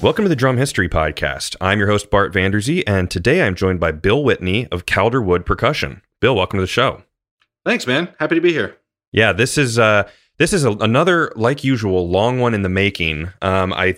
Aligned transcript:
Welcome 0.00 0.24
to 0.24 0.28
the 0.28 0.36
Drum 0.36 0.56
History 0.56 0.88
Podcast. 0.88 1.56
I'm 1.60 1.78
your 1.78 1.88
host, 1.88 2.08
Bart 2.08 2.32
Vanderzee, 2.32 2.84
and 2.86 3.10
today 3.10 3.42
I'm 3.42 3.56
joined 3.56 3.80
by 3.80 3.90
Bill 3.90 4.22
Whitney 4.22 4.68
of 4.68 4.86
Calderwood 4.86 5.44
Percussion. 5.44 6.02
Bill, 6.20 6.36
welcome 6.36 6.58
to 6.58 6.62
the 6.62 6.66
show. 6.68 7.02
Thanks, 7.64 7.84
man. 7.86 8.08
Happy 8.20 8.36
to 8.36 8.40
be 8.40 8.52
here. 8.52 8.76
Yeah, 9.12 9.32
this 9.32 9.58
is 9.58 9.76
uh, 9.78 10.08
this 10.38 10.52
is 10.52 10.64
a, 10.64 10.70
another, 10.72 11.32
like 11.34 11.64
usual, 11.64 12.08
long 12.08 12.38
one 12.38 12.54
in 12.54 12.62
the 12.62 12.68
making. 12.68 13.30
Um, 13.42 13.72
I 13.72 13.96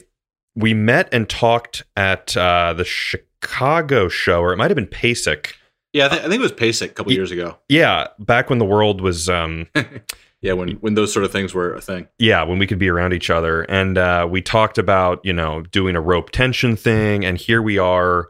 we 0.54 0.72
met 0.72 1.08
and 1.12 1.28
talked 1.28 1.84
at 1.96 2.34
uh, 2.36 2.72
the 2.72 2.84
Chicago 2.84 4.08
show, 4.08 4.40
or 4.40 4.52
it 4.54 4.56
might 4.56 4.70
have 4.70 4.76
been 4.76 4.86
PASIC. 4.86 5.54
Yeah, 5.92 6.06
I, 6.06 6.08
th- 6.08 6.20
I 6.22 6.28
think 6.28 6.34
it 6.40 6.42
was 6.42 6.52
PASIC 6.52 6.90
a 6.90 6.94
couple 6.94 7.10
Y- 7.10 7.16
years 7.16 7.30
ago. 7.30 7.58
Yeah, 7.68 8.06
back 8.18 8.48
when 8.48 8.58
the 8.58 8.64
world 8.64 9.00
was 9.02 9.28
um, 9.28 9.66
Yeah, 10.42 10.54
when 10.54 10.70
when 10.76 10.94
those 10.94 11.12
sort 11.12 11.24
of 11.24 11.32
things 11.32 11.52
were 11.52 11.74
a 11.74 11.80
thing. 11.80 12.08
yeah, 12.18 12.42
when 12.44 12.58
we 12.58 12.66
could 12.66 12.78
be 12.78 12.88
around 12.88 13.12
each 13.12 13.28
other. 13.30 13.62
And 13.62 13.98
uh, 13.98 14.26
we 14.30 14.40
talked 14.40 14.78
about, 14.78 15.20
you 15.24 15.32
know, 15.34 15.62
doing 15.62 15.96
a 15.96 16.00
rope 16.00 16.30
tension 16.30 16.76
thing. 16.76 17.24
And 17.26 17.36
here 17.36 17.60
we 17.60 17.76
are, 17.78 18.28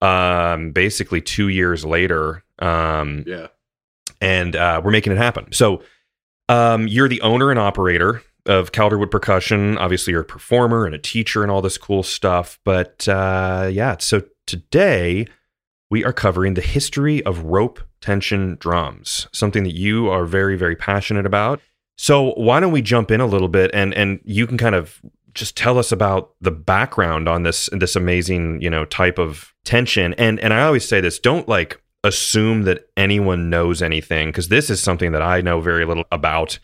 um, 0.00 0.70
basically 0.72 1.20
two 1.20 1.48
years 1.48 1.84
later. 1.84 2.44
Um, 2.60 3.24
Yeah. 3.26 3.48
and 4.20 4.54
uh, 4.54 4.80
we're 4.84 4.92
making 4.92 5.12
it 5.12 5.18
happen. 5.18 5.50
So 5.52 5.82
um, 6.48 6.86
you're 6.86 7.08
the 7.08 7.20
owner 7.22 7.50
and 7.50 7.58
operator 7.58 8.22
of 8.46 8.72
Calderwood 8.72 9.10
Percussion. 9.10 9.76
Obviously, 9.78 10.12
you're 10.12 10.22
a 10.22 10.24
performer 10.24 10.86
and 10.86 10.94
a 10.94 10.98
teacher 10.98 11.42
and 11.42 11.50
all 11.50 11.62
this 11.62 11.78
cool 11.78 12.02
stuff. 12.02 12.58
But 12.64 13.08
uh, 13.08 13.68
yeah, 13.72 13.96
so 13.98 14.22
today 14.46 15.26
we 15.90 16.04
are 16.04 16.12
covering 16.12 16.54
the 16.54 16.60
history 16.60 17.22
of 17.24 17.42
rope 17.44 17.80
tension 18.00 18.56
drums, 18.60 19.28
something 19.32 19.64
that 19.64 19.74
you 19.74 20.08
are 20.08 20.24
very, 20.24 20.56
very 20.56 20.76
passionate 20.76 21.26
about. 21.26 21.60
So 21.96 22.32
why 22.32 22.60
don't 22.60 22.72
we 22.72 22.82
jump 22.82 23.10
in 23.10 23.20
a 23.20 23.26
little 23.26 23.48
bit 23.48 23.70
and 23.74 23.92
and 23.92 24.20
you 24.24 24.46
can 24.46 24.56
kind 24.56 24.74
of 24.74 25.00
just 25.34 25.56
tell 25.56 25.78
us 25.78 25.92
about 25.92 26.30
the 26.40 26.50
background 26.50 27.28
on 27.28 27.42
this 27.42 27.68
this 27.72 27.94
amazing 27.94 28.60
you 28.62 28.70
know 28.70 28.84
type 28.86 29.18
of 29.18 29.54
tension 29.64 30.14
and 30.14 30.40
and 30.40 30.54
I 30.54 30.62
always 30.62 30.88
say 30.88 31.00
this 31.00 31.18
don't 31.18 31.46
like 31.46 31.80
assume 32.02 32.62
that 32.62 32.88
anyone 32.96 33.50
knows 33.50 33.82
anything 33.82 34.30
because 34.30 34.48
this 34.48 34.70
is 34.70 34.80
something 34.80 35.12
that 35.12 35.22
I 35.22 35.42
know 35.42 35.60
very 35.60 35.84
little 35.84 36.04
about 36.10 36.58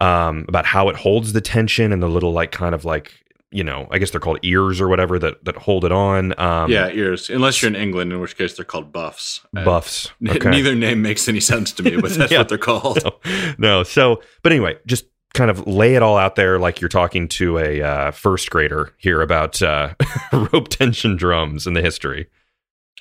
um 0.00 0.44
about 0.48 0.66
how 0.66 0.88
it 0.88 0.96
holds 0.96 1.32
the 1.32 1.40
tension 1.40 1.92
and 1.92 2.02
the 2.02 2.08
little 2.08 2.32
like 2.32 2.50
kind 2.50 2.74
of 2.74 2.84
like 2.84 3.23
you 3.54 3.64
know 3.64 3.86
I 3.90 3.98
guess 3.98 4.10
they're 4.10 4.20
called 4.20 4.40
ears 4.42 4.80
or 4.80 4.88
whatever 4.88 5.18
that 5.20 5.44
that 5.44 5.56
hold 5.56 5.84
it 5.84 5.92
on 5.92 6.38
um 6.38 6.70
yeah, 6.70 6.88
ears. 6.88 7.30
Unless 7.30 7.62
you're 7.62 7.70
in 7.70 7.76
England, 7.76 8.12
in 8.12 8.20
which 8.20 8.36
case 8.36 8.54
they're 8.56 8.64
called 8.64 8.92
buffs. 8.92 9.40
Buffs 9.52 10.10
okay 10.28 10.50
Neither 10.50 10.74
name 10.74 11.00
makes 11.02 11.28
any 11.28 11.40
sense 11.40 11.72
to 11.72 11.82
me, 11.82 11.96
but 11.96 12.10
that's 12.12 12.32
Yeah. 12.32 12.38
what 12.38 12.48
they're 12.48 12.58
called. 12.58 13.02
no, 13.04 13.12
no. 13.58 13.82
So, 13.84 14.20
but 14.42 14.52
anyway, 14.52 14.76
just 14.86 15.04
kind 15.34 15.50
of 15.50 15.66
lay 15.66 15.94
it 15.94 16.02
all 16.02 16.16
out 16.16 16.34
there 16.36 16.58
like 16.58 16.80
you're 16.80 16.88
talking 16.88 17.26
to 17.28 17.58
a 17.58 17.82
uh, 17.82 18.10
first 18.12 18.50
grader 18.50 18.92
here 18.98 19.20
about 19.20 19.60
uh, 19.62 19.94
rope 20.32 20.68
tension 20.68 21.16
drums 21.16 21.66
and 21.66 21.76
the 21.76 21.82
history. 21.82 22.28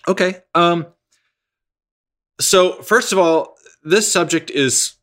Okay. 0.08 0.42
Um 0.56 0.86
so 2.40 2.82
first 2.82 3.12
of 3.12 3.20
all, 3.20 3.58
this 3.84 4.12
subject 4.12 4.50
is 4.50 4.96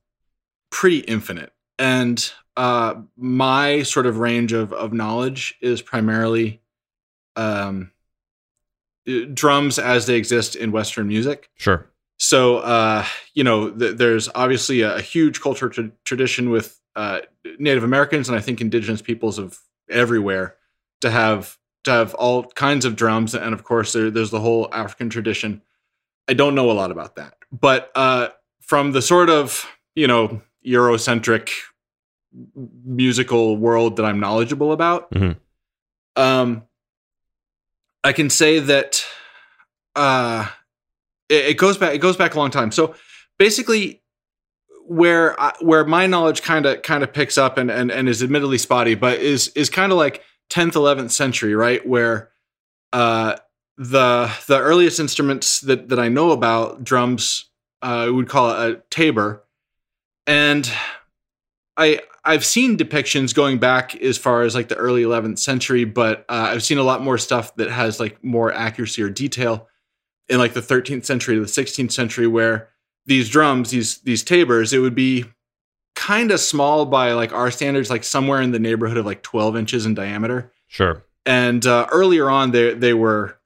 pretty 0.71 0.99
infinite. 1.01 1.53
And 1.79 2.33
uh 2.61 2.95
my 3.17 3.83
sort 3.83 4.07
of 4.07 4.19
range 4.19 4.53
of 4.53 4.73
of 4.73 4.93
knowledge 4.93 5.55
is 5.61 5.81
primarily 5.81 6.61
um 7.37 7.91
drums 9.33 9.79
as 9.79 10.07
they 10.07 10.17
exist 10.17 10.57
in 10.57 10.73
western 10.73 11.09
music. 11.09 11.51
Sure. 11.57 11.87
So, 12.19 12.59
uh, 12.59 13.05
you 13.33 13.43
know, 13.43 13.71
th- 13.71 13.97
there's 13.97 14.29
obviously 14.35 14.83
a, 14.83 14.97
a 14.97 15.01
huge 15.01 15.41
cultural 15.41 15.73
tra- 15.73 15.91
tradition 16.05 16.51
with 16.51 16.79
uh, 16.95 17.21
Native 17.59 17.83
Americans 17.83 18.29
and 18.29 18.37
I 18.37 18.43
think 18.43 18.61
indigenous 18.61 19.01
peoples 19.01 19.39
of 19.39 19.59
everywhere 19.89 20.57
to 21.01 21.11
have 21.11 21.57
to 21.85 21.91
have 21.91 22.13
all 22.15 22.45
kinds 22.45 22.85
of 22.85 22.95
drums, 22.95 23.35
and 23.35 23.55
of 23.55 23.65
course, 23.65 23.95
there, 23.95 24.11
there's 24.11 24.31
the 24.31 24.41
whole 24.41 24.69
African 24.71 25.09
tradition. 25.09 25.63
I 26.29 26.35
don't 26.35 26.55
know 26.55 26.71
a 26.71 26.73
lot 26.73 26.91
about 26.91 27.17
that, 27.17 27.37
but 27.51 27.91
uh, 27.95 28.29
from 28.61 28.93
the 28.93 29.01
sort 29.01 29.31
of 29.31 29.67
you 29.95 30.07
know 30.07 30.43
Eurocentric 30.67 31.49
musical 32.85 33.57
world 33.57 33.97
that 33.97 34.05
I'm 34.05 34.21
knowledgeable 34.21 34.73
about, 34.73 35.11
Mhm. 35.13 35.37
um, 36.17 36.63
I 38.05 38.13
can 38.13 38.31
say 38.31 38.59
that 38.61 39.05
uh, 39.97 40.47
it, 41.29 41.47
it 41.51 41.55
goes 41.59 41.77
back. 41.77 41.95
It 41.95 41.99
goes 41.99 42.17
back 42.17 42.35
a 42.35 42.39
long 42.39 42.51
time. 42.51 42.71
So 42.73 42.95
basically, 43.39 44.03
where 44.87 45.39
I, 45.41 45.53
where 45.61 45.85
my 45.85 46.07
knowledge 46.07 46.43
kind 46.43 46.67
of 46.67 46.83
kind 46.83 47.03
of 47.03 47.13
picks 47.13 47.37
up 47.37 47.59
and, 47.59 47.71
and 47.71 47.91
and 47.91 48.09
is 48.09 48.23
admittedly 48.23 48.59
spotty, 48.59 48.95
but 48.95 49.19
is 49.19 49.49
is 49.49 49.69
kind 49.69 49.93
of 49.93 49.99
like 49.99 50.23
10th 50.49 50.73
11th 50.73 51.11
century, 51.11 51.55
right? 51.55 51.87
Where 51.87 52.31
uh, 52.93 53.37
the 53.77 54.31
the 54.47 54.59
earliest 54.59 54.99
instruments 55.01 55.61
that 55.63 55.89
that 55.91 55.99
I 55.99 56.09
know 56.09 56.31
about 56.31 56.83
drums, 56.85 57.47
uh, 57.83 58.05
we 58.07 58.13
would 58.13 58.29
call 58.29 58.51
it 58.51 58.71
a 58.71 58.83
tabor, 58.91 59.45
and 60.27 60.71
I 61.77 62.01
I've 62.25 62.45
seen 62.45 62.77
depictions 62.77 63.35
going 63.35 63.59
back 63.59 63.97
as 63.97 64.19
far 64.19 64.43
as 64.43 64.55
like 64.55 64.69
the 64.69 64.77
early 64.77 65.03
11th 65.03 65.39
century, 65.39 65.85
but 65.85 66.25
uh, 66.29 66.49
I've 66.51 66.63
seen 66.63 66.79
a 66.79 66.83
lot 66.83 67.03
more 67.03 67.19
stuff 67.19 67.55
that 67.57 67.71
has 67.71 67.99
like 67.99 68.23
more 68.23 68.53
accuracy 68.53 69.03
or 69.03 69.09
detail 69.09 69.69
in 70.29 70.39
like 70.39 70.53
the 70.53 70.61
13th 70.61 71.05
century 71.05 71.37
to 71.37 71.41
the 71.41 71.47
16th 71.47 71.93
century, 71.93 72.27
where 72.27 72.69
these 73.07 73.29
drums, 73.29 73.71
these 73.71 73.99
these 74.03 74.23
tabors, 74.23 74.73
it 74.73 74.79
would 74.79 74.95
be 74.95 75.25
kind 75.95 76.31
of 76.31 76.41
small 76.41 76.87
by 76.87 77.13
like 77.13 77.33
our 77.33 77.51
standards, 77.51 77.91
like 77.91 78.05
somewhere 78.05 78.43
in 78.43 78.53
the 78.53 78.59
neighborhood 78.59 78.99
of 78.99 79.07
like 79.07 79.23
12 79.23 79.57
inches 79.57 79.87
in 79.87 79.95
diameter. 79.95 80.53
Sure. 80.67 81.05
And 81.25 81.65
uh, 81.67 81.87
earlier 81.91 82.29
on, 82.29 82.51
they 82.51 82.75
they 82.75 82.95
were 82.95 83.39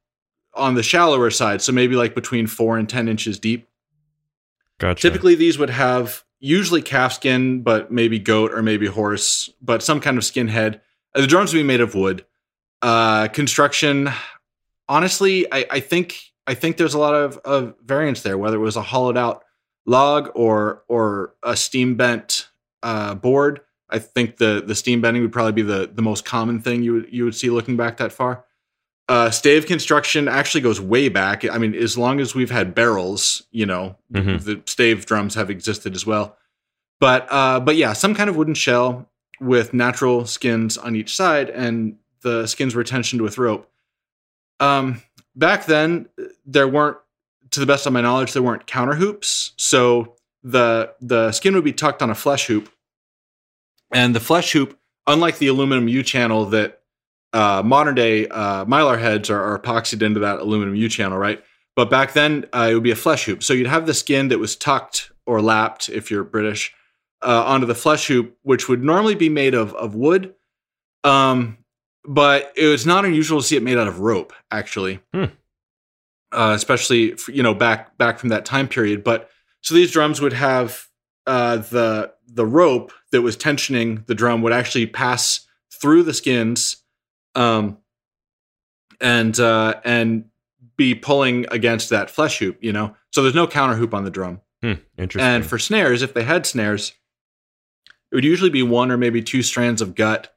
on 0.52 0.74
the 0.74 0.82
shallower 0.82 1.30
side, 1.30 1.62
so 1.62 1.72
maybe 1.72 1.94
like 1.94 2.14
between 2.14 2.46
four 2.46 2.76
and 2.76 2.88
10 2.88 3.08
inches 3.08 3.38
deep. 3.38 3.68
Gotcha. 4.78 5.00
Typically, 5.00 5.36
these 5.36 5.58
would 5.58 5.70
have 5.70 6.23
usually 6.44 6.82
calf 6.82 7.14
skin, 7.14 7.62
but 7.62 7.90
maybe 7.90 8.18
goat 8.18 8.52
or 8.52 8.62
maybe 8.62 8.86
horse, 8.86 9.48
but 9.62 9.82
some 9.82 9.98
kind 9.98 10.18
of 10.18 10.24
skin 10.24 10.48
head. 10.48 10.82
Uh, 11.14 11.22
The 11.22 11.26
drums 11.26 11.54
would 11.54 11.60
be 11.60 11.64
made 11.64 11.80
of 11.80 11.94
wood. 11.94 12.26
Uh, 12.82 13.28
construction, 13.28 14.10
honestly, 14.86 15.50
I, 15.50 15.64
I 15.70 15.80
think 15.80 16.32
I 16.46 16.52
think 16.52 16.76
there's 16.76 16.92
a 16.92 16.98
lot 16.98 17.14
of, 17.14 17.38
of 17.38 17.74
variance 17.82 18.20
there, 18.20 18.36
whether 18.36 18.56
it 18.56 18.60
was 18.60 18.76
a 18.76 18.82
hollowed 18.82 19.16
out 19.16 19.44
log 19.86 20.30
or 20.34 20.84
or 20.86 21.34
a 21.42 21.56
steam 21.56 21.96
bent 21.96 22.48
uh, 22.82 23.14
board. 23.14 23.62
I 23.88 23.98
think 23.98 24.36
the 24.36 24.62
the 24.64 24.74
steam 24.74 25.00
bending 25.00 25.22
would 25.22 25.32
probably 25.32 25.52
be 25.52 25.62
the 25.62 25.90
the 25.92 26.02
most 26.02 26.26
common 26.26 26.60
thing 26.60 26.82
you 26.82 26.92
would 26.92 27.08
you 27.10 27.24
would 27.24 27.34
see 27.34 27.48
looking 27.48 27.78
back 27.78 27.96
that 27.96 28.12
far. 28.12 28.44
Uh, 29.08 29.30
stave 29.30 29.66
construction 29.66 30.28
actually 30.28 30.62
goes 30.62 30.80
way 30.80 31.08
back. 31.10 31.44
I 31.48 31.58
mean, 31.58 31.74
as 31.74 31.98
long 31.98 32.20
as 32.20 32.34
we've 32.34 32.50
had 32.50 32.74
barrels, 32.74 33.42
you 33.50 33.66
know, 33.66 33.96
Mhm. 34.12 34.42
the 34.44 34.62
stave 34.66 35.04
drums 35.04 35.34
have 35.34 35.50
existed 35.50 35.94
as 35.94 36.06
well. 36.06 36.36
But 37.00 37.26
uh, 37.30 37.60
but 37.60 37.76
yeah, 37.76 37.92
some 37.92 38.14
kind 38.14 38.30
of 38.30 38.36
wooden 38.36 38.54
shell 38.54 39.10
with 39.40 39.74
natural 39.74 40.24
skins 40.26 40.78
on 40.78 40.96
each 40.96 41.14
side, 41.14 41.50
and 41.50 41.96
the 42.22 42.46
skins 42.46 42.74
were 42.74 42.84
tensioned 42.84 43.20
with 43.20 43.36
rope. 43.36 43.70
Um, 44.60 45.02
back 45.36 45.66
then, 45.66 46.08
there 46.46 46.66
weren't, 46.68 46.96
to 47.50 47.60
the 47.60 47.66
best 47.66 47.84
of 47.86 47.92
my 47.92 48.00
knowledge, 48.00 48.32
there 48.32 48.42
weren't 48.42 48.66
counter 48.66 48.94
hoops. 48.94 49.52
So 49.58 50.16
the 50.42 50.94
the 51.02 51.30
skin 51.32 51.54
would 51.54 51.64
be 51.64 51.72
tucked 51.74 52.00
on 52.00 52.08
a 52.08 52.14
flesh 52.14 52.46
hoop, 52.46 52.70
and 53.92 54.14
the 54.14 54.20
flesh 54.20 54.52
hoop, 54.52 54.78
unlike 55.06 55.36
the 55.38 55.48
aluminum 55.48 55.88
U 55.88 56.02
channel 56.02 56.46
that 56.46 56.80
uh, 57.34 57.62
modern 57.64 57.94
day 57.94 58.26
uh, 58.28 58.64
mylar 58.64 58.98
heads 58.98 59.28
are, 59.28 59.42
are 59.42 59.58
epoxied 59.58 60.00
into 60.02 60.20
that 60.20 60.38
aluminum 60.38 60.74
U 60.74 60.88
channel, 60.88 61.18
right? 61.18 61.42
But 61.76 61.90
back 61.90 62.12
then, 62.14 62.46
uh, 62.54 62.68
it 62.70 62.74
would 62.74 62.82
be 62.84 62.92
a 62.92 62.96
flesh 62.96 63.24
hoop. 63.24 63.42
So 63.42 63.52
you'd 63.52 63.66
have 63.66 63.86
the 63.86 63.94
skin 63.94 64.28
that 64.28 64.38
was 64.38 64.56
tucked 64.56 65.10
or 65.26 65.42
lapped, 65.42 65.88
if 65.88 66.10
you're 66.10 66.22
British, 66.24 66.72
uh, 67.22 67.44
onto 67.44 67.66
the 67.66 67.74
flesh 67.74 68.06
hoop, 68.06 68.36
which 68.42 68.68
would 68.68 68.84
normally 68.84 69.14
be 69.16 69.28
made 69.28 69.54
of 69.54 69.74
of 69.74 69.94
wood. 69.94 70.34
Um, 71.02 71.58
but 72.06 72.52
it 72.56 72.66
was 72.68 72.86
not 72.86 73.04
unusual 73.04 73.40
to 73.40 73.46
see 73.46 73.56
it 73.56 73.62
made 73.62 73.78
out 73.78 73.88
of 73.88 74.00
rope, 74.00 74.32
actually, 74.50 75.00
Hmm. 75.12 75.24
uh, 76.32 76.52
especially 76.54 77.16
for, 77.16 77.32
you 77.32 77.42
know 77.42 77.54
back 77.54 77.98
back 77.98 78.18
from 78.18 78.28
that 78.28 78.44
time 78.44 78.68
period. 78.68 79.02
But 79.02 79.30
so 79.62 79.74
these 79.74 79.90
drums 79.90 80.20
would 80.20 80.34
have 80.34 80.86
uh, 81.26 81.56
the 81.56 82.12
the 82.26 82.46
rope 82.46 82.92
that 83.10 83.22
was 83.22 83.36
tensioning 83.36 84.06
the 84.06 84.14
drum 84.14 84.42
would 84.42 84.52
actually 84.52 84.86
pass 84.86 85.46
through 85.72 86.02
the 86.04 86.14
skins, 86.14 86.73
um, 87.34 87.78
and 89.00 89.38
uh, 89.38 89.80
and 89.84 90.26
be 90.76 90.94
pulling 90.94 91.46
against 91.50 91.90
that 91.90 92.10
flesh 92.10 92.38
hoop. 92.38 92.58
You 92.60 92.72
know, 92.72 92.96
so 93.10 93.22
there's 93.22 93.34
no 93.34 93.46
counter 93.46 93.74
hoop 93.74 93.94
on 93.94 94.04
the 94.04 94.10
drum. 94.10 94.40
Hmm, 94.62 94.74
interesting. 94.96 95.28
And 95.28 95.46
for 95.46 95.58
snares, 95.58 96.02
if 96.02 96.14
they 96.14 96.24
had 96.24 96.46
snares, 96.46 96.92
it 98.10 98.14
would 98.14 98.24
usually 98.24 98.50
be 98.50 98.62
one 98.62 98.90
or 98.90 98.96
maybe 98.96 99.22
two 99.22 99.42
strands 99.42 99.82
of 99.82 99.94
gut. 99.94 100.34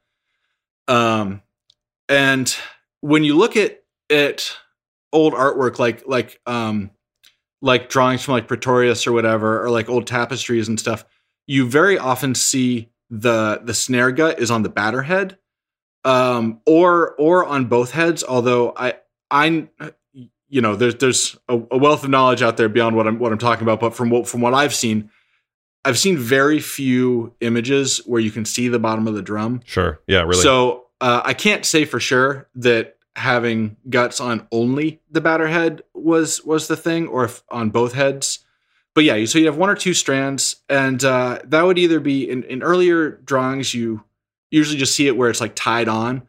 Um, 0.86 1.42
and 2.08 2.54
when 3.00 3.24
you 3.24 3.36
look 3.36 3.56
at 3.56 3.82
at 4.10 4.56
old 5.12 5.34
artwork, 5.34 5.78
like 5.78 6.06
like 6.06 6.40
um, 6.46 6.90
like 7.62 7.88
drawings 7.88 8.22
from 8.22 8.32
like 8.32 8.48
Praetorius 8.48 9.06
or 9.06 9.12
whatever, 9.12 9.62
or 9.62 9.70
like 9.70 9.88
old 9.88 10.06
tapestries 10.06 10.68
and 10.68 10.78
stuff, 10.78 11.04
you 11.46 11.68
very 11.68 11.98
often 11.98 12.34
see 12.34 12.90
the 13.10 13.60
the 13.64 13.74
snare 13.74 14.12
gut 14.12 14.40
is 14.40 14.50
on 14.50 14.62
the 14.62 14.68
batter 14.68 15.02
head. 15.02 15.38
Um, 16.04 16.60
or 16.66 17.14
or 17.16 17.44
on 17.44 17.66
both 17.66 17.92
heads. 17.92 18.24
Although 18.24 18.72
I 18.76 18.94
I 19.30 19.68
you 20.48 20.60
know 20.60 20.76
there's 20.76 20.96
there's 20.96 21.36
a, 21.48 21.54
a, 21.70 21.78
wealth 21.78 22.04
of 22.04 22.10
knowledge 22.10 22.42
out 22.42 22.56
there 22.56 22.68
beyond 22.68 22.96
what 22.96 23.06
I'm 23.06 23.18
what 23.18 23.32
I'm 23.32 23.38
talking 23.38 23.62
about. 23.62 23.80
But 23.80 23.94
from 23.94 24.10
what 24.10 24.26
from 24.26 24.40
what 24.40 24.54
I've 24.54 24.74
seen, 24.74 25.10
I've 25.84 25.98
seen 25.98 26.16
very 26.16 26.60
few 26.60 27.34
images 27.40 27.98
where 28.06 28.20
you 28.20 28.30
can 28.30 28.44
see 28.44 28.68
the 28.68 28.78
bottom 28.78 29.06
of 29.06 29.14
the 29.14 29.22
drum. 29.22 29.60
Sure. 29.64 30.00
Yeah. 30.06 30.22
Really. 30.22 30.42
So 30.42 30.86
uh, 31.00 31.22
I 31.24 31.34
can't 31.34 31.64
say 31.64 31.84
for 31.84 32.00
sure 32.00 32.48
that 32.56 32.96
having 33.16 33.76
guts 33.90 34.20
on 34.20 34.46
only 34.52 35.00
the 35.10 35.20
batter 35.20 35.48
head 35.48 35.82
was 35.94 36.44
was 36.44 36.68
the 36.68 36.76
thing, 36.76 37.08
or 37.08 37.24
if 37.24 37.42
on 37.50 37.70
both 37.70 37.92
heads. 37.92 38.40
But 38.94 39.04
yeah, 39.04 39.24
so 39.26 39.38
you 39.38 39.46
have 39.46 39.56
one 39.56 39.70
or 39.70 39.76
two 39.76 39.94
strands, 39.94 40.56
and 40.68 41.04
uh, 41.04 41.38
that 41.44 41.62
would 41.62 41.78
either 41.78 42.00
be 42.00 42.28
in, 42.28 42.42
in 42.44 42.62
earlier 42.62 43.10
drawings. 43.10 43.72
You 43.72 44.02
usually 44.50 44.78
just 44.78 44.94
see 44.94 45.06
it 45.06 45.16
where 45.16 45.30
it's 45.30 45.40
like 45.40 45.54
tied 45.54 45.88
on. 45.88 46.22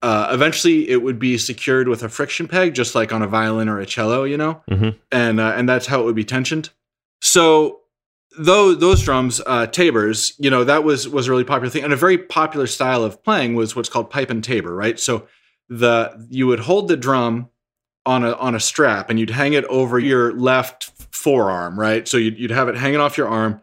Uh, 0.00 0.28
eventually, 0.32 0.88
it 0.88 1.02
would 1.02 1.18
be 1.18 1.36
secured 1.38 1.88
with 1.88 2.02
a 2.04 2.08
friction 2.08 2.46
peg, 2.46 2.72
just 2.74 2.94
like 2.94 3.12
on 3.12 3.20
a 3.22 3.26
violin 3.26 3.68
or 3.68 3.80
a 3.80 3.86
cello, 3.86 4.22
you 4.24 4.36
know, 4.36 4.62
Mhm. 4.70 4.94
and 5.10 5.40
uh, 5.40 5.52
and 5.56 5.68
that's 5.68 5.86
how 5.86 6.00
it 6.00 6.04
would 6.04 6.14
be 6.14 6.24
tensioned. 6.24 6.70
So, 7.20 7.80
though 8.38 8.74
those 8.74 9.02
drums, 9.02 9.40
uh, 9.44 9.66
tabors, 9.66 10.34
you 10.38 10.50
know, 10.50 10.62
that 10.64 10.84
was 10.84 11.08
was 11.08 11.26
a 11.26 11.30
really 11.32 11.42
popular 11.44 11.68
thing, 11.70 11.82
and 11.82 11.92
a 11.92 11.96
very 11.96 12.16
popular 12.18 12.66
style 12.68 13.02
of 13.02 13.22
playing 13.24 13.56
was 13.56 13.74
what's 13.74 13.88
called 13.88 14.08
pipe 14.10 14.30
and 14.30 14.44
tabor, 14.44 14.72
right? 14.74 15.00
So 15.00 15.26
the 15.68 16.26
you 16.30 16.46
would 16.46 16.60
hold 16.60 16.86
the 16.88 16.96
drum 16.96 17.48
on 18.06 18.24
a 18.24 18.32
on 18.34 18.54
a 18.54 18.60
strap, 18.60 19.10
and 19.10 19.18
you'd 19.18 19.30
hang 19.30 19.54
it 19.54 19.64
over 19.64 19.98
your 19.98 20.32
left 20.32 20.92
forearm, 21.10 21.78
right? 21.78 22.06
So 22.06 22.16
you'd 22.16 22.38
you'd 22.38 22.52
have 22.52 22.68
it 22.68 22.76
hanging 22.76 23.00
off 23.00 23.18
your 23.18 23.28
arm, 23.28 23.60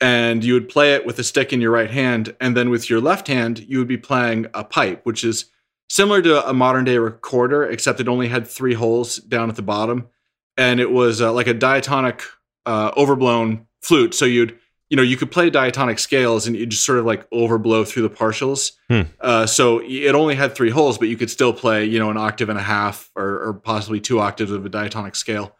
and 0.00 0.44
you 0.44 0.54
would 0.54 0.68
play 0.68 0.94
it 0.94 1.04
with 1.04 1.18
a 1.18 1.24
stick 1.24 1.52
in 1.52 1.60
your 1.60 1.72
right 1.72 1.90
hand, 1.90 2.34
and 2.40 2.56
then 2.56 2.70
with 2.70 2.88
your 2.88 3.00
left 3.00 3.26
hand, 3.26 3.60
you 3.60 3.78
would 3.78 3.88
be 3.88 3.98
playing 3.98 4.46
a 4.54 4.64
pipe, 4.64 5.04
which 5.04 5.24
is 5.24 5.46
similar 5.88 6.22
to 6.22 6.48
a 6.48 6.52
modern 6.52 6.84
day 6.84 6.98
recorder, 6.98 7.64
except 7.64 8.00
it 8.00 8.08
only 8.08 8.28
had 8.28 8.46
three 8.46 8.74
holes 8.74 9.16
down 9.16 9.48
at 9.48 9.56
the 9.56 9.62
bottom, 9.62 10.08
and 10.56 10.80
it 10.80 10.90
was 10.90 11.20
uh, 11.20 11.32
like 11.32 11.46
a 11.46 11.54
diatonic 11.54 12.22
uh, 12.66 12.92
overblown 12.96 13.66
flute. 13.82 14.14
So 14.14 14.24
you'd 14.24 14.56
you 14.88 14.96
know 14.96 15.02
you 15.02 15.16
could 15.16 15.30
play 15.30 15.50
diatonic 15.50 15.98
scales, 15.98 16.46
and 16.46 16.54
you 16.56 16.66
just 16.66 16.84
sort 16.84 16.98
of 16.98 17.04
like 17.04 17.28
overblow 17.30 17.86
through 17.86 18.02
the 18.02 18.10
partials. 18.10 18.72
Hmm. 18.88 19.02
Uh, 19.20 19.46
so 19.46 19.80
it 19.82 20.14
only 20.14 20.36
had 20.36 20.54
three 20.54 20.70
holes, 20.70 20.96
but 20.96 21.08
you 21.08 21.16
could 21.16 21.30
still 21.30 21.52
play 21.52 21.84
you 21.84 21.98
know 21.98 22.10
an 22.10 22.16
octave 22.16 22.48
and 22.48 22.58
a 22.58 22.62
half, 22.62 23.10
or, 23.16 23.48
or 23.48 23.54
possibly 23.54 24.00
two 24.00 24.20
octaves 24.20 24.52
of 24.52 24.64
a 24.64 24.68
diatonic 24.68 25.16
scale. 25.16 25.56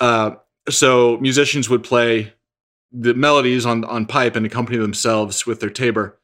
Uh, 0.00 0.32
so 0.68 1.18
musicians 1.18 1.68
would 1.68 1.82
play 1.82 2.32
the 2.92 3.14
melodies 3.14 3.66
on 3.66 3.84
on 3.84 4.06
pipe 4.06 4.36
and 4.36 4.46
accompany 4.46 4.78
themselves 4.78 5.46
with 5.46 5.60
their 5.60 5.70
tabor. 5.70 6.18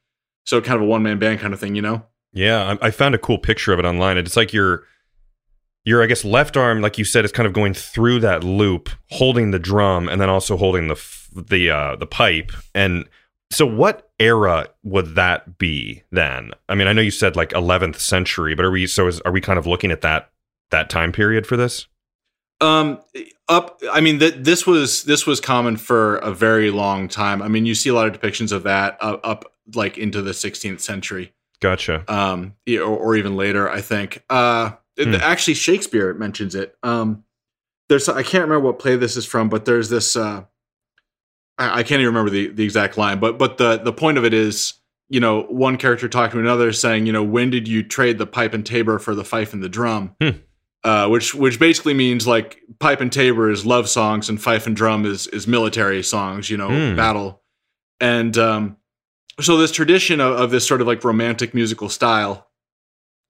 So 0.44 0.60
kind 0.60 0.76
of 0.76 0.82
a 0.82 0.86
one 0.86 1.02
man 1.02 1.18
band 1.18 1.40
kind 1.40 1.52
of 1.52 1.60
thing, 1.60 1.74
you 1.74 1.82
know. 1.82 2.04
Yeah, 2.32 2.76
I, 2.80 2.88
I 2.88 2.90
found 2.90 3.14
a 3.14 3.18
cool 3.18 3.38
picture 3.38 3.72
of 3.72 3.78
it 3.78 3.84
online. 3.84 4.18
It's 4.18 4.36
like 4.36 4.52
your 4.52 4.84
your 5.84 6.02
I 6.02 6.06
guess 6.06 6.24
left 6.24 6.56
arm, 6.56 6.80
like 6.80 6.98
you 6.98 7.04
said, 7.04 7.24
is 7.24 7.32
kind 7.32 7.46
of 7.46 7.52
going 7.52 7.74
through 7.74 8.20
that 8.20 8.44
loop, 8.44 8.90
holding 9.10 9.52
the 9.52 9.58
drum, 9.58 10.08
and 10.08 10.20
then 10.20 10.28
also 10.28 10.56
holding 10.56 10.88
the 10.88 11.02
the 11.32 11.70
uh, 11.70 11.96
the 11.96 12.06
pipe. 12.06 12.52
And 12.74 13.08
so, 13.50 13.64
what 13.64 14.10
era 14.18 14.68
would 14.82 15.14
that 15.14 15.58
be 15.58 16.02
then? 16.10 16.50
I 16.68 16.74
mean, 16.74 16.88
I 16.88 16.92
know 16.92 17.02
you 17.02 17.10
said 17.10 17.36
like 17.36 17.50
11th 17.50 17.96
century, 17.96 18.54
but 18.54 18.64
are 18.64 18.70
we 18.70 18.86
so? 18.86 19.06
Is, 19.06 19.20
are 19.20 19.32
we 19.32 19.40
kind 19.40 19.58
of 19.58 19.66
looking 19.66 19.90
at 19.90 20.00
that 20.00 20.30
that 20.70 20.90
time 20.90 21.12
period 21.12 21.46
for 21.46 21.56
this? 21.56 21.86
Um, 22.60 23.00
up. 23.48 23.80
I 23.92 24.00
mean, 24.00 24.18
th- 24.18 24.36
this 24.38 24.66
was 24.66 25.04
this 25.04 25.26
was 25.26 25.40
common 25.40 25.76
for 25.76 26.16
a 26.18 26.32
very 26.32 26.70
long 26.70 27.08
time. 27.08 27.42
I 27.42 27.48
mean, 27.48 27.66
you 27.66 27.74
see 27.74 27.90
a 27.90 27.94
lot 27.94 28.06
of 28.08 28.18
depictions 28.20 28.50
of 28.52 28.62
that 28.64 28.96
uh, 29.00 29.18
up 29.22 29.44
like 29.74 29.98
into 29.98 30.22
the 30.22 30.30
16th 30.30 30.80
century, 30.80 31.32
Gotcha. 31.60 32.04
um, 32.12 32.54
or, 32.70 32.80
or 32.82 33.16
even 33.16 33.36
later. 33.36 33.68
I 33.70 33.80
think. 33.80 34.22
Uh, 34.30 34.72
Hmm. 34.98 35.12
actually, 35.16 35.52
Shakespeare 35.52 36.14
mentions 36.14 36.54
it. 36.54 36.74
Um, 36.82 37.24
there's 37.90 38.08
I 38.08 38.22
can't 38.22 38.44
remember 38.44 38.60
what 38.66 38.78
play 38.78 38.96
this 38.96 39.14
is 39.18 39.26
from, 39.26 39.50
but 39.50 39.66
there's 39.66 39.90
this. 39.90 40.16
Uh, 40.16 40.44
I, 41.58 41.80
I 41.80 41.82
can't 41.82 42.00
even 42.00 42.06
remember 42.06 42.30
the 42.30 42.48
the 42.48 42.64
exact 42.64 42.96
line, 42.96 43.18
but 43.20 43.38
but 43.38 43.58
the 43.58 43.76
the 43.76 43.92
point 43.92 44.16
of 44.18 44.24
it 44.24 44.32
is. 44.32 44.74
You 45.08 45.20
know, 45.20 45.42
one 45.42 45.76
character 45.76 46.08
talking 46.08 46.32
to 46.32 46.44
another 46.44 46.72
saying, 46.72 47.06
you 47.06 47.12
know, 47.12 47.22
when 47.22 47.48
did 47.50 47.68
you 47.68 47.84
trade 47.84 48.18
the 48.18 48.26
pipe 48.26 48.54
and 48.54 48.66
tabor 48.66 48.98
for 48.98 49.14
the 49.14 49.22
fife 49.22 49.52
and 49.52 49.62
the 49.62 49.68
drum? 49.68 50.16
Hmm. 50.20 50.30
Uh, 50.86 51.08
which 51.08 51.34
which 51.34 51.58
basically 51.58 51.94
means 51.94 52.26
like 52.28 52.60
pipe 52.78 53.00
and 53.00 53.12
tabor 53.12 53.50
is 53.50 53.66
love 53.66 53.88
songs 53.88 54.28
and 54.28 54.40
fife 54.40 54.66
and 54.68 54.76
drum 54.76 55.04
is 55.04 55.26
is 55.26 55.46
military 55.48 56.02
songs, 56.02 56.48
you 56.48 56.56
know, 56.56 56.68
Hmm. 56.68 56.94
battle. 56.96 57.42
And 58.00 58.38
um, 58.38 58.76
so 59.40 59.56
this 59.56 59.72
tradition 59.72 60.20
of, 60.20 60.38
of 60.38 60.50
this 60.52 60.64
sort 60.66 60.80
of 60.80 60.86
like 60.86 61.02
romantic 61.02 61.54
musical 61.54 61.88
style 61.88 62.46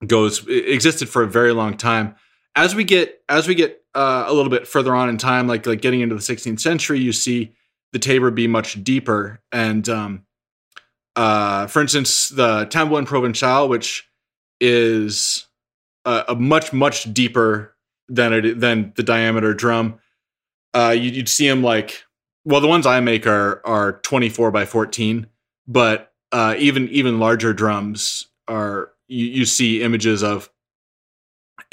goes 0.05 0.45
existed 0.47 1.09
for 1.09 1.23
a 1.23 1.27
very 1.27 1.51
long 1.51 1.75
time. 1.75 2.15
As 2.55 2.75
we 2.75 2.83
get 2.83 3.21
as 3.27 3.47
we 3.47 3.55
get 3.55 3.81
uh, 3.95 4.25
a 4.27 4.33
little 4.33 4.51
bit 4.51 4.67
further 4.67 4.93
on 4.95 5.09
in 5.09 5.17
time, 5.17 5.47
like 5.47 5.65
like 5.65 5.81
getting 5.81 6.01
into 6.01 6.13
the 6.15 6.21
16th 6.21 6.59
century, 6.59 6.99
you 6.99 7.11
see 7.11 7.53
the 7.91 7.99
tabor 7.99 8.29
be 8.29 8.47
much 8.47 8.83
deeper. 8.83 9.41
And 9.51 9.89
um, 9.89 10.25
uh, 11.15 11.65
for 11.65 11.81
instance, 11.81 12.29
the 12.29 12.65
tambourine 12.65 13.07
provençal, 13.07 13.67
which 13.67 14.07
is 14.61 15.46
a, 16.07 16.25
a 16.29 16.35
much 16.35 16.73
much 16.73 17.13
deeper 17.13 17.75
than 18.07 18.33
it 18.33 18.59
than 18.59 18.93
the 18.95 19.03
diameter 19.03 19.53
drum. 19.53 19.99
Uh, 20.73 20.95
you, 20.95 21.11
you'd 21.11 21.29
see 21.29 21.47
them 21.47 21.61
like 21.61 22.03
well, 22.47 22.61
the 22.61 22.67
ones 22.67 22.85
I 22.85 23.01
make 23.01 23.27
are 23.27 23.61
are 23.65 23.99
24 24.03 24.51
by 24.51 24.65
14, 24.65 25.27
but 25.67 26.13
uh, 26.31 26.55
even 26.57 26.87
even 26.89 27.19
larger 27.19 27.53
drums 27.53 28.27
are 28.47 28.91
you, 29.09 29.25
you 29.25 29.45
see 29.45 29.83
images 29.83 30.23
of, 30.23 30.49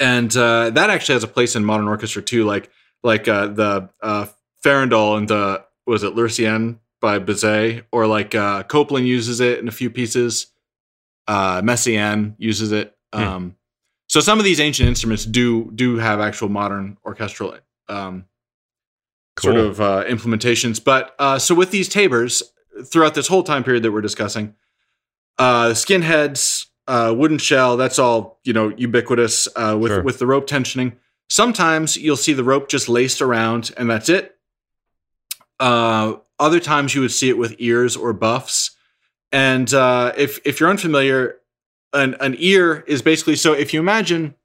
and 0.01 0.35
uh, 0.35 0.69
that 0.71 0.89
actually 0.89 1.13
has 1.13 1.23
a 1.23 1.29
place 1.29 1.55
in 1.55 1.63
modern 1.63 1.87
orchestra 1.87 2.21
too, 2.21 2.43
like 2.43 2.69
like 3.03 3.27
uh, 3.29 3.47
the 3.47 3.89
uh, 4.01 4.25
Farandole 4.63 5.17
and 5.17 5.29
the 5.29 5.63
was 5.87 6.03
it 6.03 6.13
L'Arlésienne 6.13 6.79
by 6.99 7.19
Bizet, 7.19 7.85
or 7.93 8.05
like 8.05 8.35
uh, 8.35 8.63
Copland 8.63 9.07
uses 9.07 9.39
it 9.39 9.59
in 9.59 9.69
a 9.69 9.71
few 9.71 9.89
pieces. 9.89 10.47
Uh, 11.25 11.61
Messiaen 11.61 12.35
uses 12.37 12.73
it. 12.73 12.97
Hmm. 13.13 13.23
Um, 13.23 13.55
so 14.07 14.19
some 14.19 14.39
of 14.39 14.45
these 14.45 14.59
ancient 14.59 14.87
instruments 14.87 15.25
do 15.25 15.71
do 15.73 15.97
have 15.97 16.19
actual 16.19 16.49
modern 16.49 16.97
orchestral 17.05 17.57
um, 17.87 18.25
sort 19.39 19.57
of 19.57 19.81
uh, 19.81 20.03
implementations. 20.07 20.83
But 20.83 21.15
uh, 21.19 21.39
so 21.39 21.55
with 21.55 21.71
these 21.71 21.89
tabors, 21.89 22.43
throughout 22.85 23.15
this 23.15 23.27
whole 23.27 23.43
time 23.43 23.63
period 23.63 23.83
that 23.83 23.91
we're 23.91 24.01
discussing, 24.01 24.55
uh, 25.37 25.69
skinheads, 25.69 26.67
uh, 26.87 27.13
wooden 27.17 27.37
shell, 27.37 27.77
that's 27.77 27.99
all 27.99 28.39
you 28.43 28.53
know 28.53 28.69
ubiquitous 28.69 29.47
uh, 29.55 29.77
with 29.79 29.91
Sure. 29.91 30.03
with 30.03 30.19
the 30.19 30.27
rope 30.27 30.47
tensioning. 30.47 30.93
Sometimes 31.29 31.97
you'll 31.97 32.17
see 32.17 32.33
the 32.33 32.43
rope 32.43 32.69
just 32.69 32.87
laced 32.87 33.21
around, 33.21 33.71
and 33.77 33.89
that's 33.89 34.09
it. 34.09 34.37
Uh, 35.59 36.15
other 36.39 36.59
times 36.59 36.93
you 36.93 37.01
would 37.01 37.11
see 37.11 37.29
it 37.29 37.37
with 37.37 37.55
ears 37.59 37.95
or 37.95 38.13
buffs. 38.13 38.71
And 39.31 39.73
uh, 39.73 40.13
if 40.17 40.39
if 40.45 40.59
you're 40.59 40.69
unfamiliar, 40.69 41.37
an 41.95 42.15
an 42.19 42.35
ear 42.37 42.83
is 42.87 43.01
basically 43.01 43.35
so. 43.35 43.53
If 43.53 43.73
you 43.73 43.79
imagine 43.79 44.35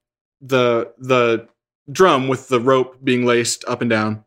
the 0.40 0.92
the 0.98 1.48
drum 1.90 2.28
with 2.28 2.48
the 2.48 2.60
rope 2.60 3.02
being 3.02 3.26
laced 3.26 3.64
up 3.66 3.80
and 3.80 3.90
down, 3.90 4.24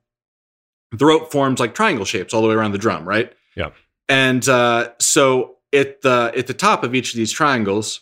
the 0.91 1.05
rope 1.05 1.31
forms 1.31 1.59
like 1.59 1.73
triangle 1.73 2.05
shapes 2.05 2.33
all 2.33 2.41
the 2.41 2.47
way 2.47 2.53
around 2.53 2.73
the 2.73 2.77
drum, 2.77 3.07
right? 3.07 3.33
Yeah. 3.55 3.71
And 4.09 4.47
uh, 4.47 4.89
so 4.99 5.57
at 5.73 6.01
the 6.01 6.31
at 6.35 6.47
the 6.47 6.53
top 6.53 6.83
of 6.83 6.93
each 6.93 7.13
of 7.13 7.17
these 7.17 7.31
triangles, 7.31 8.01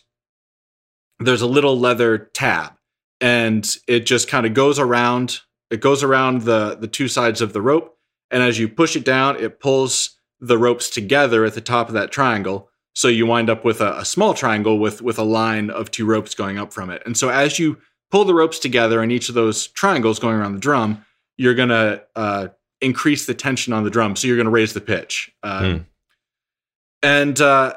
there's 1.18 1.42
a 1.42 1.46
little 1.46 1.78
leather 1.78 2.18
tab, 2.18 2.72
and 3.20 3.76
it 3.88 4.00
just 4.00 4.28
kind 4.28 4.46
of 4.46 4.54
goes 4.54 4.78
around. 4.78 5.40
It 5.70 5.80
goes 5.80 6.02
around 6.02 6.42
the 6.42 6.76
the 6.76 6.88
two 6.88 7.08
sides 7.08 7.40
of 7.40 7.52
the 7.52 7.62
rope, 7.62 7.96
and 8.30 8.42
as 8.42 8.58
you 8.58 8.68
push 8.68 8.96
it 8.96 9.04
down, 9.04 9.36
it 9.36 9.60
pulls 9.60 10.18
the 10.40 10.58
ropes 10.58 10.90
together 10.90 11.44
at 11.44 11.54
the 11.54 11.60
top 11.60 11.88
of 11.88 11.94
that 11.94 12.10
triangle. 12.10 12.68
So 12.94 13.08
you 13.08 13.26
wind 13.26 13.48
up 13.48 13.64
with 13.64 13.80
a, 13.80 13.98
a 13.98 14.04
small 14.04 14.34
triangle 14.34 14.78
with 14.78 15.00
with 15.02 15.18
a 15.18 15.22
line 15.24 15.70
of 15.70 15.90
two 15.90 16.04
ropes 16.06 16.34
going 16.34 16.58
up 16.58 16.72
from 16.72 16.90
it. 16.90 17.02
And 17.06 17.16
so 17.16 17.28
as 17.30 17.58
you 17.58 17.78
pull 18.10 18.24
the 18.24 18.34
ropes 18.34 18.58
together 18.58 19.02
in 19.02 19.10
each 19.10 19.28
of 19.28 19.34
those 19.34 19.66
triangles 19.68 20.18
going 20.18 20.36
around 20.36 20.52
the 20.52 20.60
drum, 20.60 21.04
you're 21.38 21.54
gonna 21.54 22.02
uh, 22.14 22.48
increase 22.80 23.24
the 23.26 23.34
tension 23.34 23.72
on 23.72 23.84
the 23.84 23.90
drum. 23.90 24.16
So 24.16 24.28
you're 24.28 24.36
gonna 24.36 24.50
raise 24.50 24.74
the 24.74 24.80
pitch. 24.80 25.32
Uh, 25.42 25.60
Hmm. 25.60 25.78
And 27.02 27.40
uh, 27.40 27.74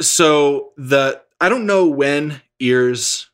so 0.00 0.72
the 0.76 1.20
I 1.40 1.48
don't 1.48 1.66
know 1.66 1.86
when 1.86 2.40
ears 2.58 3.28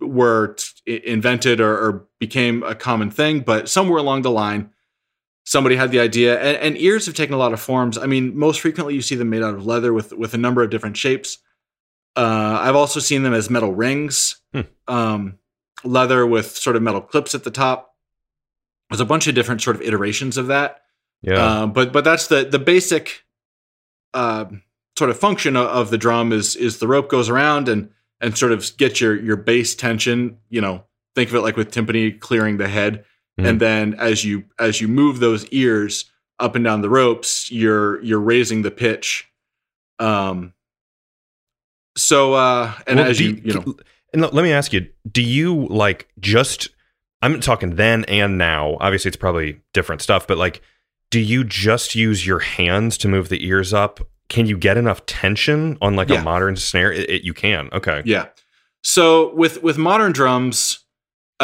were 0.00 0.56
t- 0.56 1.02
invented 1.04 1.60
or, 1.60 1.74
or 1.78 2.06
became 2.18 2.62
a 2.62 2.74
common 2.74 3.10
thing, 3.10 3.40
but 3.40 3.68
somewhere 3.68 3.98
along 3.98 4.22
the 4.22 4.30
line, 4.30 4.70
somebody 5.44 5.76
had 5.76 5.90
the 5.90 6.00
idea. 6.00 6.40
And, 6.40 6.56
and 6.56 6.78
ears 6.78 7.06
have 7.06 7.14
taken 7.14 7.34
a 7.34 7.38
lot 7.38 7.52
of 7.52 7.60
forms. 7.60 7.96
I 7.96 8.06
mean, 8.06 8.36
most 8.36 8.60
frequently 8.60 8.94
you 8.94 9.02
see 9.02 9.14
them 9.14 9.30
made 9.30 9.42
out 9.42 9.54
of 9.54 9.64
leather 9.66 9.92
with 9.92 10.12
with 10.12 10.34
a 10.34 10.38
number 10.38 10.62
of 10.62 10.70
different 10.70 10.96
shapes. 10.96 11.38
Uh, 12.16 12.58
I've 12.60 12.76
also 12.76 13.00
seen 13.00 13.22
them 13.24 13.34
as 13.34 13.50
metal 13.50 13.72
rings, 13.74 14.36
Hmm. 14.52 14.60
um, 14.86 15.38
leather 15.82 16.24
with 16.26 16.56
sort 16.56 16.76
of 16.76 16.82
metal 16.82 17.00
clips 17.00 17.34
at 17.34 17.42
the 17.44 17.50
top. 17.50 17.94
There's 18.90 19.00
a 19.00 19.04
bunch 19.04 19.26
of 19.26 19.34
different 19.34 19.62
sort 19.62 19.76
of 19.76 19.82
iterations 19.82 20.36
of 20.36 20.46
that. 20.48 20.82
Yeah. 21.22 21.62
Um, 21.62 21.72
but 21.72 21.92
but 21.92 22.04
that's 22.04 22.28
the 22.28 22.44
the 22.44 22.58
basic 22.58 23.24
uh, 24.12 24.44
sort 24.96 25.10
of 25.10 25.18
function 25.18 25.56
of, 25.56 25.66
of 25.66 25.90
the 25.90 25.98
drum 25.98 26.32
is 26.32 26.54
is 26.54 26.78
the 26.78 26.86
rope 26.86 27.08
goes 27.08 27.28
around 27.28 27.68
and 27.68 27.90
and 28.20 28.36
sort 28.38 28.52
of 28.52 28.70
get 28.76 29.00
your 29.00 29.18
your 29.20 29.36
bass 29.36 29.74
tension. 29.74 30.38
You 30.50 30.60
know, 30.60 30.84
think 31.14 31.30
of 31.30 31.34
it 31.36 31.40
like 31.40 31.56
with 31.56 31.72
timpani 31.72 32.18
clearing 32.20 32.58
the 32.58 32.68
head, 32.68 33.04
Mhm. 33.40 33.48
and 33.48 33.60
then 33.60 33.94
as 33.98 34.24
you 34.24 34.44
as 34.58 34.80
you 34.80 34.88
move 34.88 35.18
those 35.20 35.44
ears 35.48 36.04
up 36.38 36.54
and 36.56 36.64
down 36.64 36.82
the 36.82 36.90
ropes, 36.90 37.50
you're 37.50 38.00
you're 38.02 38.20
raising 38.20 38.62
the 38.62 38.70
pitch. 38.70 39.28
Um. 39.98 40.52
So 41.96 42.34
uh, 42.34 42.72
and 42.86 42.98
Well, 42.98 43.08
as 43.10 43.18
do 43.18 43.24
you 43.24 43.40
you 43.44 43.54
know, 43.54 43.76
and 44.12 44.22
let 44.22 44.34
let 44.34 44.42
me 44.42 44.52
ask 44.52 44.72
you: 44.72 44.88
Do 45.10 45.22
you 45.22 45.66
like 45.68 46.08
just? 46.20 46.68
I'm 47.22 47.40
talking 47.40 47.76
then 47.76 48.04
and 48.06 48.36
now. 48.36 48.76
Obviously, 48.80 49.08
it's 49.08 49.16
probably 49.16 49.60
different 49.72 50.02
stuff, 50.02 50.26
but 50.26 50.36
like, 50.36 50.60
do 51.10 51.18
you 51.20 51.42
just 51.44 51.94
use 51.94 52.26
your 52.26 52.40
hands 52.40 52.98
to 52.98 53.08
move 53.08 53.28
the 53.30 53.46
ears 53.46 53.72
up? 53.72 54.00
Can 54.28 54.46
you 54.46 54.58
get 54.58 54.76
enough 54.76 55.06
tension 55.06 55.78
on 55.80 55.96
like 55.96 56.08
Yeah. 56.08 56.20
a 56.20 56.24
modern 56.24 56.56
snare? 56.56 56.92
It, 56.92 57.08
it- 57.08 57.22
you 57.22 57.32
can. 57.32 57.68
Okay. 57.72 58.02
Yeah. 58.04 58.26
So 58.82 59.32
with 59.34 59.62
with 59.62 59.78
modern 59.78 60.12
drums, 60.12 60.80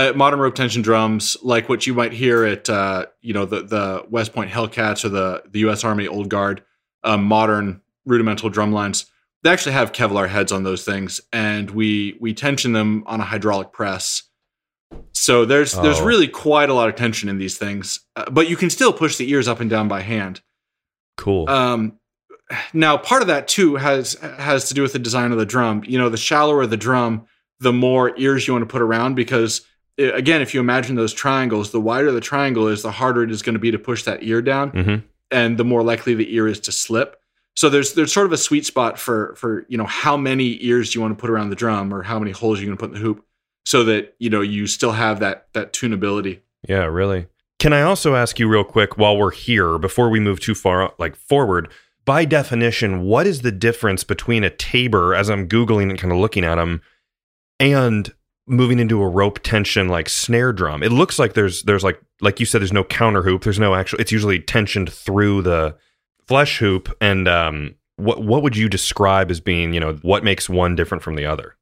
uh, 0.09 0.13
modern 0.15 0.41
rope 0.41 0.55
tension 0.55 0.83
drums, 0.83 1.37
like 1.43 1.69
what 1.69 1.87
you 1.87 1.95
might 1.95 2.13
hear 2.13 2.45
at 2.45 2.69
uh, 2.71 3.07
you 3.21 3.33
know 3.35 3.45
the 3.45 3.63
the 3.63 4.05
West 4.09 4.33
Point 4.33 4.51
Hellcats 4.51 5.05
or 5.05 5.09
the 5.11 5.43
the 5.51 5.61
U.S. 5.61 5.85
Army 5.85 6.07
Old 6.07 6.29
Guard, 6.29 6.63
um, 7.05 7.25
modern 7.25 7.81
rudimental 8.07 8.49
drum 8.51 8.73
lines, 8.73 9.07
they 9.43 9.51
actually 9.51 9.73
have 9.73 9.93
Kevlar 9.93 10.29
heads 10.29 10.53
on 10.53 10.63
those 10.65 10.85
things, 10.85 11.21
and 11.33 11.71
we 11.71 12.17
we 12.21 12.33
tension 12.35 12.73
them 12.73 13.05
on 13.07 13.21
a 13.21 13.25
hydraulic 13.25 13.73
press. 13.73 14.23
So 15.13 15.45
there's 15.45 15.73
there's 15.73 16.01
Oh. 16.01 16.05
really 16.05 16.29
quite 16.29 16.69
a 16.71 16.75
lot 16.75 16.89
of 16.89 16.95
tension 16.97 17.29
in 17.29 17.39
these 17.39 17.57
things, 17.59 18.01
uh, 18.17 18.29
but 18.31 18.49
you 18.49 18.57
can 18.57 18.71
still 18.71 18.93
push 18.93 19.17
the 19.17 19.31
ears 19.31 19.49
up 19.49 19.61
and 19.61 19.71
down 19.71 19.87
by 19.89 20.01
hand. 20.03 20.41
Cool. 21.17 21.49
Um, 21.49 21.99
now, 22.73 22.97
part 22.97 23.23
of 23.23 23.29
that 23.29 23.47
too 23.47 23.77
has 23.77 24.15
has 24.15 24.69
to 24.69 24.75
do 24.75 24.83
with 24.83 24.93
the 24.93 24.99
design 24.99 25.31
of 25.33 25.39
the 25.39 25.47
drum. 25.47 25.83
You 25.87 25.99
know, 25.99 26.09
the 26.09 26.17
shallower 26.17 26.67
the 26.67 26.77
drum, 26.77 27.27
the 27.61 27.73
more 27.73 28.13
ears 28.19 28.47
you 28.49 28.55
want 28.55 28.63
to 28.63 28.73
put 28.73 28.83
around 28.83 29.15
because, 29.15 29.61
again, 30.01 30.43
if 30.43 30.55
you 30.55 30.61
imagine 30.61 30.97
those 30.97 31.13
triangles, 31.13 31.71
the 31.71 31.81
wider 31.81 32.11
the 32.13 32.21
triangle 32.21 32.69
is, 32.69 32.83
the 32.83 32.91
harder 32.91 33.23
it 33.23 33.31
is 33.31 33.43
going 33.43 33.55
to 33.55 33.61
be 33.61 33.71
to 33.71 33.79
push 33.79 34.05
that 34.05 34.23
ear 34.23 34.43
down, 34.43 34.71
hmm 34.71 34.97
and 35.33 35.59
the 35.59 35.65
more 35.65 35.85
likely 35.85 36.15
the 36.15 36.35
ear 36.35 36.49
is 36.49 36.59
to 36.59 36.73
slip. 36.73 37.21
So 37.55 37.69
there's 37.69 37.95
there's 37.95 38.13
sort 38.13 38.27
of 38.27 38.33
a 38.33 38.37
sweet 38.37 38.67
spot 38.67 38.99
for 38.99 39.35
for 39.37 39.65
you 39.69 39.79
know 39.79 39.87
how 39.87 40.17
many 40.17 40.59
ears 40.65 40.95
you 40.95 41.01
want 41.01 41.17
to 41.17 41.21
put 41.21 41.31
around 41.31 41.51
the 41.51 41.57
drum 41.57 41.95
or 41.95 42.03
how 42.03 42.19
many 42.19 42.33
holes 42.33 42.59
you're 42.59 42.67
going 42.67 42.77
to 42.77 42.81
put 42.81 42.91
in 42.91 42.95
the 42.95 43.07
hoop, 43.07 43.25
so 43.65 43.85
that 43.85 44.15
you 44.19 44.31
know 44.31 44.41
you 44.41 44.67
still 44.67 44.93
have 44.93 45.21
that 45.21 45.49
that 45.53 45.73
tunability. 45.73 46.41
Yeah, 46.69 46.85
really. 46.85 47.27
Can 47.59 47.73
I 47.73 47.83
also 47.83 48.15
ask 48.15 48.39
you 48.39 48.49
real 48.49 48.65
quick 48.65 48.97
while 48.97 49.17
we're 49.17 49.31
here, 49.31 49.79
before 49.79 50.09
we 50.09 50.19
move 50.19 50.41
too 50.41 50.55
far 50.55 50.95
like 50.99 51.15
forward, 51.15 51.69
by 52.05 52.25
definition, 52.25 53.03
what 53.03 53.27
is 53.27 53.43
the 53.43 53.53
difference 53.53 54.03
between 54.03 54.45
a 54.45 54.51
tabor, 54.51 55.15
as 55.15 55.29
I'm 55.29 55.47
Googling 55.47 55.91
and 55.91 55.99
kind 55.99 56.13
of 56.13 56.19
looking 56.19 56.45
at 56.45 56.55
them, 56.55 56.81
and 57.59 58.13
moving 58.51 58.79
into 58.79 59.01
a 59.01 59.09
rope 59.09 59.39
tension 59.43 59.89
like 59.89 60.09
snare 60.09 60.53
drum? 60.53 60.83
It 60.83 60.93
looks 60.93 61.19
like 61.19 61.35
there's 61.35 61.63
there's 61.63 61.85
like 61.85 62.01
like 62.21 62.41
you 62.41 62.47
said, 62.47 62.61
there's 62.61 62.73
no 62.73 62.85
counter 62.85 63.23
hoop. 63.23 63.45
There's 63.45 63.59
no 63.59 63.75
actual 63.75 64.01
it's 64.01 64.13
usually 64.13 64.41
tensioned 64.41 64.93
through 64.93 65.43
the 65.43 65.77
flesh 66.27 66.59
hoop. 66.59 66.95
And 67.01 67.29
um 67.29 67.77
what 67.97 68.23
what 68.23 68.43
would 68.43 68.57
you 68.57 68.69
describe 68.69 69.31
as 69.31 69.41
being, 69.41 69.73
you 69.73 69.81
know, 69.81 69.95
what 70.03 70.25
makes 70.25 70.49
one 70.49 70.75
different 70.75 71.03
from 71.03 71.15
the 71.15 71.27
other? 71.27 71.57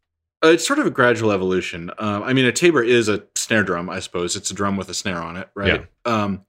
Uh, 0.44 0.48
it's 0.48 0.66
sort 0.66 0.78
of 0.78 0.86
a 0.86 0.90
gradual 0.90 1.32
evolution. 1.32 1.90
Um, 1.98 2.22
I 2.22 2.32
mean, 2.32 2.44
a 2.44 2.52
tabor 2.52 2.82
is 2.82 3.08
a 3.08 3.24
snare 3.34 3.64
drum, 3.64 3.90
I 3.90 3.98
suppose. 3.98 4.36
It's 4.36 4.50
a 4.50 4.54
drum 4.54 4.76
with 4.76 4.88
a 4.88 4.94
snare 4.94 5.20
on 5.20 5.36
it, 5.36 5.48
right? 5.56 5.86
Um, 6.04 6.44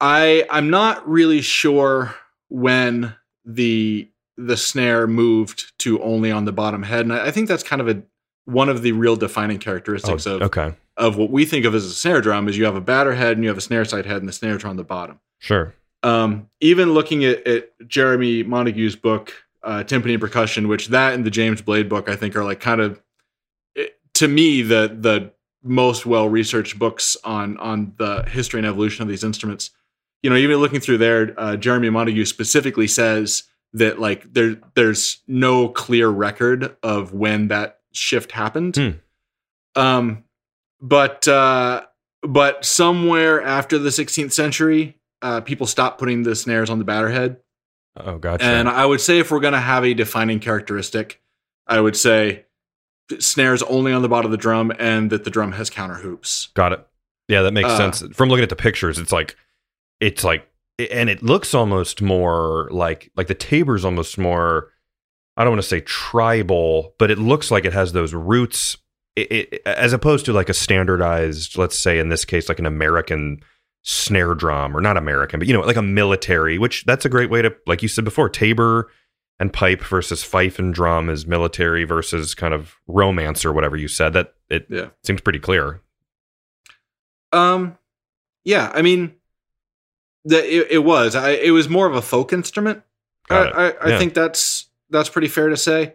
I 0.00 0.46
I'm 0.48 0.70
not 0.70 1.06
really 1.06 1.42
sure 1.42 2.14
when 2.48 3.14
the 3.44 4.08
the 4.38 4.56
snare 4.56 5.06
moved 5.06 5.78
to 5.80 6.02
only 6.02 6.32
on 6.32 6.46
the 6.46 6.52
bottom 6.52 6.82
head, 6.82 7.00
and 7.00 7.12
I, 7.12 7.26
I 7.26 7.30
think 7.30 7.48
that's 7.48 7.62
kind 7.62 7.82
of 7.82 7.88
a 7.88 8.02
one 8.50 8.68
of 8.68 8.82
the 8.82 8.92
real 8.92 9.16
defining 9.16 9.58
characteristics 9.58 10.26
of 10.26 10.42
Oh, 10.42 10.46
okay. 10.46 10.74
of 10.96 11.16
what 11.16 11.30
we 11.30 11.44
think 11.44 11.64
of 11.64 11.74
as 11.74 11.84
a 11.84 11.90
snare 11.90 12.20
drum 12.20 12.48
is 12.48 12.56
you 12.58 12.64
have 12.64 12.76
a 12.76 12.80
batter 12.80 13.14
head 13.14 13.36
and 13.36 13.42
you 13.44 13.48
have 13.48 13.58
a 13.58 13.62
snare 13.62 13.84
side 13.84 14.06
head, 14.06 14.18
and 14.18 14.28
the 14.28 14.32
snares 14.32 14.64
are 14.64 14.68
on 14.68 14.76
the 14.76 14.84
bottom. 14.84 15.18
Sure. 15.38 15.74
Um, 16.02 16.48
even 16.60 16.92
looking 16.94 17.24
at, 17.24 17.46
at 17.46 17.70
Jeremy 17.86 18.42
Montagu's 18.44 18.96
book, 18.96 19.32
uh, 19.62 19.84
Timpani 19.86 20.12
and 20.12 20.20
Percussion, 20.20 20.66
which 20.68 20.88
that 20.88 21.12
and 21.14 21.24
the 21.24 21.30
James 21.30 21.60
Blade 21.62 21.88
book, 21.88 22.08
I 22.08 22.16
think 22.16 22.34
are 22.36 22.44
like 22.44 22.60
kind 22.60 22.80
of, 22.80 23.02
it- 23.74 23.98
to 24.14 24.28
me, 24.28 24.62
the 24.62 24.96
the 24.98 25.32
most 25.62 26.06
well 26.06 26.28
researched 26.28 26.78
books 26.78 27.16
on 27.24 27.58
on 27.58 27.92
the 27.98 28.22
history 28.28 28.58
and 28.60 28.66
evolution 28.66 29.02
of 29.02 29.08
these 29.08 29.22
instruments. 29.24 29.70
You 30.22 30.30
know, 30.30 30.36
even 30.36 30.56
looking 30.58 30.80
through 30.80 30.98
there, 30.98 31.34
uh, 31.38 31.56
Jeremy 31.56 31.88
Montagu 31.90 32.26
specifically 32.26 32.86
says 32.86 33.42
that 33.74 33.98
like 34.00 34.32
there 34.32 34.56
there's 34.74 35.20
no 35.28 35.68
clear 35.68 36.08
record 36.08 36.76
of 36.82 37.12
when 37.12 37.48
that 37.48 37.79
shift 37.92 38.32
happened. 38.32 38.76
Hmm. 38.76 38.90
Um, 39.80 40.24
but 40.80 41.26
uh, 41.28 41.82
but 42.22 42.64
somewhere 42.64 43.42
after 43.42 43.78
the 43.78 43.90
16th 43.90 44.32
century, 44.32 44.98
uh, 45.22 45.40
people 45.40 45.66
stopped 45.66 45.98
putting 45.98 46.22
the 46.22 46.34
snares 46.34 46.70
on 46.70 46.78
the 46.78 46.84
batter 46.84 47.08
head. 47.10 47.38
Oh, 47.96 48.18
gotcha. 48.18 48.44
And 48.44 48.68
I 48.68 48.86
would 48.86 49.00
say 49.00 49.18
if 49.18 49.30
we're 49.30 49.40
going 49.40 49.52
to 49.52 49.60
have 49.60 49.84
a 49.84 49.94
defining 49.94 50.38
characteristic, 50.40 51.20
I 51.66 51.80
would 51.80 51.96
say 51.96 52.46
snares 53.18 53.62
only 53.64 53.92
on 53.92 54.02
the 54.02 54.08
bottom 54.08 54.26
of 54.26 54.30
the 54.30 54.36
drum 54.36 54.72
and 54.78 55.10
that 55.10 55.24
the 55.24 55.30
drum 55.30 55.52
has 55.52 55.68
counter 55.70 55.96
hoops. 55.96 56.48
Got 56.54 56.72
it. 56.72 56.86
Yeah, 57.28 57.42
that 57.42 57.52
makes 57.52 57.68
Uh, 57.68 57.92
sense. 57.92 58.16
From 58.16 58.28
looking 58.28 58.42
at 58.44 58.48
the 58.48 58.56
pictures, 58.56 58.98
it's 58.98 59.12
like 59.12 59.36
it's 60.00 60.24
like 60.24 60.46
and 60.90 61.10
it 61.10 61.22
looks 61.22 61.52
almost 61.54 62.00
more 62.00 62.68
like 62.70 63.10
like 63.16 63.26
the 63.26 63.34
tabor's 63.34 63.84
almost 63.84 64.16
more 64.18 64.68
I 65.40 65.44
don't 65.44 65.52
want 65.52 65.62
to 65.62 65.68
say 65.68 65.80
tribal, 65.80 66.94
but 66.98 67.10
it 67.10 67.18
looks 67.18 67.50
like 67.50 67.64
it 67.64 67.72
has 67.72 67.92
those 67.92 68.12
roots 68.12 68.76
it, 69.16 69.32
it, 69.32 69.62
as 69.64 69.94
opposed 69.94 70.26
to 70.26 70.34
like 70.34 70.50
a 70.50 70.54
standardized, 70.54 71.56
let's 71.56 71.78
say 71.78 71.98
in 71.98 72.10
this 72.10 72.26
case 72.26 72.48
like 72.48 72.58
an 72.58 72.66
American 72.66 73.40
snare 73.82 74.34
drum 74.34 74.76
or 74.76 74.82
not 74.82 74.98
American, 74.98 75.40
but 75.40 75.48
you 75.48 75.54
know, 75.54 75.62
like 75.62 75.76
a 75.76 75.82
military, 75.82 76.58
which 76.58 76.84
that's 76.84 77.06
a 77.06 77.08
great 77.08 77.30
way 77.30 77.40
to 77.40 77.56
like 77.66 77.80
you 77.82 77.88
said 77.88 78.04
before, 78.04 78.28
tabor 78.28 78.90
and 79.38 79.50
pipe 79.50 79.80
versus 79.82 80.22
fife 80.22 80.58
and 80.58 80.74
drum 80.74 81.08
is 81.08 81.26
military 81.26 81.84
versus 81.84 82.34
kind 82.34 82.52
of 82.52 82.74
romance 82.86 83.42
or 83.42 83.52
whatever 83.54 83.76
you 83.78 83.88
said. 83.88 84.12
That 84.12 84.34
it 84.50 84.66
Yeah. 84.68 84.88
seems 85.02 85.22
pretty 85.22 85.38
clear. 85.38 85.80
Um, 87.32 87.78
yeah, 88.44 88.70
I 88.74 88.82
mean, 88.82 89.14
the, 90.24 90.36
it, 90.44 90.66
it 90.72 90.78
was. 90.84 91.14
I, 91.14 91.30
it 91.30 91.50
was 91.52 91.68
more 91.68 91.86
of 91.86 91.94
a 91.94 92.02
folk 92.02 92.32
instrument. 92.34 92.82
I, 93.30 93.36
I, 93.36 93.68
I 93.70 93.88
Yeah. 93.90 93.98
think 93.98 94.12
that's 94.14 94.59
that's 94.90 95.08
pretty 95.08 95.28
fair 95.28 95.48
to 95.48 95.56
say. 95.56 95.94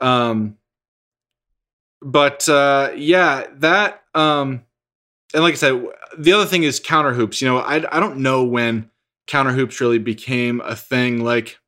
Um, 0.00 0.56
but 2.02 2.48
uh, 2.48 2.92
yeah, 2.96 3.46
that 3.56 4.02
um, 4.14 4.64
and 5.34 5.42
like 5.42 5.52
I 5.52 5.56
said, 5.56 5.84
the 6.16 6.32
other 6.32 6.46
thing 6.46 6.62
is 6.62 6.80
counter 6.80 7.12
hoops. 7.12 7.40
You 7.42 7.48
know, 7.48 7.58
I 7.58 7.76
I 7.76 8.00
don't 8.00 8.18
know 8.18 8.44
when 8.44 8.90
counter 9.26 9.52
hoops 9.52 9.80
really 9.80 9.98
became 9.98 10.60
a 10.62 10.74
thing. 10.74 11.22
Like, 11.22 11.58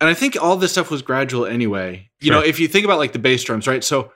and 0.00 0.08
I 0.08 0.14
think 0.14 0.40
all 0.40 0.56
this 0.56 0.72
stuff 0.72 0.90
was 0.90 1.02
gradual 1.02 1.46
anyway. 1.46 2.10
You 2.20 2.30
know, 2.30 2.40
if 2.40 2.58
you 2.60 2.68
think 2.68 2.84
about 2.84 2.98
like 2.98 3.12
the 3.12 3.18
bass 3.18 3.42
drums, 3.44 3.66
right? 3.66 3.84
So, 3.84 4.12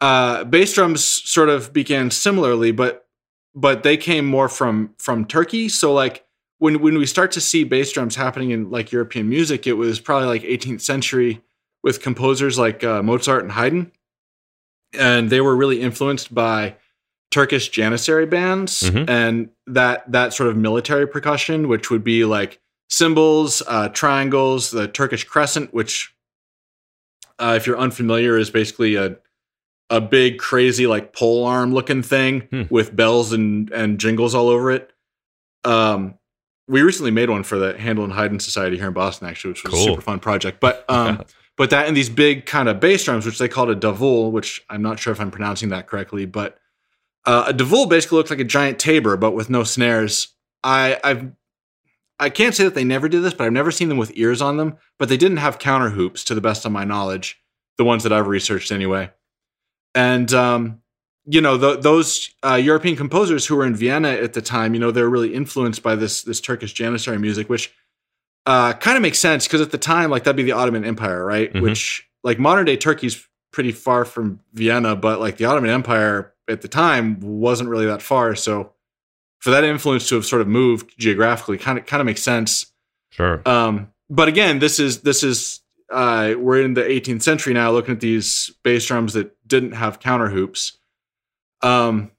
uh, 0.00 0.44
bass 0.44 0.72
drums 0.72 1.04
sort 1.04 1.48
of 1.48 1.72
began 1.72 2.10
similarly, 2.10 2.72
but 2.72 3.06
but 3.54 3.82
they 3.82 3.96
came 3.96 4.24
more 4.24 4.48
from 4.48 4.94
from 4.98 5.24
Turkey. 5.24 5.68
So 5.68 5.92
like 5.92 6.24
when 6.58 6.80
when 6.80 6.98
we 6.98 7.06
start 7.06 7.32
to 7.32 7.40
see 7.40 7.64
bass 7.64 7.92
drums 7.92 8.16
happening 8.16 8.50
in 8.50 8.70
like 8.70 8.92
European 8.92 9.28
music, 9.28 9.66
it 9.66 9.74
was 9.74 10.00
probably 10.00 10.28
like 10.28 10.42
18th 10.42 10.80
century 10.80 11.40
with 11.82 12.02
composers 12.02 12.58
like 12.58 12.82
uh, 12.84 13.02
Mozart 13.02 13.42
and 13.44 13.52
Haydn, 13.52 13.92
and 14.98 15.30
they 15.30 15.40
were 15.40 15.56
really 15.56 15.80
influenced 15.80 16.34
by 16.34 16.76
Turkish 17.30 17.70
Janissary 17.70 18.28
bands 18.28 18.82
Mhm. 18.82 19.08
and 19.08 19.50
that 19.66 20.10
that 20.10 20.32
sort 20.32 20.48
of 20.48 20.56
military 20.56 21.06
percussion, 21.06 21.68
which 21.68 21.90
would 21.90 22.02
be 22.02 22.24
like 22.24 22.60
cymbals, 22.90 23.62
uh, 23.66 23.88
triangles, 23.90 24.70
the 24.70 24.88
Turkish 24.88 25.24
crescent, 25.24 25.72
which 25.74 26.14
uh, 27.38 27.54
if 27.56 27.66
you're 27.66 27.78
unfamiliar 27.78 28.36
is 28.36 28.50
basically 28.50 28.96
a 28.96 29.16
a 29.90 30.00
big 30.00 30.38
crazy 30.38 30.86
like 30.86 31.12
pole 31.14 31.44
arm 31.46 31.72
looking 31.72 32.02
thing 32.02 32.48
Hmm. 32.50 32.62
with 32.70 32.94
bells 32.96 33.32
and 33.32 33.70
and 33.72 33.98
jingles 34.00 34.34
all 34.34 34.48
over 34.48 34.70
it. 34.70 34.90
Um, 35.64 36.14
we 36.68 36.82
recently 36.82 37.10
made 37.10 37.30
one 37.30 37.42
for 37.42 37.58
the 37.58 37.76
Handel 37.78 38.04
and 38.04 38.12
Haydn 38.12 38.40
Society 38.40 38.76
here 38.76 38.88
in 38.88 38.92
Boston, 38.92 39.26
actually, 39.26 39.52
which 39.52 39.64
was 39.64 39.72
Cool. 39.72 39.82
a 39.82 39.84
super 39.84 40.02
fun 40.02 40.20
project. 40.20 40.60
But 40.60 40.84
um, 40.88 41.24
but 41.56 41.70
that 41.70 41.88
and 41.88 41.96
these 41.96 42.10
big 42.10 42.46
kind 42.46 42.68
of 42.68 42.78
bass 42.78 43.04
drums, 43.04 43.26
which 43.26 43.38
they 43.38 43.48
called 43.48 43.70
a 43.70 43.76
davul, 43.76 44.30
which 44.30 44.64
I'm 44.68 44.82
not 44.82 44.98
sure 44.98 45.12
if 45.12 45.20
I'm 45.20 45.30
pronouncing 45.30 45.70
that 45.70 45.86
correctly, 45.86 46.26
but 46.26 46.58
uh, 47.24 47.46
a 47.48 47.54
davul 47.54 47.88
basically 47.88 48.16
looks 48.18 48.30
like 48.30 48.38
a 48.38 48.44
giant 48.44 48.78
tabor, 48.78 49.16
but 49.16 49.32
with 49.32 49.50
no 49.50 49.64
snares. 49.64 50.28
I 50.62 50.98
I've 51.02 51.30
I 52.18 52.30
can't 52.30 52.54
say 52.54 52.64
that 52.64 52.74
they 52.74 52.84
never 52.84 53.08
did 53.08 53.22
this, 53.22 53.34
but 53.34 53.46
I've 53.46 53.52
never 53.52 53.70
seen 53.70 53.88
them 53.88 53.98
with 53.98 54.12
ears 54.14 54.42
on 54.42 54.56
them. 54.56 54.76
But 54.98 55.08
they 55.08 55.16
didn't 55.16 55.36
have 55.38 55.58
counter 55.58 55.90
hoops, 55.90 56.24
to 56.24 56.34
the 56.34 56.40
best 56.40 56.64
of 56.64 56.72
my 56.72 56.84
knowledge, 56.84 57.40
the 57.76 57.84
ones 57.84 58.02
that 58.02 58.12
I've 58.12 58.26
researched 58.26 58.72
anyway. 58.72 59.10
And 59.94 60.32
um, 60.34 60.80
you 61.30 61.40
know, 61.42 61.58
th- 61.58 61.80
those 61.82 62.30
uh, 62.42 62.54
European 62.54 62.96
composers 62.96 63.44
who 63.46 63.54
were 63.56 63.66
in 63.66 63.76
Vienna 63.76 64.08
at 64.08 64.32
the 64.32 64.40
time, 64.40 64.72
you 64.72 64.80
know, 64.80 64.90
they 64.90 65.02
were 65.02 65.10
really 65.10 65.34
influenced 65.34 65.82
by 65.82 65.94
this 65.94 66.22
this 66.22 66.40
Turkish 66.40 66.74
Janissary 66.74 67.20
music, 67.20 67.48
which 67.50 67.72
uh, 68.46 68.72
kind 68.72 68.96
of 68.96 69.02
makes 69.02 69.18
sense 69.18 69.46
because 69.46 69.60
at 69.60 69.70
the 69.70 69.78
time, 69.78 70.10
like 70.10 70.24
that'd 70.24 70.36
be 70.36 70.42
the 70.42 70.52
Ottoman 70.52 70.84
Empire, 70.84 71.24
right? 71.24 71.52
Mhm. 71.52 71.60
Which 71.60 72.08
like 72.24 72.38
modern 72.38 72.64
day 72.64 72.76
Turkey's 72.76 73.26
pretty 73.52 73.72
far 73.72 74.04
from 74.04 74.40
Vienna, 74.54 74.96
but 74.96 75.20
like 75.20 75.36
the 75.36 75.44
Ottoman 75.44 75.70
Empire 75.70 76.32
at 76.48 76.62
the 76.62 76.68
time 76.68 77.20
wasn't 77.20 77.68
really 77.68 77.86
that 77.86 78.00
far. 78.00 78.34
So 78.34 78.72
for 79.38 79.50
that 79.50 79.64
influence 79.64 80.08
to 80.08 80.14
have 80.14 80.24
sort 80.24 80.40
of 80.40 80.48
moved 80.48 80.98
geographically, 80.98 81.58
kind 81.58 81.78
of 81.78 81.84
kind 81.84 82.00
of 82.00 82.06
makes 82.06 82.22
sense. 82.22 82.72
Sure. 83.10 83.42
Um, 83.46 83.92
but 84.08 84.28
again, 84.28 84.60
this 84.60 84.80
is 84.80 85.02
this 85.02 85.22
is 85.22 85.60
uh, 85.92 86.34
we're 86.38 86.62
in 86.62 86.74
the 86.74 86.82
18th 86.82 87.22
century 87.22 87.52
now, 87.54 87.70
looking 87.70 87.94
at 87.94 88.00
these 88.00 88.50
bass 88.62 88.86
drums 88.86 89.12
that 89.12 89.36
didn't 89.46 89.72
have 89.72 90.00
counter 90.00 90.28
hoops. 90.28 90.77
Um, 91.62 92.10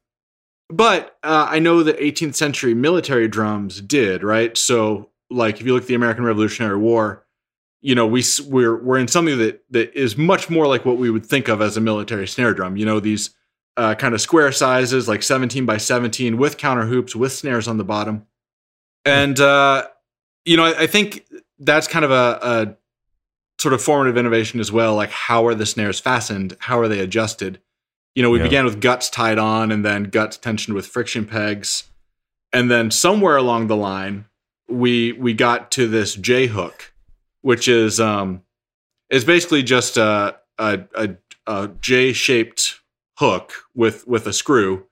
but 0.69 1.17
uh, 1.24 1.48
I 1.50 1.60
know 1.60 1.84
that 1.84 2.00
18th 2.00 2.36
century 2.36 2.74
military 2.74 3.27
drums 3.27 3.81
did, 3.81 4.24
right? 4.24 4.55
So, 4.58 5.10
like, 5.31 5.60
if 5.60 5.65
you 5.65 5.74
look 5.74 5.84
at 5.84 5.88
the 5.88 5.96
American 5.96 6.24
Revolutionary 6.24 6.77
War, 6.77 7.25
you 7.81 7.96
know, 7.96 8.05
we 8.05 8.24
we're 8.46 8.81
we're 8.84 8.98
in 8.98 9.08
something 9.08 9.38
that 9.38 9.63
that 9.72 9.98
is 9.98 10.17
much 10.17 10.50
more 10.50 10.67
like 10.67 10.86
what 10.86 10.98
we 10.98 11.10
would 11.10 11.25
think 11.25 11.48
of 11.48 11.62
as 11.62 11.77
a 11.77 11.81
military 11.81 12.27
snare 12.27 12.53
drum. 12.53 12.77
You 12.77 12.86
know, 12.86 13.00
these 13.00 13.31
uh, 13.77 13.96
kind 13.96 14.13
of 14.13 14.22
square 14.22 14.51
sizes, 14.51 15.08
like 15.08 15.24
17 15.24 15.65
by 15.65 15.77
17, 15.77 16.38
with 16.38 16.58
counter 16.58 16.86
hoops, 16.86 17.15
with 17.15 17.31
snares 17.31 17.67
on 17.67 17.77
the 17.77 17.84
bottom, 17.84 18.25
and 19.05 19.39
uh, 19.39 19.88
you 20.46 20.58
know, 20.58 20.65
I, 20.65 20.81
I 20.81 20.88
think 20.88 21.25
that's 21.58 21.88
kind 21.88 22.03
of 22.03 22.12
a, 22.12 22.39
a 22.41 22.75
sort 23.62 23.74
of 23.74 23.81
formative 23.81 24.17
innovation 24.17 24.60
as 24.60 24.72
well. 24.72 24.96
Like, 24.96 25.12
how 25.12 25.48
are 25.48 25.55
the 25.55 25.65
snares 25.65 26.00
fastened? 26.00 26.58
How 26.60 26.79
are 26.79 26.88
they 26.88 27.00
adjusted? 27.00 27.62
You 28.19 28.23
know, 28.23 28.31
we 28.31 28.39
Yeah. 28.39 28.43
began 28.47 28.65
with 28.65 28.81
guts 28.81 29.09
tied 29.09 29.38
on, 29.38 29.71
and 29.71 29.85
then 29.85 30.03
guts 30.03 30.35
tensioned 30.35 30.75
with 30.75 30.85
friction 30.85 31.23
pegs, 31.23 31.85
and 32.51 32.69
then 32.69 32.91
somewhere 32.91 33.38
along 33.38 33.67
the 33.67 33.77
line, 33.77 34.25
we 34.67 35.13
we 35.13 35.33
got 35.33 35.71
to 35.71 35.88
this 35.88 36.15
J 36.15 36.47
hook, 36.47 36.91
which 37.39 37.69
is 37.69 37.97
um 37.97 38.41
is 39.09 39.23
basically 39.23 39.63
just 39.63 39.95
a 39.95 40.35
a, 40.57 40.81
a, 40.95 41.15
a 41.47 41.69
J 41.79 42.11
shaped 42.11 42.81
hook 43.19 43.53
with 43.73 44.05
with 44.05 44.27
a 44.27 44.33
screw, 44.33 44.85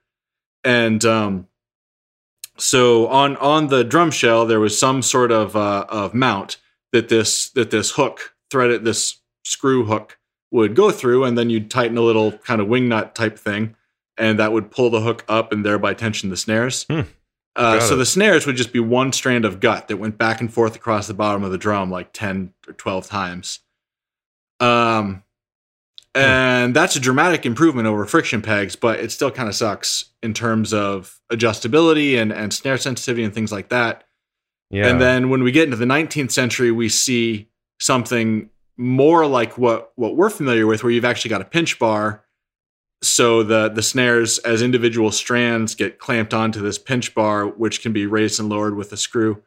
and 0.64 1.04
um 1.04 1.50
so 2.58 3.08
on 3.08 3.36
on 3.36 3.68
the 3.68 3.84
drum 3.84 4.10
shell 4.10 4.46
there 4.46 4.62
was 4.62 4.80
some 4.80 5.02
sort 5.02 5.34
of 5.34 5.54
uh, 5.54 5.86
of 5.90 6.14
mount 6.14 6.56
that 6.94 7.10
this 7.10 7.50
that 7.50 7.72
this 7.72 7.92
hook 7.92 8.36
threaded 8.50 8.86
this 8.86 9.18
screw 9.44 9.84
hook 9.84 10.18
would 10.52 10.76
go 10.76 10.92
through, 10.92 11.24
and 11.24 11.38
then 11.38 11.50
you'd 11.50 11.70
tighten 11.70 11.98
a 11.98 12.02
little 12.02 12.32
kind 12.32 12.62
of 12.62 12.68
wing 12.68 12.88
nut 12.88 13.16
type 13.16 13.38
thing, 13.38 13.76
and 14.18 14.40
that 14.40 14.52
would 14.52 14.72
pull 14.72 14.90
the 14.90 15.02
hook 15.02 15.26
up 15.28 15.52
and 15.52 15.66
thereby 15.66 15.94
tension 15.94 16.30
the 16.30 16.38
snares. 16.38 16.86
Hmm. 16.90 17.02
Uh, 17.56 17.80
so 17.80 17.96
it. 17.96 17.98
the 17.98 18.06
snares 18.06 18.46
would 18.46 18.56
just 18.56 18.72
be 18.72 18.80
one 18.80 19.12
strand 19.12 19.44
of 19.44 19.60
gut 19.60 19.88
that 19.88 19.98
went 19.98 20.18
back 20.18 20.42
and 20.42 20.54
forth 20.54 20.76
across 20.76 21.08
the 21.08 21.14
bottom 21.14 21.44
of 21.44 21.52
the 21.52 21.58
drum 21.58 21.90
like 21.90 22.14
10 22.14 22.54
or 22.68 22.74
12 22.74 23.08
times. 23.08 23.60
Um, 24.60 25.24
and 26.14 26.76
that's 26.76 26.96
a 26.96 27.00
dramatic 27.00 27.46
improvement 27.46 27.88
over 27.88 28.06
friction 28.06 28.42
pegs, 28.42 28.76
but 28.76 29.00
it 29.00 29.12
still 29.12 29.32
kind 29.32 29.50
of 29.50 29.56
sucks 29.56 30.06
in 30.22 30.34
terms 30.34 30.74
of 30.74 31.20
adjustability 31.32 32.20
and, 32.20 32.32
and 32.32 32.54
snare 32.54 32.78
sensitivity 32.78 33.24
and 33.24 33.34
things 33.34 33.52
like 33.52 33.70
that. 33.70 34.04
Yeah. 34.70 34.88
And 34.88 35.00
then 35.00 35.30
when 35.30 35.44
we 35.44 35.52
get 35.52 35.66
into 35.66 35.78
the 35.78 35.86
19th 35.86 36.32
century, 36.32 36.72
we 36.72 36.90
see 36.90 37.50
something 37.80 38.50
more 38.78 39.26
like 39.26 39.58
what 39.58 39.92
what 39.96 40.16
we're 40.16 40.30
familiar 40.30 40.68
with, 40.68 40.84
where 40.84 40.92
you've 40.92 41.06
actually 41.06 41.30
got 41.30 41.42
a 41.42 41.46
pinch 41.46 41.80
bar. 41.80 42.24
So 43.04 43.44
the 43.44 43.70
the 43.70 43.84
snares 43.84 44.40
as 44.40 44.62
individual 44.62 45.12
strands 45.12 45.76
get 45.76 46.00
clamped 46.00 46.34
onto 46.34 46.62
this 46.62 46.78
pinch 46.78 47.14
bar, 47.14 47.48
which 47.48 47.82
can 47.82 47.94
be 47.94 48.06
raised 48.06 48.40
and 48.40 48.50
lowered 48.50 48.76
with 48.76 48.92
a 48.94 48.98
screw. 48.98 49.44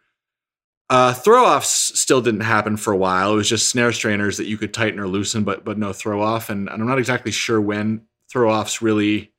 Uh, 0.89 1.15
throw 1.15 1.45
offs 1.45 1.99
still 2.01 2.21
didn't 2.21 2.41
happen 2.41 2.77
for 2.77 2.93
a 2.93 2.97
while. 2.97 3.33
It 3.33 3.37
was 3.37 3.49
just 3.49 3.69
snare 3.69 3.93
strainers 3.93 4.39
that 4.39 4.47
you 4.47 4.59
could 4.59 4.75
tighten 4.75 4.99
or 4.99 5.07
loosen, 5.07 5.45
but 5.45 5.65
but 5.65 5.79
no 5.79 5.93
throw 5.93 6.21
off. 6.21 6.51
And, 6.51 6.69
and 6.69 6.83
I'm 6.83 6.89
not 6.89 6.99
exactly 6.99 7.31
sure 7.31 7.61
when 7.61 8.03
throw 8.29 8.53
offs 8.53 8.83
really 8.83 9.33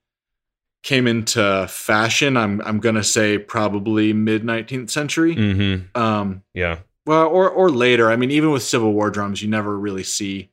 came 0.84 1.08
into 1.08 1.68
fashion. 1.70 2.38
I'm 2.38 2.62
I'm 2.62 2.80
gonna 2.80 3.04
say 3.04 3.38
probably 3.38 4.14
mid 4.14 4.44
19th 4.44 4.90
century. 4.90 5.36
mm-hmm. 5.36 6.02
Um, 6.02 6.44
Yeah. 6.54 6.80
Well, 7.06 7.28
or 7.28 7.50
or 7.50 7.70
later. 7.70 8.12
I 8.12 8.16
mean, 8.16 8.32
even 8.32 8.52
with 8.52 8.64
Civil 8.64 8.94
War 8.94 9.10
drums, 9.10 9.42
you 9.42 9.50
never 9.50 9.78
really 9.78 10.04
see 10.04 10.50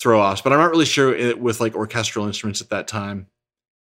throw 0.00 0.20
offs. 0.20 0.40
But 0.40 0.52
I'm 0.52 0.58
not 0.58 0.70
really 0.70 0.86
sure 0.86 1.14
it, 1.14 1.40
with 1.40 1.60
like 1.60 1.74
orchestral 1.74 2.26
instruments 2.26 2.60
at 2.60 2.70
that 2.70 2.88
time. 2.88 3.26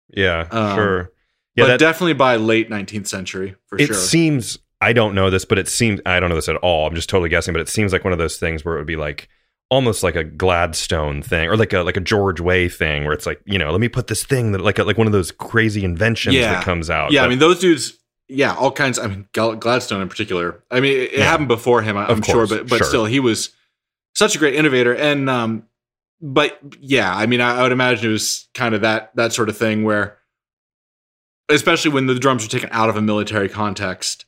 Yeah. 0.08 0.46
Um, 0.50 0.74
sure. 0.76 1.12
Yeah. 1.54 1.64
but 1.64 1.66
That, 1.68 1.80
definitely 1.80 2.14
by 2.14 2.36
late 2.36 2.68
19th 2.70 3.06
century 3.06 3.56
for 3.66 3.78
it 3.78 3.86
sure. 3.86 3.96
It 3.96 3.98
seems 3.98 4.58
I 4.80 4.92
don't 4.92 5.14
know 5.14 5.30
this, 5.30 5.44
but 5.44 5.58
it 5.58 5.68
seems 5.68 6.00
I 6.06 6.18
don't 6.20 6.30
know 6.30 6.34
this 6.36 6.48
at 6.48 6.56
all. 6.56 6.86
I'm 6.86 6.94
just 6.94 7.08
totally 7.08 7.28
guessing, 7.28 7.52
but 7.52 7.60
it 7.60 7.68
seems 7.68 7.92
like 7.92 8.02
one 8.04 8.12
of 8.12 8.18
those 8.18 8.38
things 8.38 8.64
where 8.64 8.76
it 8.76 8.78
would 8.78 8.86
be 8.86 8.96
like 8.96 9.28
almost 9.68 10.02
like 10.02 10.16
a 10.16 10.24
Gladstone 10.24 11.22
thing 11.22 11.48
or 11.48 11.56
like 11.56 11.72
a 11.72 11.80
like 11.82 11.96
a 11.96 12.00
George 12.00 12.40
Way 12.40 12.68
thing 12.68 13.04
where 13.04 13.12
it's 13.12 13.26
like, 13.26 13.40
you 13.44 13.58
know, 13.58 13.70
let 13.70 13.80
me 13.80 13.88
put 13.88 14.08
this 14.08 14.24
thing 14.24 14.50
that 14.52 14.60
like 14.62 14.78
a, 14.80 14.84
like 14.84 14.98
one 14.98 15.06
of 15.06 15.12
those 15.12 15.30
crazy 15.30 15.84
inventions 15.84 16.34
Yeah. 16.34 16.54
that 16.54 16.64
comes 16.64 16.90
out. 16.90 17.12
yeah, 17.12 17.22
I 17.24 17.28
mean 17.28 17.38
those 17.38 17.60
dudes. 17.60 17.96
Yeah, 18.30 18.54
all 18.54 18.70
kinds. 18.72 18.98
I 18.98 19.06
mean 19.08 19.26
Gladstone 19.32 20.00
in 20.02 20.08
particular. 20.08 20.62
I 20.70 20.80
mean, 20.80 20.96
it, 20.98 21.12
Yeah. 21.12 21.24
happened 21.24 21.48
before 21.48 21.82
him. 21.82 21.96
I'm 21.96 22.22
sure, 22.22 22.46
but 22.46 22.68
but 22.68 22.78
sure. 22.78 22.86
still, 22.86 23.04
he 23.04 23.20
was 23.20 23.50
such 24.14 24.36
a 24.36 24.38
great 24.38 24.54
innovator. 24.54 24.94
And 24.94 25.28
um, 25.28 25.64
but 26.22 26.58
yeah, 26.80 27.14
I 27.14 27.26
mean, 27.26 27.40
I, 27.40 27.58
I 27.58 27.62
would 27.62 27.72
imagine 27.72 28.08
it 28.08 28.12
was 28.12 28.48
kind 28.54 28.74
of 28.74 28.82
that 28.82 29.14
that 29.16 29.32
sort 29.32 29.48
of 29.48 29.56
thing 29.56 29.84
where, 29.84 30.18
especially 31.48 31.90
when 31.90 32.06
the 32.06 32.14
drums 32.18 32.44
are 32.44 32.48
taken 32.48 32.68
out 32.72 32.88
of 32.88 32.96
a 32.96 33.02
military 33.02 33.48
context, 33.48 34.26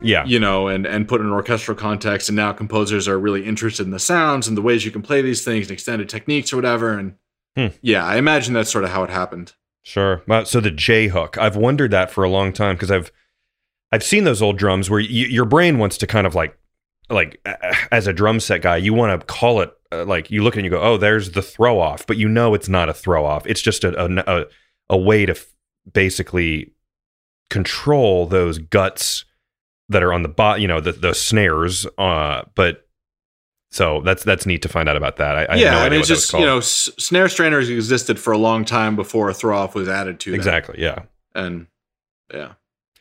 yeah. 0.00 0.24
you 0.24 0.40
know, 0.40 0.68
and 0.68 0.86
and 0.86 1.06
put 1.06 1.20
in 1.20 1.26
an 1.26 1.32
orchestral 1.32 1.76
context, 1.76 2.28
and 2.28 2.36
now 2.36 2.52
composers 2.52 3.06
are 3.08 3.18
really 3.18 3.44
interested 3.44 3.84
in 3.84 3.90
the 3.92 3.98
sounds 3.98 4.48
and 4.48 4.56
the 4.56 4.62
ways 4.62 4.84
you 4.84 4.90
can 4.90 5.02
play 5.02 5.22
these 5.22 5.44
things 5.44 5.66
and 5.66 5.72
extended 5.72 6.08
techniques 6.08 6.52
or 6.52 6.56
whatever. 6.56 6.98
And 6.98 7.14
Hmm. 7.56 7.68
yeah, 7.82 8.04
I 8.04 8.16
imagine 8.16 8.52
that's 8.52 8.70
sort 8.72 8.82
of 8.82 8.90
how 8.90 9.04
it 9.04 9.10
happened. 9.10 9.52
Sure. 9.84 10.22
Well, 10.26 10.44
So 10.46 10.60
the 10.60 10.70
J 10.70 11.08
hook, 11.08 11.38
I've 11.38 11.56
wondered 11.56 11.90
that 11.92 12.10
for 12.10 12.24
a 12.24 12.30
long 12.30 12.52
time 12.52 12.74
because 12.74 12.90
I've 12.90 13.12
I've 13.92 14.02
seen 14.02 14.24
those 14.24 14.42
old 14.42 14.58
drums 14.58 14.90
where 14.90 14.98
your 14.98 15.44
brain 15.44 15.78
wants 15.78 15.98
to 15.98 16.06
kind 16.06 16.26
of 16.26 16.34
like 16.34 16.58
like 17.10 17.40
uh, 17.44 17.74
as 17.92 18.06
a 18.06 18.12
drum 18.12 18.40
set 18.40 18.62
guy, 18.62 18.78
you 18.78 18.94
want 18.94 19.20
to 19.20 19.26
call 19.26 19.60
it 19.60 19.72
uh, 19.92 20.04
like 20.06 20.30
you 20.30 20.42
look 20.42 20.54
at 20.54 20.58
and 20.58 20.64
you 20.64 20.70
go, 20.70 20.80
oh, 20.80 20.96
there's 20.96 21.32
the 21.32 21.42
throw 21.42 21.78
off, 21.78 22.06
but 22.06 22.16
you 22.16 22.28
know 22.28 22.54
it's 22.54 22.68
not 22.68 22.88
a 22.88 22.94
throw 22.94 23.26
off. 23.26 23.46
It's 23.46 23.60
just 23.60 23.84
a 23.84 24.04
a, 24.04 24.40
a, 24.40 24.46
a 24.88 24.96
way 24.96 25.26
to 25.26 25.32
f- 25.32 25.52
basically 25.92 26.72
control 27.50 28.26
those 28.26 28.58
guts 28.58 29.26
that 29.90 30.02
are 30.02 30.14
on 30.14 30.22
the 30.22 30.28
bot, 30.30 30.62
you 30.62 30.66
know, 30.66 30.80
the 30.80 30.92
the 30.92 31.12
snares. 31.14 31.86
Uh, 31.98 32.42
but 32.54 32.83
so 33.74 34.00
that's 34.02 34.22
that's 34.24 34.46
neat 34.46 34.62
to 34.62 34.68
find 34.68 34.88
out 34.88 34.96
about 34.96 35.16
that. 35.16 35.36
I, 35.36 35.44
I 35.46 35.54
yeah, 35.56 35.70
no 35.72 35.78
I 35.80 35.88
mean, 35.88 35.98
it's 36.00 36.08
just 36.08 36.32
you 36.32 36.40
know, 36.46 36.58
s- 36.58 36.88
snare 36.98 37.28
strainers 37.28 37.68
existed 37.68 38.18
for 38.18 38.32
a 38.32 38.38
long 38.38 38.64
time 38.64 38.94
before 38.96 39.28
a 39.28 39.34
throw 39.34 39.56
off 39.58 39.74
was 39.74 39.88
added 39.88 40.20
to 40.20 40.30
them. 40.30 40.38
exactly, 40.38 40.76
yeah. 40.80 41.02
and 41.34 41.66
yeah, 42.32 42.52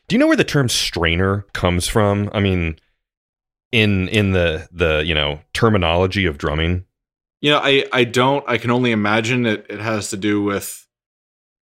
Do 0.08 0.16
you 0.16 0.20
know 0.20 0.28
where 0.28 0.36
the 0.38 0.44
term 0.44 0.70
strainer 0.70 1.46
comes 1.54 1.88
from? 1.88 2.30
I 2.34 2.40
mean, 2.40 2.78
in 3.72 4.08
in 4.10 4.32
the 4.32 4.68
the 4.72 5.04
you 5.06 5.14
know 5.16 5.40
terminology 5.54 6.26
of 6.26 6.38
drumming. 6.38 6.86
you 7.42 7.52
know, 7.52 7.60
I 7.64 7.86
I 7.94 8.04
don't. 8.04 8.44
I 8.48 8.58
can 8.58 8.72
only 8.72 8.92
imagine 8.92 9.46
it. 9.46 9.66
It 9.70 9.80
has 9.80 10.10
to 10.10 10.18
do 10.18 10.42
with 10.44 10.86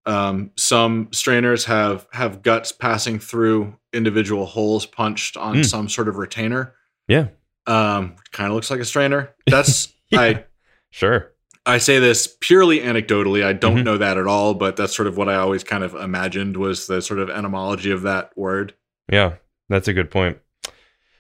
um, 0.07 0.51
some 0.57 1.09
strainers 1.13 1.65
have 1.67 2.07
have 2.13 2.43
guts 2.43 2.73
passing 2.73 3.19
through 3.19 3.77
individual 3.93 4.47
holes 4.47 4.87
punched 4.87 5.37
on 5.37 5.57
Hmm. 5.57 5.63
some 5.63 5.89
sort 5.89 6.09
of 6.09 6.17
retainer. 6.17 6.75
Yeah. 7.09 7.29
Um, 7.69 8.17
kind 8.33 8.49
of 8.49 8.55
looks 8.55 8.71
like 8.71 8.81
a 8.81 8.85
strainer. 8.85 9.31
That's 9.47 9.93
Yeah. 10.11 10.21
I 10.21 10.45
Sure. 10.91 11.33
I 11.67 11.77
say 11.79 11.99
this 11.99 12.35
purely 12.41 12.81
anecdotally. 12.81 13.45
I 13.45 13.53
don't 13.53 13.79
Mhm. 13.81 13.85
know 13.85 13.99
that 13.99 14.17
at 14.17 14.27
all, 14.27 14.55
but 14.55 14.77
that's 14.77 14.97
sort 14.97 15.07
of 15.07 15.19
what 15.19 15.29
I 15.29 15.35
always 15.35 15.63
kind 15.63 15.85
of 15.85 15.95
imagined 15.95 16.57
was 16.57 16.87
the 16.87 17.03
sort 17.03 17.21
of 17.21 17.29
etymology 17.29 17.91
of 17.91 18.01
that 18.03 18.31
word. 18.37 18.73
Yeah, 19.13 19.35
that's 19.69 19.87
a 19.87 19.93
good 19.93 20.11
point. 20.11 20.39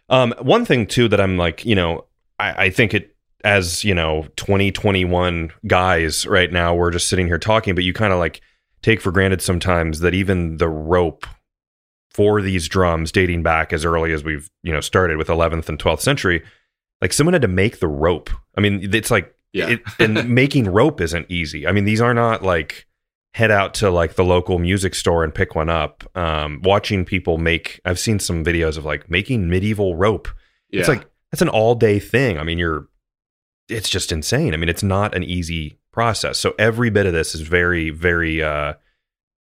Um, 0.09 0.33
one 0.41 0.65
thing 0.65 0.87
too 0.87 1.07
that 1.09 1.21
I'm 1.21 1.37
like, 1.37 1.67
you 1.67 1.75
know, 1.75 2.07
I, 2.39 2.65
I 2.65 2.71
think 2.71 2.95
it 2.95 3.15
as 3.45 3.85
you 3.85 3.95
know, 3.95 4.27
2021 4.37 5.51
guys 5.67 6.27
right 6.27 6.51
now, 6.51 6.75
we're 6.75 6.91
just 6.91 7.09
sitting 7.11 7.27
here 7.27 7.39
talking, 7.39 7.75
but 7.75 7.85
you 7.85 7.93
kind 7.93 8.13
of 8.13 8.19
like 8.19 8.41
take 8.83 9.01
for 9.03 9.13
granted 9.13 9.43
sometimes 9.43 10.01
that 10.01 10.15
even 10.15 10.57
the 10.57 10.69
rope 10.69 11.27
for 12.19 12.43
these 12.43 12.67
drums 12.67 13.13
dating 13.13 13.45
back 13.45 13.73
as 13.73 13.85
early 13.85 14.13
as 14.13 14.25
we've 14.25 14.51
you 14.65 14.73
know 14.73 14.81
started 14.81 15.17
with 15.19 15.29
11th 15.29 15.69
and 15.69 15.79
12th 15.79 16.01
century 16.01 16.43
like 17.01 17.13
someone 17.13 17.33
had 17.33 17.43
to 17.43 17.49
make 17.49 17.79
the 17.79 17.87
rope. 17.87 18.29
I 18.57 18.61
mean 18.61 18.93
it's 18.93 19.09
like 19.11 19.33
Yeah. 19.53 19.69
it, 19.69 19.83
and 20.01 20.29
making 20.43 20.65
rope 20.69 21.01
isn't 21.01 21.27
easy. 21.31 21.65
I 21.65 21.71
mean 21.71 21.85
these 21.85 22.01
are 22.01 22.13
not 22.15 22.43
like 22.43 22.87
head 23.35 23.53
out 23.53 23.75
to 23.75 23.89
like 23.91 24.17
the 24.17 24.25
local 24.25 24.59
music 24.59 24.97
store 24.97 25.23
and 25.23 25.33
pick 25.33 25.55
one 25.55 25.69
up. 25.69 26.03
Um 26.17 26.61
watching 26.65 27.05
people 27.05 27.39
make 27.39 27.81
i've 27.85 28.01
seen 28.01 28.19
some 28.19 28.45
videos 28.45 28.77
of 28.77 28.85
like 28.85 29.09
making 29.09 29.49
medieval 29.49 29.95
rope. 29.95 30.27
Yeah. 30.71 30.81
it's 30.81 30.89
like 30.89 31.07
that's 31.31 31.43
an 31.43 31.49
all 31.49 31.77
day 31.77 32.01
thing. 32.01 32.37
I 32.39 32.43
mean 32.43 32.59
you're 32.59 32.89
it's 33.69 33.89
just 33.89 34.11
insane. 34.11 34.55
I 34.55 34.57
mean 34.57 34.69
it's 34.69 34.83
not 34.83 35.15
an 35.15 35.23
easy 35.23 35.79
process. 35.93 36.37
So 36.39 36.55
every 36.59 36.91
bit 36.91 37.07
of 37.07 37.13
this 37.13 37.35
is 37.37 37.43
very 37.43 37.91
very 37.91 38.43
uh 38.43 38.73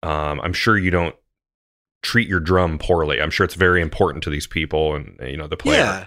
um 0.03 0.41
i'm 0.45 0.53
sure 0.53 0.77
you 0.77 0.91
don't 0.91 1.15
treat 2.07 2.29
your 2.29 2.41
drum 2.41 2.79
poorly 2.79 3.21
i'm 3.21 3.31
sure 3.31 3.45
it's 3.45 3.55
very 3.55 3.83
important 3.83 4.23
to 4.23 4.31
these 4.31 4.47
people 4.47 4.95
and 4.95 5.19
you 5.21 5.37
know 5.37 5.49
the 5.49 5.57
player 5.57 5.79
Yeah. 5.79 6.07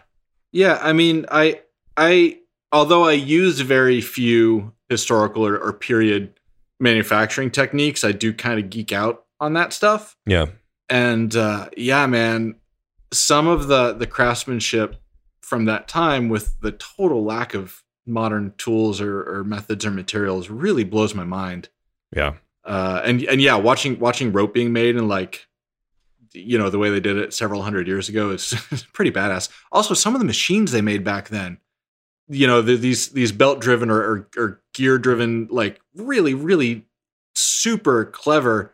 Yeah, 0.51 0.79
I 0.81 0.93
mean, 0.93 1.27
I 1.29 1.61
I 1.95 2.39
although 2.71 3.03
I 3.03 3.11
use 3.11 3.59
very 3.59 4.01
few 4.01 4.73
historical 4.89 5.45
or, 5.45 5.55
or 5.57 5.73
period 5.73 6.39
manufacturing 6.79 7.51
techniques, 7.51 8.03
I 8.03 8.13
do 8.13 8.33
kind 8.33 8.59
of 8.59 8.71
geek 8.71 8.91
out 8.91 9.25
on 9.39 9.53
that 9.53 9.73
stuff. 9.73 10.17
Yeah. 10.25 10.47
And 10.89 11.35
uh, 11.35 11.69
yeah, 11.77 12.07
man, 12.07 12.55
some 13.13 13.47
of 13.47 13.67
the 13.67 13.93
the 13.93 14.07
craftsmanship 14.07 14.95
from 15.41 15.65
that 15.65 15.87
time 15.87 16.29
with 16.29 16.59
the 16.61 16.71
total 16.71 17.23
lack 17.23 17.53
of 17.53 17.83
modern 18.07 18.53
tools 18.57 18.99
or, 19.01 19.21
or 19.21 19.43
methods 19.43 19.85
or 19.85 19.91
materials 19.91 20.49
really 20.49 20.83
blows 20.83 21.13
my 21.13 21.25
mind. 21.25 21.69
Yeah. 22.15 22.33
Uh, 22.65 23.01
and 23.05 23.21
and 23.25 23.39
yeah, 23.39 23.55
watching 23.55 23.99
watching 23.99 24.31
rope 24.31 24.55
being 24.55 24.73
made 24.73 24.95
and 24.95 25.07
like 25.07 25.45
you 26.33 26.57
know 26.57 26.69
the 26.69 26.79
way 26.79 26.89
they 26.89 26.99
did 26.99 27.17
it 27.17 27.33
several 27.33 27.61
hundred 27.61 27.87
years 27.87 28.09
ago 28.09 28.31
is 28.31 28.53
pretty 28.93 29.11
badass. 29.11 29.49
Also, 29.71 29.93
some 29.93 30.15
of 30.15 30.19
the 30.19 30.25
machines 30.25 30.71
they 30.71 30.81
made 30.81 31.03
back 31.03 31.29
then, 31.29 31.57
you 32.27 32.47
know, 32.47 32.61
the, 32.61 32.75
these 32.75 33.09
these 33.09 33.31
belt 33.31 33.59
driven 33.59 33.89
or, 33.89 33.99
or, 33.99 34.29
or 34.37 34.61
gear 34.73 34.97
driven, 34.97 35.47
like 35.51 35.79
really 35.95 36.33
really 36.33 36.85
super 37.35 38.05
clever. 38.05 38.73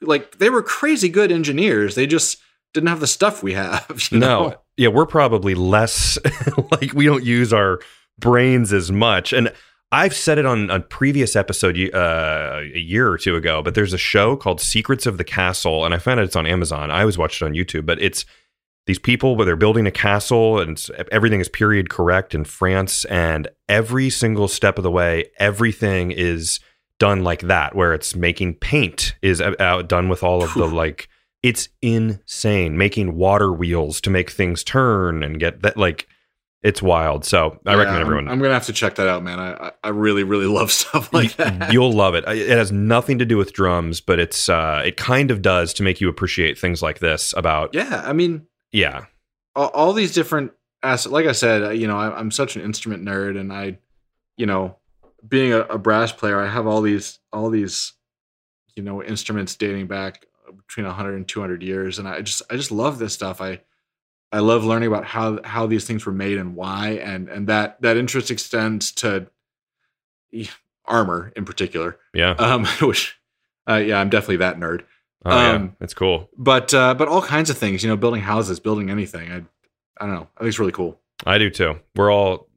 Like 0.00 0.38
they 0.38 0.50
were 0.50 0.62
crazy 0.62 1.08
good 1.08 1.32
engineers. 1.32 1.94
They 1.94 2.06
just 2.06 2.38
didn't 2.74 2.88
have 2.88 3.00
the 3.00 3.06
stuff 3.06 3.42
we 3.42 3.54
have. 3.54 3.86
you 4.10 4.18
know? 4.18 4.48
No. 4.48 4.56
Yeah, 4.76 4.88
we're 4.88 5.06
probably 5.06 5.54
less 5.54 6.18
like 6.72 6.92
we 6.92 7.06
don't 7.06 7.24
use 7.24 7.52
our 7.52 7.80
brains 8.18 8.72
as 8.72 8.90
much. 8.90 9.32
And 9.32 9.52
I've 9.94 10.16
said 10.16 10.38
it 10.38 10.44
on 10.44 10.70
a 10.70 10.80
previous 10.80 11.36
episode 11.36 11.78
uh, 11.94 12.62
a 12.62 12.78
year 12.80 13.08
or 13.08 13.16
two 13.16 13.36
ago, 13.36 13.62
but 13.62 13.76
there's 13.76 13.92
a 13.92 13.98
show 13.98 14.36
called 14.36 14.60
Secrets 14.60 15.06
of 15.06 15.18
the 15.18 15.24
Castle, 15.24 15.84
and 15.84 15.94
I 15.94 15.98
found 15.98 16.18
out 16.18 16.26
it's 16.26 16.34
on 16.34 16.48
Amazon. 16.48 16.90
I 16.90 17.02
always 17.02 17.16
watched 17.16 17.40
it 17.40 17.44
on 17.44 17.52
YouTube, 17.52 17.86
but 17.86 18.02
it's 18.02 18.24
these 18.88 18.98
people 18.98 19.36
where 19.36 19.46
they're 19.46 19.54
building 19.54 19.86
a 19.86 19.92
castle 19.92 20.58
and 20.58 20.84
everything 21.12 21.38
is 21.38 21.48
period 21.48 21.90
correct 21.90 22.34
in 22.34 22.44
France, 22.44 23.04
and 23.04 23.46
every 23.68 24.10
single 24.10 24.48
step 24.48 24.78
of 24.78 24.82
the 24.82 24.90
way, 24.90 25.30
everything 25.38 26.10
is 26.10 26.58
done 26.98 27.22
like 27.22 27.42
that, 27.42 27.76
where 27.76 27.94
it's 27.94 28.16
making 28.16 28.54
paint 28.54 29.14
is 29.22 29.40
out 29.40 29.88
done 29.88 30.08
with 30.08 30.24
all 30.24 30.42
of 30.42 30.52
the 30.54 30.66
like. 30.66 31.08
It's 31.44 31.68
insane 31.82 32.76
making 32.76 33.14
water 33.14 33.52
wheels 33.52 34.00
to 34.00 34.10
make 34.10 34.30
things 34.30 34.64
turn 34.64 35.22
and 35.22 35.38
get 35.38 35.62
that 35.62 35.76
like 35.76 36.08
it's 36.64 36.82
wild. 36.82 37.24
So 37.24 37.60
I 37.66 37.72
Yeah, 37.72 37.76
recommend 37.78 37.88
I'm- 37.88 38.00
everyone. 38.00 38.28
I'm, 38.28 38.38
gonna 38.40 38.54
have 38.54 38.66
to 38.66 38.72
check 38.72 38.96
that 38.96 39.06
out, 39.06 39.22
man. 39.22 39.38
I 39.38 39.70
I- 39.84 39.90
really 39.90 40.24
really 40.24 40.46
love 40.46 40.72
stuff 40.82 41.12
like 41.12 41.36
that. 41.36 41.72
You'll 41.72 41.92
love 41.92 42.14
it. 42.16 42.24
It 42.26 42.48
has 42.48 42.72
nothing 42.72 43.18
to 43.20 43.24
do 43.24 43.36
with 43.36 43.52
drums, 43.52 44.00
but 44.00 44.18
it's 44.18 44.48
uh, 44.48 44.82
it 44.84 44.96
kind 44.96 45.30
of 45.30 45.42
does 45.42 45.72
to 45.74 45.82
make 45.84 46.00
you 46.00 46.08
appreciate 46.08 46.58
things 46.58 46.82
like 46.82 46.98
this. 46.98 47.32
About 47.36 47.74
yeah, 47.74 48.02
I 48.04 48.12
mean, 48.12 48.46
yeah, 48.72 49.04
all, 49.54 49.68
all 49.68 49.92
these 49.92 50.12
different 50.14 50.52
assets. 50.82 51.12
Like 51.12 51.26
I 51.26 51.32
said, 51.32 51.76
you 51.78 51.86
know, 51.86 51.96
I, 51.98 52.18
I'm 52.18 52.30
such 52.30 52.56
an 52.56 52.62
instrument 52.62 53.04
nerd, 53.04 53.38
and 53.38 53.52
I, 53.52 53.78
you 54.36 54.46
know, 54.46 54.76
being 55.28 55.52
a, 55.52 55.60
a 55.60 55.78
brass 55.78 56.12
player, 56.12 56.40
I 56.40 56.48
have 56.48 56.66
all 56.66 56.80
these 56.80 57.18
all 57.32 57.50
these, 57.50 57.92
you 58.74 58.82
know, 58.82 59.02
instruments 59.02 59.54
dating 59.56 59.86
back 59.86 60.26
between 60.66 60.86
100 60.86 61.14
and 61.14 61.28
200 61.28 61.62
years, 61.62 61.98
and 61.98 62.08
I 62.08 62.20
just 62.22 62.42
I 62.50 62.56
just 62.56 62.70
love 62.70 62.98
this 62.98 63.12
stuff. 63.14 63.40
I 63.40 63.60
I 64.34 64.40
love 64.40 64.64
learning 64.64 64.88
about 64.88 65.04
how 65.04 65.40
how 65.44 65.66
these 65.66 65.84
things 65.86 66.04
were 66.06 66.12
made 66.12 66.38
and 66.38 66.54
why, 66.56 66.98
and 67.02 67.28
and 67.28 67.46
that 67.46 67.80
that 67.82 67.96
interest 67.96 68.30
extends 68.30 68.92
to 68.92 69.26
armor 70.86 71.32
in 71.36 71.44
particular. 71.44 71.98
yeah, 72.12 72.30
Um, 72.38 72.66
which, 72.82 73.18
uh, 73.68 73.76
yeah, 73.76 73.98
I'm 74.00 74.10
definitely 74.10 74.38
that 74.38 74.58
nerd. 74.58 74.82
oh, 75.24 75.40
yeah, 75.40 75.52
um, 75.52 75.76
it's 75.80 75.94
cool. 75.94 76.28
But 76.36 76.74
uh, 76.74 76.94
but 76.94 77.08
all 77.08 77.22
kinds 77.22 77.50
of 77.50 77.56
things, 77.58 77.82
you 77.82 77.88
know, 77.88 77.96
building 77.96 78.20
houses, 78.22 78.60
building 78.60 78.90
anything. 78.90 79.30
I 79.30 79.36
I 80.02 80.06
don't 80.06 80.14
know. 80.14 80.28
I 80.36 80.40
think 80.40 80.48
it's 80.48 80.58
really 80.58 80.72
cool. 80.72 81.00
I 81.24 81.38
do 81.38 81.48
too. 81.50 81.78
We're 81.94 82.12
all 82.12 82.48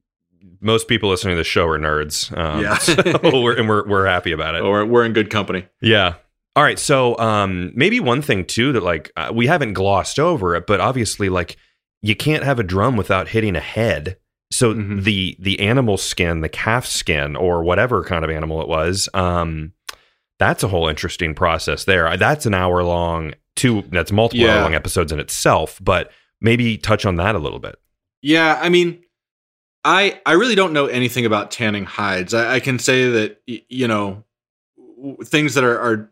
most 0.60 0.88
people 0.88 1.10
listening 1.10 1.34
to 1.36 1.38
the 1.38 1.44
show 1.44 1.68
are 1.68 1.78
nerds. 1.80 2.36
Um, 2.36 2.62
Yeah. 2.64 2.78
so 2.80 2.96
we're, 3.42 3.56
and 3.58 3.70
we're 3.70 3.88
we're 3.88 4.06
happy 4.08 4.32
about 4.32 4.56
it. 4.56 4.62
Or 4.64 4.86
we're 4.86 5.06
in 5.06 5.14
good 5.14 5.30
company. 5.30 5.68
Yeah. 5.82 6.16
All 6.56 6.64
right. 6.64 6.80
So 6.80 7.16
um, 7.20 7.72
maybe 7.76 8.00
one 8.00 8.24
thing 8.24 8.44
too 8.44 8.74
that 8.74 8.82
like 8.84 9.12
uh, 9.16 9.32
we 9.34 9.46
haven't 9.48 9.74
glossed 9.74 10.18
over 10.20 10.56
it, 10.56 10.66
but 10.66 10.82
obviously 10.82 11.30
like 11.30 11.56
you 12.02 12.16
can't 12.16 12.44
have 12.44 12.60
a 12.60 12.64
drum 12.64 12.96
without 12.96 13.30
hitting 13.30 13.56
a 13.56 13.60
head. 13.62 14.18
So 14.52 14.74
Mhm. 14.74 15.04
the 15.04 15.36
the 15.40 15.60
animal 15.60 15.98
skin, 15.98 16.42
the 16.42 16.50
calf 16.50 16.86
skin, 16.86 17.36
or 17.36 17.64
whatever 17.64 18.04
kind 18.04 18.24
of 18.24 18.32
animal 18.32 18.62
it 18.62 18.68
was, 18.68 19.10
um, 19.14 19.74
that's 20.40 20.64
a 20.64 20.68
whole 20.68 20.88
interesting 20.88 21.34
process 21.34 21.84
there. 21.84 22.16
That's 22.18 22.46
an 22.46 22.54
hour 22.54 22.84
long. 22.84 23.34
Two. 23.56 23.84
That's 23.90 24.12
multiple 24.12 24.46
Yeah. 24.46 24.58
hour 24.58 24.62
long 24.64 24.76
episodes 24.76 25.12
in 25.12 25.20
itself. 25.20 25.80
But 25.82 26.12
maybe 26.40 26.78
touch 26.78 27.06
on 27.06 27.16
that 27.16 27.34
a 27.36 27.40
little 27.40 27.60
bit. 27.60 27.76
Yeah, 28.22 28.58
I 28.62 28.70
mean, 28.70 29.04
I 29.84 30.22
I 30.26 30.34
really 30.34 30.56
don't 30.56 30.74
know 30.74 30.86
anything 30.86 31.26
about 31.26 31.50
tanning 31.52 31.86
hides. 31.86 32.34
I, 32.34 32.56
I 32.56 32.60
can 32.60 32.78
say 32.80 33.10
that 33.10 33.42
you 33.48 33.88
know 33.88 34.24
things 35.24 35.56
that 35.56 35.64
are, 35.64 35.80
are 35.80 36.12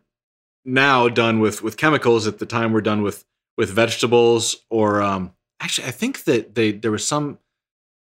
now 0.64 1.08
done 1.08 1.40
with 1.40 1.62
with 1.62 1.76
chemicals 1.76 2.26
at 2.26 2.38
the 2.38 2.46
time 2.46 2.72
were 2.72 2.80
done 2.80 3.02
with 3.02 3.24
with 3.56 3.70
vegetables 3.70 4.56
or 4.68 5.00
um 5.00 5.32
actually 5.66 5.88
I 5.88 5.90
think 5.90 6.22
that 6.24 6.54
they 6.54 6.70
there 6.70 6.92
was 6.92 7.04
some 7.06 7.38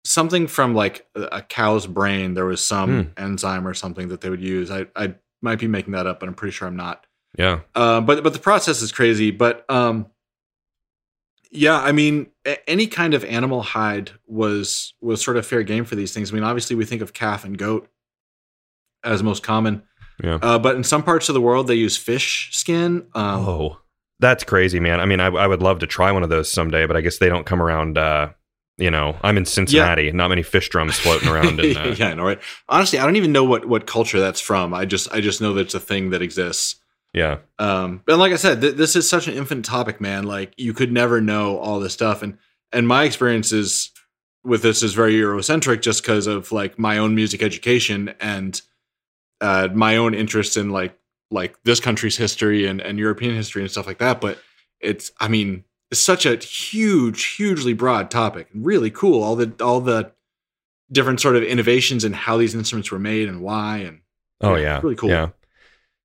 something 0.05 0.47
from 0.47 0.75
like 0.75 1.07
a, 1.15 1.41
cow's 1.41 1.87
brain 1.87 2.35
there 2.35 2.45
was 2.45 2.65
some 2.65 3.13
enzyme 3.17 3.67
or 3.67 3.73
something 3.75 4.09
that 4.09 4.21
they 4.21 4.29
would 4.29 4.43
use. 4.43 4.71
I 4.71 4.87
I 4.95 5.15
might 5.41 5.59
be 5.59 5.67
making 5.67 5.93
that 5.95 6.07
up, 6.07 6.21
but 6.21 6.29
I'm 6.29 6.35
pretty 6.35 6.53
sure 6.53 6.69
I'm 6.69 6.77
not. 6.77 7.07
Yeah. 7.39 7.61
Uh, 7.75 8.03
but 8.03 8.23
but 8.23 8.35
the 8.35 8.39
process 8.39 8.83
is 8.83 8.93
crazy. 8.93 9.31
But 9.31 9.65
um, 9.71 10.07
yeah, 11.51 11.81
I 11.81 11.93
mean, 11.93 12.27
any 12.67 12.87
kind 12.87 13.15
of 13.15 13.25
animal 13.25 13.63
hide 13.63 14.11
was 14.27 14.93
was 15.01 15.23
sort 15.25 15.39
of 15.39 15.47
fair 15.47 15.63
game 15.63 15.85
for 15.87 15.97
these 15.97 16.13
things. 16.13 16.31
I 16.31 16.35
mean, 16.35 16.45
obviously, 16.45 16.77
we 16.77 16.85
think 16.85 17.01
of 17.01 17.13
calf 17.15 17.45
and 17.45 17.57
goat 17.57 17.89
as 19.03 19.23
most 19.23 19.43
common, 19.43 19.83
Yeah. 20.23 20.39
uh, 20.43 20.59
but 20.59 20.77
in 20.77 20.85
some 20.85 21.03
parts 21.03 21.29
of 21.31 21.35
the 21.35 21.41
world, 21.41 21.67
they 21.69 21.77
use 21.77 21.97
fish 21.97 22.51
skin. 22.53 23.07
Um, 23.15 23.49
oh, 23.49 23.79
that's 24.21 24.45
crazy, 24.45 24.81
man. 24.81 25.01
I 25.01 25.07
mean, 25.07 25.21
I, 25.21 25.27
I 25.27 25.47
would 25.47 25.63
love 25.63 25.81
to 25.81 25.87
try 25.87 26.11
one 26.13 26.23
of 26.23 26.29
those 26.29 26.53
someday, 26.53 26.87
but 26.87 26.97
I 26.97 27.01
guess 27.01 27.19
they 27.19 27.29
don't 27.29 27.47
come 27.47 27.63
around. 27.63 27.99
Uh, 27.99 28.31
you 28.77 28.91
know, 28.91 29.17
I'm 29.23 29.37
in 29.37 29.45
Cincinnati. 29.45 30.13
Not 30.13 30.29
many 30.29 30.43
fish 30.43 30.69
drums 30.69 30.97
floating 30.99 31.29
around. 31.29 31.59
In, 31.65 31.77
uh, 31.77 31.95
yeah, 31.99 32.15
know, 32.15 32.25
right? 32.25 32.41
Honestly, 32.69 32.99
I 32.99 33.05
don't 33.05 33.17
even 33.17 33.33
know 33.33 33.45
what 33.45 33.67
what 33.67 33.87
culture 33.87 34.21
that's 34.21 34.41
from. 34.41 34.73
I 34.73 34.85
just 34.85 35.13
I 35.13 35.21
just 35.21 35.41
know 35.41 35.55
that 35.55 35.63
it's 35.63 35.75
a 35.75 35.81
thing 35.81 36.11
that 36.11 36.23
exists. 36.23 36.77
yeah. 37.13 37.39
Um, 37.59 38.03
and 38.07 38.19
like 38.19 38.33
I 38.33 38.37
said, 38.37 38.61
th- 38.61 38.77
this 38.77 38.95
is 38.95 39.09
such 39.09 39.27
an 39.27 39.35
infant 39.35 39.65
topic, 39.65 40.01
man. 40.01 40.25
Like 40.25 40.55
you 40.57 40.73
could 40.73 40.93
never 40.93 41.21
know 41.21 41.59
all 41.59 41.81
this 41.81 41.93
stuff, 41.93 42.23
and 42.23 42.39
and 42.73 42.87
my 42.87 43.05
experiences 43.05 43.91
with 44.45 44.63
this 44.63 44.83
is 44.83 44.95
very 44.95 45.15
Eurocentric, 45.15 45.83
just 45.83 46.03
because 46.03 46.29
of 46.29 46.53
like 46.53 46.79
my 46.79 46.99
own 46.99 47.15
music 47.17 47.43
education 47.43 48.15
and 48.21 48.63
uh, 49.41 49.69
my 49.73 49.97
own 49.97 50.15
interest 50.15 50.57
in 50.57 50.71
like 50.71 50.97
like 51.31 51.57
this 51.65 51.81
country's 51.81 52.17
history 52.17 52.67
and 52.67 52.81
and 52.81 52.99
European 52.99 53.35
history 53.35 53.63
and 53.63 53.71
stuff 53.71 53.87
like 53.87 53.99
that. 53.99 54.21
But 54.21 54.39
it's, 54.81 55.11
I 55.21 55.29
mean, 55.29 55.65
it's 55.91 56.01
such 56.01 56.25
a 56.27 56.37
huge, 56.37 57.25
hugely 57.37 57.73
broad 57.73 58.11
topic, 58.11 58.49
really 58.55 58.91
cool. 58.91 59.23
All 59.23 59.37
the 59.37 59.53
all 59.63 59.81
the 59.81 60.13
different 60.91 61.21
sort 61.21 61.37
of 61.37 61.43
innovations 61.43 62.05
and 62.05 62.15
how 62.15 62.37
these 62.39 62.55
instruments 62.55 62.91
were 62.91 62.99
made 62.99 63.29
and 63.29 63.41
why 63.43 63.79
and 63.79 64.01
Oh 64.41 64.55
Yeah, 64.55 64.63
yeah, 64.63 64.81
really 64.83 64.95
cool. 64.97 65.11
Yeah, 65.11 65.29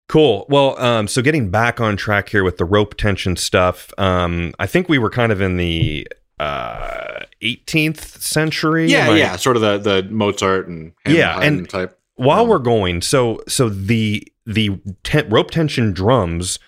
cool. 0.10 0.46
Well, 0.50 0.78
um, 0.80 1.08
so 1.08 1.22
getting 1.22 1.50
back 1.52 1.80
on 1.80 1.96
track 1.98 2.30
here 2.30 2.44
with 2.44 2.58
the 2.58 2.66
rope 2.66 2.96
tension 2.96 3.36
stuff, 3.36 3.94
um, 3.98 4.54
I 4.60 4.66
think 4.66 4.90
we 4.90 4.98
were 4.98 5.10
kind 5.12 5.32
of 5.32 5.40
in 5.40 5.58
the 5.58 6.08
uh, 6.40 7.20
18th 7.42 8.22
century. 8.22 8.88
yeah, 8.88 9.10
I- 9.12 9.18
yeah, 9.18 9.36
sort 9.36 9.56
of 9.56 9.62
the 9.62 9.78
the 9.78 10.10
Mozart 10.10 10.68
and 10.68 10.94
Haydn 11.06 11.18
Yeah, 11.20 11.40
and- 11.42 11.70
type. 11.70 11.98
While 12.16 12.44
Um, 12.44 12.50
we're 12.50 12.60
going, 12.60 13.02
so 13.02 13.42
so 13.48 13.70
the 13.70 14.28
the 14.46 14.80
ten- 15.04 15.30
rope 15.30 15.52
tension 15.52 15.94
drums 15.94 16.60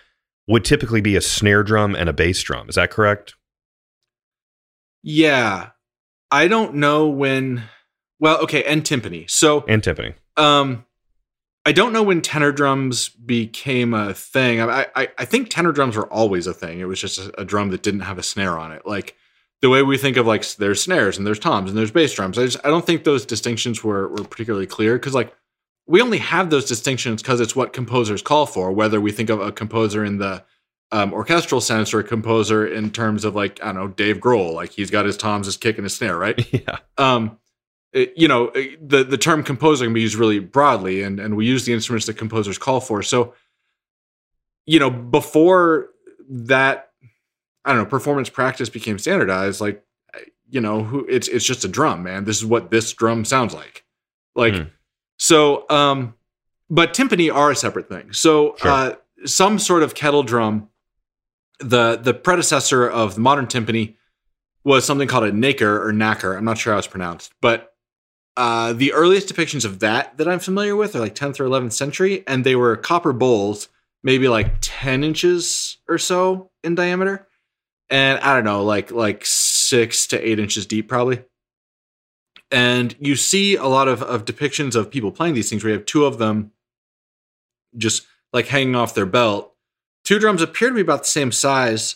would 0.47 0.65
typically 0.65 1.01
be 1.01 1.15
a 1.15 1.21
snare 1.21 1.63
drum 1.63 1.95
and 1.95 2.08
a 2.10 2.13
bass 2.13 2.41
drum. 2.41 2.69
Is 2.69 2.75
that 2.75 2.91
correct? 2.91 3.36
Yeah, 5.03 5.69
I 6.31 6.47
don't 6.47 6.75
know 6.75 7.08
when. 7.08 7.63
Well, 8.19 8.39
okay, 8.43 8.63
and 8.63 8.84
timpani. 8.84 9.29
So, 9.29 9.65
And 9.67 9.81
timpani. 9.84 10.15
um, 10.38 10.86
I 11.65 11.71
don't 11.73 11.91
know 11.93 12.01
when 12.03 12.21
tenor 12.21 12.51
drums 12.51 13.10
became 13.10 13.93
a 13.93 14.13
thing. 14.13 14.62
I 14.62 14.88
I, 14.95 15.10
I 15.17 15.25
think 15.25 15.49
tenor 15.49 15.71
drums 15.73 15.95
were 15.97 16.12
always 16.12 16.47
a 16.47 16.53
thing. 16.53 16.79
It 16.79 16.86
was 16.88 16.99
just 17.01 17.19
a, 17.19 17.41
a 17.41 17.45
drum 17.45 17.69
that 17.69 17.84
didn't 17.84 18.01
have 18.01 18.17
a 18.17 18.23
snare 18.23 18.58
on 18.58 18.71
it, 18.71 18.86
like 18.86 19.15
the 19.65 19.69
way 19.71 19.82
we 19.82 19.97
think 19.97 20.15
of 20.15 20.28
like 20.28 20.47
there's 20.58 20.80
snares 20.80 21.17
and 21.17 21.25
there's 21.25 21.39
toms 21.39 21.71
and 21.71 21.78
there's 21.78 21.89
bass 21.89 22.13
drums. 22.13 22.38
I 22.38 22.45
just 22.45 22.60
I 22.63 22.69
don't 22.69 22.86
think 22.86 23.04
those 23.04 23.25
distinctions 23.25 23.84
were 23.84 24.08
were 24.10 24.23
particularly 24.23 24.67
clear 24.67 24.93
because 24.93 25.15
like 25.15 25.34
we 25.88 26.04
only 26.04 26.19
have 26.19 26.51
those 26.51 26.65
distinctions 26.65 27.23
because 27.23 27.39
it's 27.39 27.56
what 27.56 27.73
composers 27.73 28.21
call 28.21 28.45
for. 28.45 28.71
Whether 28.71 29.01
we 29.01 29.12
think 29.12 29.32
of 29.32 29.41
a 29.41 29.51
composer 29.51 30.06
in 30.06 30.19
the 30.19 30.43
um, 30.91 31.13
orchestral 31.13 31.62
sense 31.62 31.95
or 31.95 31.99
a 31.99 32.04
composer 32.04 32.67
in 32.67 32.91
terms 32.91 33.25
of 33.25 33.34
like 33.34 33.60
I 33.63 33.73
don't 33.73 33.75
know 33.75 33.88
Dave 33.88 34.17
Grohl, 34.19 34.54
like 34.54 34.69
he's 34.69 34.91
got 34.91 35.08
his 35.08 35.17
toms, 35.17 35.47
his 35.47 35.58
kick, 35.58 35.80
and 35.80 35.86
his 35.86 35.95
snare, 35.95 36.15
right? 36.15 36.39
yeah. 36.54 36.78
um, 36.99 37.39
it- 37.91 38.13
you 38.15 38.28
know, 38.28 38.51
the 38.80 39.04
the 39.04 39.17
term 39.17 39.41
composer 39.41 39.86
can 39.86 39.95
be 39.95 40.01
used 40.01 40.13
really 40.13 40.38
broadly, 40.38 41.01
and 41.01 41.19
and 41.19 41.36
we 41.36 41.47
use 41.47 41.65
the 41.65 41.73
instruments 41.73 42.06
that 42.06 42.17
composers 42.17 42.60
call 42.60 42.82
for. 42.82 43.01
So, 43.01 43.34
you 44.67 44.78
know, 44.78 44.91
before 44.91 45.89
that, 46.30 46.91
I 47.65 47.73
don't 47.73 47.80
know, 47.84 47.89
performance 47.89 48.30
practice 48.30 48.69
became 48.69 48.97
standardized. 48.99 49.60
Like, 49.60 49.84
you 50.49 50.62
know, 50.62 50.84
who 50.84 51.06
it's 51.10 51.28
it's 51.28 51.43
just 51.45 51.65
a 51.65 51.67
drum, 51.67 52.04
man. 52.04 52.23
This 52.23 52.38
is 52.38 52.45
what 52.45 52.69
this 52.71 52.93
drum 52.93 53.25
sounds 53.25 53.54
like. 53.54 53.84
Like 54.36 54.54
Hmm. 54.56 54.63
so 55.17 55.65
um 55.69 56.13
but 56.69 56.93
timpani 56.93 57.34
are 57.34 57.51
a 57.51 57.56
separate 57.56 57.89
thing. 57.89 58.13
So 58.13 58.56
Sure. 58.58 58.71
uh 58.71 58.95
some 59.25 59.58
sort 59.60 59.82
of 59.84 59.95
kettle 59.95 60.23
drum 60.23 60.69
the 61.60 61.95
the 61.95 62.13
predecessor 62.13 62.88
of 62.88 63.15
the 63.15 63.21
modern 63.21 63.47
timpani 63.47 63.95
was 64.63 64.84
something 64.86 65.08
called 65.08 65.23
a 65.23 65.32
naker 65.32 65.62
or 65.86 65.91
knacker. 65.93 66.38
I'm 66.38 66.43
not 66.45 66.58
sure 66.58 66.73
how 66.73 66.80
it's 66.80 66.88
pronounced, 66.88 67.34
but 67.41 67.71
uh, 68.38 68.73
the 68.73 68.91
earliest 68.91 69.34
depictions 69.34 69.63
of 69.63 69.80
that 69.80 70.17
that 70.17 70.28
I'm 70.28 70.39
familiar 70.39 70.75
with 70.75 70.95
are 70.95 70.99
like 70.99 71.15
10th 71.15 71.39
or 71.39 71.45
11th 71.45 71.71
century, 71.71 72.23
and 72.28 72.43
they 72.43 72.56
were 72.58 72.75
copper 72.75 73.13
bowls, 73.13 73.69
maybe 74.04 74.28
like 74.28 74.56
10 74.60 75.04
inches 75.06 75.78
or 75.88 75.97
so 75.97 76.51
in 76.63 76.75
diameter, 76.75 77.28
and 77.89 78.19
I 78.19 78.36
don't 78.36 78.43
know, 78.43 78.63
like 78.63 78.91
like 78.91 79.26
six 79.26 80.08
to 80.08 80.19
eight 80.19 80.39
inches 80.39 80.65
deep, 80.65 80.88
probably. 80.88 81.24
And 82.52 82.95
you 83.00 83.15
see 83.15 83.56
a 83.56 83.65
lot 83.65 83.88
of, 83.88 84.04
of 84.04 84.26
depictions 84.26 84.76
of 84.76 84.91
people 84.91 85.12
playing 85.12 85.34
these 85.34 85.50
things 85.50 85.63
where 85.63 85.71
you 85.71 85.78
have 85.78 85.86
two 85.86 86.06
of 86.06 86.19
them 86.19 86.52
just 87.76 88.06
like 88.32 88.48
hanging 88.48 88.76
off 88.76 88.93
their 88.93 89.06
belt. 89.06 89.54
Two 90.04 90.19
drums 90.19 90.41
appear 90.41 90.69
to 90.69 90.76
be 90.76 90.82
about 90.82 91.04
the 91.04 91.10
same 91.10 91.32
size. 91.32 91.95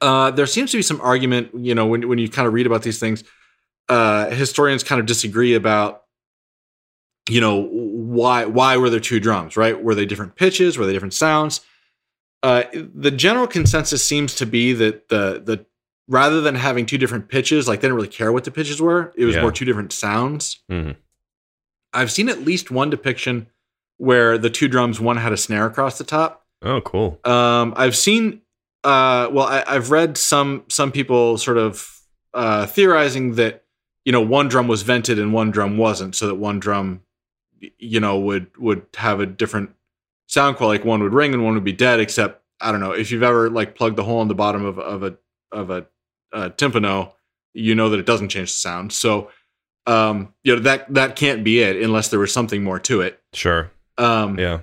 Uh, 0.00 0.30
there 0.30 0.46
seems 0.46 0.72
to 0.72 0.78
be 0.78 0.82
some 0.82 1.00
argument, 1.00 1.50
you 1.54 1.74
know, 1.74 1.86
when 1.86 2.08
when 2.08 2.18
you 2.18 2.28
kind 2.28 2.46
of 2.46 2.54
read 2.54 2.66
about 2.66 2.82
these 2.82 2.98
things, 2.98 3.24
uh, 3.88 4.28
historians 4.30 4.84
kind 4.84 5.00
of 5.00 5.06
disagree 5.06 5.54
about, 5.54 6.02
you 7.28 7.40
know, 7.40 7.62
why 7.62 8.44
why 8.44 8.76
were 8.76 8.90
there 8.90 9.00
two 9.00 9.20
drums, 9.20 9.56
right? 9.56 9.82
Were 9.82 9.94
they 9.94 10.06
different 10.06 10.36
pitches? 10.36 10.76
Were 10.78 10.86
they 10.86 10.92
different 10.92 11.14
sounds? 11.14 11.60
Uh, 12.42 12.62
the 12.72 13.10
general 13.10 13.46
consensus 13.46 14.04
seems 14.04 14.34
to 14.36 14.46
be 14.46 14.72
that 14.72 15.08
the 15.08 15.42
the 15.44 15.66
rather 16.06 16.40
than 16.40 16.54
having 16.54 16.86
two 16.86 16.96
different 16.98 17.28
pitches, 17.28 17.68
like 17.68 17.80
they 17.80 17.88
didn't 17.88 17.96
really 17.96 18.08
care 18.08 18.32
what 18.32 18.44
the 18.44 18.50
pitches 18.50 18.80
were. 18.80 19.12
It 19.16 19.24
was 19.24 19.34
Yeah. 19.34 19.42
more 19.42 19.52
two 19.52 19.64
different 19.64 19.92
sounds. 19.92 20.60
Mhm. 20.70 20.96
I've 21.92 22.10
seen 22.10 22.28
at 22.28 22.42
least 22.44 22.70
one 22.70 22.90
depiction 22.90 23.48
where 23.96 24.38
the 24.38 24.50
two 24.50 24.68
drums, 24.68 25.00
one 25.00 25.16
had 25.16 25.32
a 25.32 25.36
snare 25.36 25.66
across 25.66 25.98
the 25.98 26.04
top. 26.04 26.46
Oh, 26.62 26.80
cool. 26.80 27.18
Um, 27.24 27.72
I've 27.76 27.96
seen, 27.96 28.42
uh, 28.84 29.28
well, 29.32 29.46
I, 29.46 29.64
I've 29.66 29.90
read 29.90 30.16
some 30.16 30.64
some 30.68 30.92
people 30.92 31.38
sort 31.38 31.58
of 31.58 32.00
uh, 32.34 32.66
theorizing 32.66 33.34
that 33.34 33.64
you 34.04 34.12
know 34.12 34.20
one 34.20 34.48
drum 34.48 34.68
was 34.68 34.82
vented 34.82 35.18
and 35.18 35.32
one 35.32 35.50
drum 35.50 35.76
wasn't, 35.76 36.14
so 36.14 36.26
that 36.28 36.36
one 36.36 36.58
drum, 36.60 37.02
you 37.78 38.00
know, 38.00 38.18
would 38.18 38.46
would 38.58 38.86
have 38.96 39.20
a 39.20 39.26
different 39.26 39.70
sound 40.28 40.56
quality. 40.56 40.78
Like 40.78 40.86
one 40.86 41.02
would 41.02 41.12
ring 41.12 41.34
and 41.34 41.44
one 41.44 41.54
would 41.54 41.64
be 41.64 41.72
dead. 41.72 41.98
Except 42.00 42.40
I 42.60 42.70
don't 42.70 42.80
know 42.80 42.92
if 42.92 43.10
you've 43.10 43.22
ever 43.24 43.50
like 43.50 43.74
plugged 43.74 43.96
the 43.96 44.04
hole 44.04 44.22
in 44.22 44.28
the 44.28 44.34
bottom 44.36 44.64
of 44.64 44.78
of 44.78 45.02
a 45.02 45.16
of 45.52 45.70
a, 45.70 45.86
uh 46.32 46.50
timpano, 46.50 47.12
you 47.54 47.74
know 47.74 47.88
that 47.90 47.98
it 47.98 48.06
doesn't 48.06 48.28
change 48.28 48.52
the 48.52 48.58
sound. 48.58 48.92
So. 48.92 49.30
Um, 49.86 50.34
you 50.44 50.54
know 50.54 50.60
that 50.64 50.92
that 50.92 51.16
can't 51.16 51.42
be 51.42 51.60
it 51.62 51.82
unless 51.82 52.08
there 52.10 52.20
was 52.20 52.30
something 52.30 52.62
more 52.62 52.78
to 52.80 53.00
it. 53.00 53.22
Sure. 53.32 53.70
Um, 53.96 54.38
Yeah. 54.38 54.60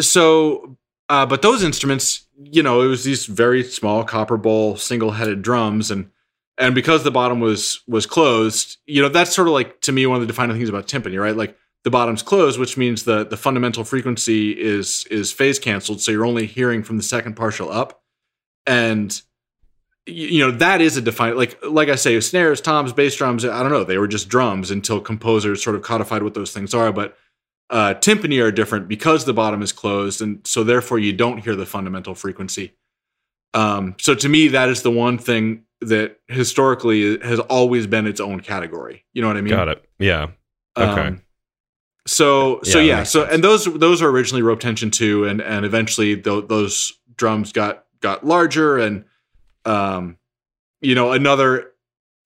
so 0.00 0.76
uh, 1.08 1.26
but 1.26 1.42
those 1.42 1.62
instruments 1.62 2.26
you 2.36 2.62
know 2.62 2.80
it 2.82 2.86
was 2.86 3.04
these 3.04 3.26
very 3.26 3.62
small 3.62 4.02
copper 4.04 4.36
bowl 4.36 4.76
single 4.76 5.12
headed 5.12 5.42
drums 5.42 5.90
and 5.90 6.10
and 6.58 6.74
because 6.74 7.04
the 7.04 7.10
bottom 7.10 7.38
was 7.40 7.82
was 7.86 8.06
closed 8.06 8.78
you 8.86 9.00
know 9.02 9.08
that's 9.08 9.32
sort 9.34 9.46
of 9.46 9.54
like 9.54 9.80
to 9.82 9.92
me 9.92 10.06
one 10.06 10.16
of 10.16 10.20
the 10.22 10.26
defining 10.26 10.56
things 10.56 10.68
about 10.68 10.88
timpani 10.88 11.20
right 11.20 11.36
like 11.36 11.56
the 11.84 11.90
bottom's 11.90 12.22
closed 12.22 12.58
which 12.58 12.76
means 12.76 13.04
the 13.04 13.24
the 13.24 13.36
fundamental 13.36 13.84
frequency 13.84 14.52
is 14.52 15.06
is 15.10 15.32
phase 15.32 15.58
canceled 15.58 16.00
so 16.00 16.10
you're 16.10 16.26
only 16.26 16.46
hearing 16.46 16.82
from 16.82 16.96
the 16.96 17.02
second 17.02 17.34
partial 17.34 17.70
up 17.70 18.02
and 18.66 19.22
you 20.06 20.40
know 20.40 20.50
that 20.50 20.80
is 20.80 20.96
a 20.96 21.00
defined 21.00 21.36
like 21.36 21.56
like 21.64 21.88
i 21.88 21.94
say 21.94 22.18
snares 22.20 22.60
toms 22.60 22.92
bass 22.92 23.16
drums 23.16 23.44
i 23.44 23.62
don't 23.62 23.72
know 23.72 23.84
they 23.84 23.98
were 23.98 24.08
just 24.08 24.28
drums 24.28 24.70
until 24.70 25.00
composers 25.00 25.62
sort 25.62 25.76
of 25.76 25.82
codified 25.82 26.22
what 26.22 26.34
those 26.34 26.52
things 26.52 26.74
are 26.74 26.92
but 26.92 27.16
uh, 27.72 27.94
timpani 27.94 28.40
are 28.42 28.52
different 28.52 28.86
because 28.86 29.24
the 29.24 29.32
bottom 29.32 29.62
is 29.62 29.72
closed, 29.72 30.20
and 30.20 30.46
so 30.46 30.62
therefore 30.62 30.98
you 30.98 31.12
don't 31.12 31.38
hear 31.38 31.56
the 31.56 31.64
fundamental 31.64 32.14
frequency. 32.14 32.74
Um, 33.54 33.96
so 33.98 34.14
to 34.14 34.28
me, 34.28 34.48
that 34.48 34.68
is 34.68 34.82
the 34.82 34.90
one 34.90 35.16
thing 35.16 35.64
that 35.80 36.20
historically 36.28 37.18
has 37.20 37.40
always 37.40 37.86
been 37.86 38.06
its 38.06 38.20
own 38.20 38.40
category. 38.40 39.06
You 39.14 39.22
know 39.22 39.28
what 39.28 39.38
I 39.38 39.40
mean? 39.40 39.54
Got 39.54 39.68
it. 39.68 39.84
Yeah. 39.98 40.28
Okay. 40.76 41.08
Um, 41.08 41.22
so 42.06 42.60
so 42.62 42.78
Yeah, 42.78 42.98
yeah, 42.98 43.02
so 43.04 43.22
sense. 43.22 43.34
and 43.34 43.44
those 43.44 43.64
those 43.64 44.02
are 44.02 44.08
originally 44.08 44.42
rope 44.42 44.60
tension 44.60 44.90
two, 44.90 45.24
and 45.24 45.40
and 45.40 45.64
eventually 45.64 46.14
tho- 46.14 46.40
those 46.40 46.92
drums 47.16 47.52
got 47.52 47.84
got 48.00 48.24
larger, 48.26 48.78
and 48.78 49.04
um, 49.64 50.16
you 50.80 50.94
know 50.94 51.12
another 51.12 51.72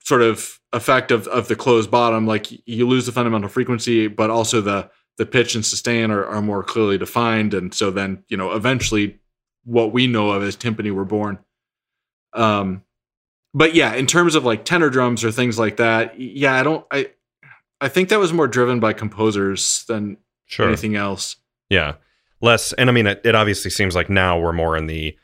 sort 0.02 0.22
of 0.22 0.60
effect 0.72 1.10
of 1.10 1.26
of 1.28 1.48
the 1.48 1.56
closed 1.56 1.90
bottom, 1.90 2.26
like 2.26 2.46
you 2.66 2.86
lose 2.86 3.06
the 3.06 3.12
fundamental 3.12 3.48
frequency, 3.48 4.08
but 4.08 4.30
also 4.30 4.60
the 4.60 4.90
the 5.18 5.26
pitch 5.26 5.54
and 5.54 5.64
sustain 5.64 6.10
are, 6.10 6.24
are 6.26 6.42
more 6.42 6.62
clearly 6.62 6.98
defined, 6.98 7.52
and 7.54 7.74
so 7.74 7.90
then 7.90 8.22
you 8.28 8.36
know 8.36 8.52
eventually 8.52 9.18
what 9.64 9.92
we 9.92 10.06
know 10.06 10.30
of 10.30 10.42
as 10.42 10.56
timpani 10.56 10.92
were 10.92 11.04
born. 11.04 11.38
Um, 12.32 12.82
but 13.52 13.74
yeah, 13.74 13.94
in 13.94 14.06
terms 14.06 14.34
of 14.34 14.44
like 14.44 14.64
tenor 14.64 14.90
drums 14.90 15.24
or 15.24 15.32
things 15.32 15.58
like 15.58 15.76
that, 15.78 16.18
yeah, 16.20 16.54
I 16.54 16.62
don't 16.62 16.86
I. 16.90 17.10
I 17.80 17.88
think 17.88 18.08
that 18.08 18.18
was 18.18 18.32
more 18.32 18.48
driven 18.48 18.80
by 18.80 18.92
composers 18.92 19.84
than 19.88 20.16
Sure. 20.46 20.66
anything 20.68 20.96
else. 20.96 21.36
Yeah. 21.68 21.94
Less, 22.40 22.72
and 22.74 22.88
I 22.88 22.92
mean, 22.92 23.06
it, 23.06 23.20
it 23.24 23.34
obviously 23.34 23.70
seems 23.70 23.94
like 23.94 24.08
now 24.08 24.38
we're 24.38 24.52
more 24.52 24.76
in 24.76 24.86
the 24.86 25.16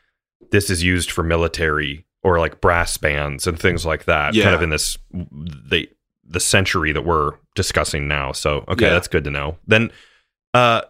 this 0.51 0.69
is 0.69 0.83
used 0.83 1.09
for 1.11 1.23
military 1.23 2.05
or 2.21 2.39
like 2.39 2.61
brass 2.61 2.97
bands 2.97 3.47
and 3.47 3.59
things 3.59 3.85
like 3.85 4.05
that. 4.05 4.33
Yeah. 4.35 4.43
Kind 4.43 4.55
of 4.55 4.61
in 4.61 4.69
this 4.69 4.97
the 5.11 5.89
the 6.25 6.39
century 6.39 6.91
that 6.91 7.03
we're 7.05 7.31
discussing 7.55 8.07
now. 8.07 8.31
So 8.33 8.63
okay, 8.67 8.85
Yeah. 8.85 8.93
that's 8.93 9.07
good 9.07 9.23
to 9.25 9.31
know. 9.31 9.57
Then, 9.67 9.91
uh, 10.53 10.81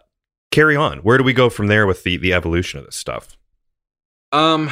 carry 0.50 0.76
on. 0.76 0.98
Where 0.98 1.18
do 1.18 1.24
we 1.24 1.32
go 1.32 1.48
from 1.50 1.66
there 1.68 1.86
with 1.86 2.02
the 2.04 2.16
the 2.16 2.32
evolution 2.32 2.78
of 2.80 2.86
this 2.86 2.96
stuff? 2.96 3.36
Um 4.32 4.70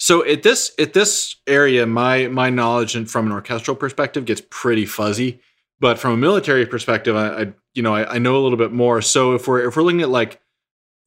so 0.00 0.26
at 0.26 0.42
this 0.42 0.72
at 0.78 0.94
this 0.94 1.36
area 1.46 1.86
my 1.86 2.26
my 2.28 2.48
knowledge 2.48 2.96
and 2.96 3.08
from 3.08 3.26
an 3.26 3.32
orchestral 3.32 3.76
perspective 3.76 4.24
gets 4.24 4.42
pretty 4.48 4.86
fuzzy, 4.86 5.40
but 5.78 5.98
from 5.98 6.12
a 6.12 6.16
military 6.16 6.66
perspective 6.66 7.14
I, 7.14 7.28
I 7.28 7.52
you 7.74 7.82
know 7.82 7.94
I, 7.94 8.14
I 8.14 8.18
know 8.18 8.36
a 8.36 8.42
little 8.42 8.58
bit 8.58 8.72
more. 8.72 9.02
So 9.02 9.34
if 9.34 9.46
we're 9.46 9.68
if 9.68 9.76
we're 9.76 9.82
looking 9.82 10.00
at 10.00 10.08
like 10.08 10.40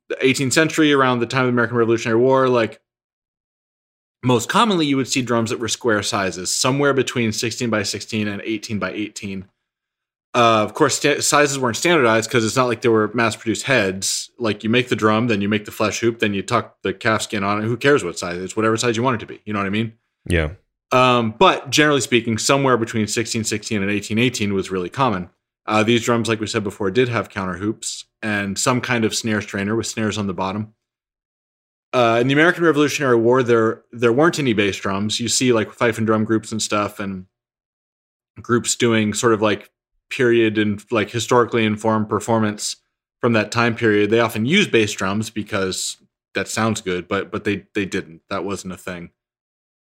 the 0.10 0.15
18th 0.15 0.53
century 0.53 0.93
around 0.93 1.19
the 1.19 1.25
time 1.25 1.41
of 1.41 1.47
the 1.47 1.53
American 1.53 1.75
Revolutionary 1.75 2.19
War 2.19 2.47
like 2.47 2.79
most 4.23 4.47
commonly 4.47 4.86
you 4.86 4.95
would 4.95 5.08
see 5.08 5.23
drums 5.23 5.49
that 5.49 5.60
were 5.60 5.67
square 5.67 6.03
sizes, 6.03 6.56
somewhere 6.56 6.93
between 6.93 7.32
16 7.32 7.69
by 7.69 7.84
16 7.84 8.27
and 8.27 8.41
18 8.43 8.79
by 8.79 8.91
18. 8.91 9.45
Uh, 10.36 10.63
of 10.63 10.73
course, 10.75 10.95
sta- 10.95 11.21
sizes 11.21 11.60
weren't 11.60 11.77
standardized 11.77 12.29
because 12.29 12.45
it's 12.45 12.56
not 12.56 12.67
like 12.67 12.82
there 12.82 12.91
were 12.91 13.12
mass-produced 13.13 13.63
heads. 13.63 14.22
Like 14.39 14.63
you 14.63 14.69
make 14.69 14.89
the 14.89 14.96
drum, 14.96 15.28
then 15.28 15.41
you 15.41 15.50
make 15.50 15.65
the 15.65 15.72
flesh 15.72 16.00
hoop, 16.00 16.19
then 16.19 16.34
you 16.34 16.41
tuck 16.41 16.82
the 16.82 16.93
calf 16.93 17.22
skin 17.22 17.43
on 17.43 17.60
it. 17.60 17.65
Who 17.65 17.78
cares 17.78 18.04
what 18.04 18.17
size? 18.17 18.38
It's 18.38 18.56
whatever 18.56 18.78
size 18.78 18.98
you 18.98 19.04
want 19.04 19.15
it 19.15 19.19
to 19.19 19.26
be. 19.26 19.41
You 19.46 19.54
know 19.54 19.60
what 19.60 19.67
I 19.67 19.72
mean? 19.72 19.93
Yeah. 20.28 20.52
Um, 20.91 21.36
but 21.38 21.69
generally 21.69 22.02
speaking, 22.02 22.38
somewhere 22.38 22.78
between 22.78 23.02
1616 23.02 23.78
and 23.78 23.91
1818 23.91 24.54
was 24.54 24.72
really 24.72 24.89
common. 24.89 25.30
Uh, 25.65 25.84
these 25.84 26.04
drums, 26.04 26.28
like 26.28 26.39
we 26.39 26.48
said 26.48 26.63
before, 26.63 26.91
did 26.91 27.10
have 27.10 27.30
counter 27.30 27.56
hoops 27.56 28.06
and 28.22 28.58
some 28.60 28.82
kind 28.82 29.06
of 29.06 29.15
snare 29.15 29.41
strainer 29.41 29.76
with 29.76 29.88
snares 29.88 30.17
on 30.17 30.28
the 30.28 30.34
bottom. 30.34 30.74
Uh, 31.93 32.17
in 32.19 32.28
the 32.28 32.34
American 32.34 32.63
Revolutionary 32.63 33.15
War, 33.17 33.43
there 33.43 33.84
there 33.91 34.12
weren't 34.12 34.39
any 34.39 34.54
bass 34.54 34.78
drums. 34.78 35.19
You 35.19 35.30
see 35.30 35.54
like 35.54 35.72
fife 35.72 35.98
and 35.98 36.08
drum 36.08 36.26
groups 36.26 36.52
and 36.52 36.62
stuff, 36.62 37.00
and 37.00 37.28
groups 38.41 38.76
doing 38.76 39.13
sort 39.13 39.34
of 39.34 39.41
like 39.41 39.69
period 40.10 40.58
and 40.58 40.84
like 40.91 41.12
historically 41.12 41.65
informed 41.65 42.10
performance 42.10 42.78
from 43.23 43.33
that 43.33 43.51
time 43.51 43.73
period. 43.73 44.09
They 44.09 44.19
often 44.19 44.45
use 44.45 44.67
bass 44.67 44.91
drums 44.91 45.29
because 45.29 45.95
that 46.36 46.47
sounds 46.47 46.81
good, 46.81 47.07
but 47.07 47.31
but 47.31 47.45
they 47.45 47.65
they 47.73 47.86
didn't. 47.86 48.21
That 48.29 48.43
wasn't 48.43 48.73
a 48.73 48.77
thing 48.77 49.12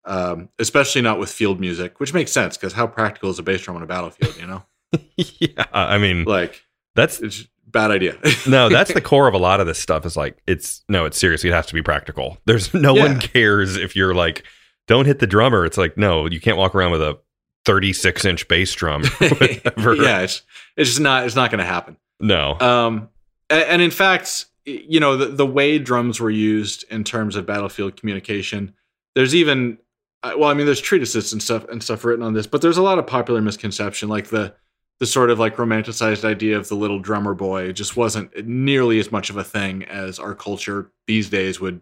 um, 0.05 0.49
especially 0.59 1.03
not 1.03 1.19
with 1.19 1.31
field 1.31 1.61
music, 1.61 2.01
which 2.01 2.13
makes 2.13 2.33
sense 2.33 2.57
because 2.57 2.73
how 2.73 2.87
practical 2.87 3.31
is 3.31 3.39
a 3.39 3.43
bass 3.43 3.63
drum 3.63 3.77
on 3.77 3.83
a 3.83 3.87
battlefield? 3.87 4.37
You 4.37 4.47
know, 4.47 4.63
yeah. 5.17 5.65
I 5.73 5.99
mean, 5.99 6.25
like 6.25 6.63
that's 6.95 7.21
it's 7.21 7.43
a 7.43 7.71
bad 7.71 7.91
idea. 7.91 8.19
no, 8.49 8.69
that's 8.69 8.93
the 8.93 9.01
core 9.13 9.29
of 9.29 9.35
a 9.35 9.39
lot 9.39 9.61
of 9.61 9.67
this 9.67 9.79
stuff. 9.79 10.05
Is 10.05 10.17
like 10.17 10.39
it's 10.47 10.85
no, 10.89 11.05
it's 11.05 11.19
seriously. 11.19 11.51
It 11.51 11.55
has 11.55 11.67
to 11.67 11.75
be 11.75 11.83
practical. 11.83 12.39
There's 12.47 12.73
no 12.75 12.97
Yeah. 12.97 13.05
one 13.05 13.21
cares 13.21 13.77
if 13.77 13.95
you're 13.95 14.15
like, 14.15 14.45
don't 14.89 15.07
hit 15.07 15.21
the 15.21 15.27
drummer. 15.27 15.65
It's 15.65 15.79
like 15.79 15.97
no, 15.97 16.27
you 16.27 16.41
can't 16.41 16.57
walk 16.57 16.75
around 16.75 16.91
with 16.91 17.03
a 17.03 17.19
36 17.65 18.25
inch 18.25 18.49
bass 18.49 18.73
drum. 18.75 19.05
yeah, 19.21 20.21
it's 20.23 20.43
it's 20.77 20.91
just 20.91 21.01
not 21.01 21.27
it's 21.27 21.37
not 21.37 21.51
going 21.51 21.61
to 21.61 21.65
happen. 21.65 21.97
No. 22.19 22.59
Um, 22.61 23.09
and, 23.51 23.83
in 23.83 23.91
fact, 23.91 24.47
you 24.65 25.01
know 25.01 25.17
the 25.17 25.27
the 25.27 25.47
way 25.47 25.79
drums 25.79 26.21
were 26.21 26.31
used 26.31 26.85
in 26.91 27.05
terms 27.05 27.37
of 27.37 27.47
battlefield 27.47 27.97
communication. 27.97 28.75
There's 29.15 29.35
even 29.35 29.79
uh, 30.23 30.35
well, 30.37 30.51
I 30.51 30.55
mean, 30.55 30.67
there's 30.67 30.81
treatises 30.81 31.33
and 31.33 31.43
stuff 31.43 31.69
and 31.69 31.83
stuff 31.83 32.05
written 32.05 32.25
on 32.25 32.33
this, 32.33 32.47
but 32.47 32.63
there's 32.63 32.77
a 32.77 32.83
lot 32.83 32.99
of 32.99 33.07
popular 33.07 33.41
misconception, 33.41 34.09
like 34.09 34.29
the 34.29 34.55
the 35.01 35.07
sort 35.07 35.31
of 35.31 35.39
like 35.39 35.57
romanticized 35.57 36.25
idea 36.25 36.57
of 36.57 36.69
the 36.69 36.77
little 36.77 37.01
drummer 37.01 37.35
boy 37.35 37.73
just 37.73 37.97
wasn't 37.97 38.47
nearly 38.47 39.01
as 39.01 39.11
much 39.11 39.31
of 39.31 39.37
a 39.37 39.43
thing 39.43 39.83
as 39.85 40.21
our 40.21 40.35
culture 40.35 40.93
these 41.09 41.29
days 41.29 41.61
would, 41.61 41.81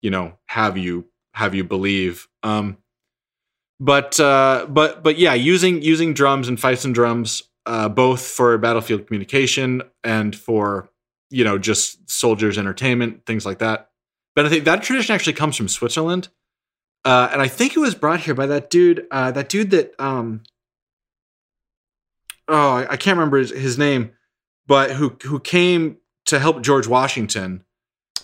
you 0.00 0.10
know, 0.10 0.38
have 0.46 0.78
you 0.78 1.06
have 1.34 1.54
you 1.56 1.64
believe. 1.64 2.28
Um, 2.44 2.76
but 3.80 4.20
uh, 4.20 4.66
but 4.68 5.02
but 5.02 5.18
yeah, 5.18 5.34
using 5.34 5.82
using 5.82 6.14
drums 6.14 6.46
and 6.46 6.60
fifes 6.60 6.84
and 6.84 6.94
drums 6.94 7.42
uh, 7.66 7.88
both 7.88 8.22
for 8.22 8.56
battlefield 8.58 9.08
communication 9.08 9.82
and 10.04 10.36
for 10.36 10.88
you 11.32 11.44
know 11.44 11.58
just 11.58 12.10
soldiers 12.10 12.58
entertainment 12.58 13.26
things 13.26 13.46
like 13.46 13.58
that. 13.58 13.90
But 14.34 14.46
I 14.46 14.48
think 14.48 14.64
that 14.64 14.82
tradition 14.82 15.14
actually 15.14 15.34
comes 15.34 15.56
from 15.56 15.68
Switzerland, 15.68 16.28
uh, 17.04 17.28
and 17.32 17.42
I 17.42 17.48
think 17.48 17.76
it 17.76 17.80
was 17.80 17.94
brought 17.94 18.20
here 18.20 18.34
by 18.34 18.46
that 18.46 18.70
dude 18.70 19.06
uh, 19.10 19.30
that 19.32 19.48
dude 19.48 19.70
that 19.70 19.94
um 19.98 20.42
oh 22.48 22.86
I, 22.88 22.96
can't 22.96 23.16
remember 23.16 23.38
his, 23.38 23.50
his 23.50 23.78
name, 23.78 24.12
but 24.66 24.92
who 24.92 25.16
who 25.22 25.40
came 25.40 25.98
to 26.26 26.38
help 26.38 26.62
George 26.62 26.86
Washington 26.86 27.64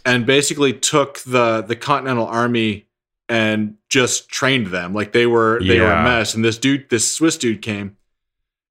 and 0.05 0.25
basically 0.25 0.73
took 0.73 1.19
the 1.21 1.63
the 1.63 1.77
Continental 1.77 2.27
Army 2.27 2.87
and 3.29 3.75
just 3.91 4.29
trained 4.31 4.69
them 4.69 4.95
like 4.95 5.13
they 5.13 5.27
were 5.27 5.61
they 5.63 5.81
were 5.81 5.93
a 5.93 6.03
mess. 6.03 6.35
And 6.35 6.45
this 6.45 6.59
dude, 6.59 6.89
this 6.89 7.13
Swiss 7.13 7.37
dude, 7.37 7.63
came. 7.63 7.98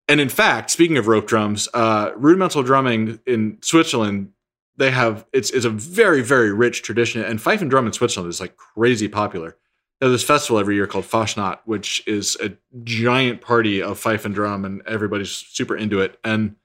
And 0.08 0.22
in 0.22 0.30
fact, 0.30 0.72
speaking 0.72 0.98
of 0.98 1.08
rope 1.08 1.28
drums, 1.28 1.67
uh, 1.74 2.12
rudimental 2.15 2.63
drumming 2.63 3.20
in 3.26 3.58
Switzerland, 3.62 4.32
they 4.78 4.91
have 4.91 5.26
it's 5.34 5.50
it's 5.50 5.65
a 5.65 5.70
very 5.70 6.22
very 6.22 6.54
rich 6.54 6.82
tradition. 6.84 7.24
And 7.24 7.41
fife 7.41 7.62
and 7.62 7.70
drum 7.70 7.88
in 7.88 7.93
Switzerland 7.93 8.30
is 8.30 8.39
like 8.39 8.56
crazy 8.56 9.08
popular. 9.08 9.58
Have 10.02 10.12
this 10.12 10.24
festival 10.24 10.60
every 10.60 10.76
year 10.76 10.86
called 10.86 11.06
Fastnacht, 11.06 11.60
which 11.65 12.08
is 12.08 12.38
a 12.41 12.52
giant 12.84 13.41
party 13.41 13.82
of 13.82 13.98
fife 13.98 14.26
and 14.26 14.36
drum, 14.36 14.63
and 14.63 14.84
everybody's 14.86 15.32
super 15.32 15.76
into 15.76 16.00
it. 16.00 16.20
And 16.24 16.56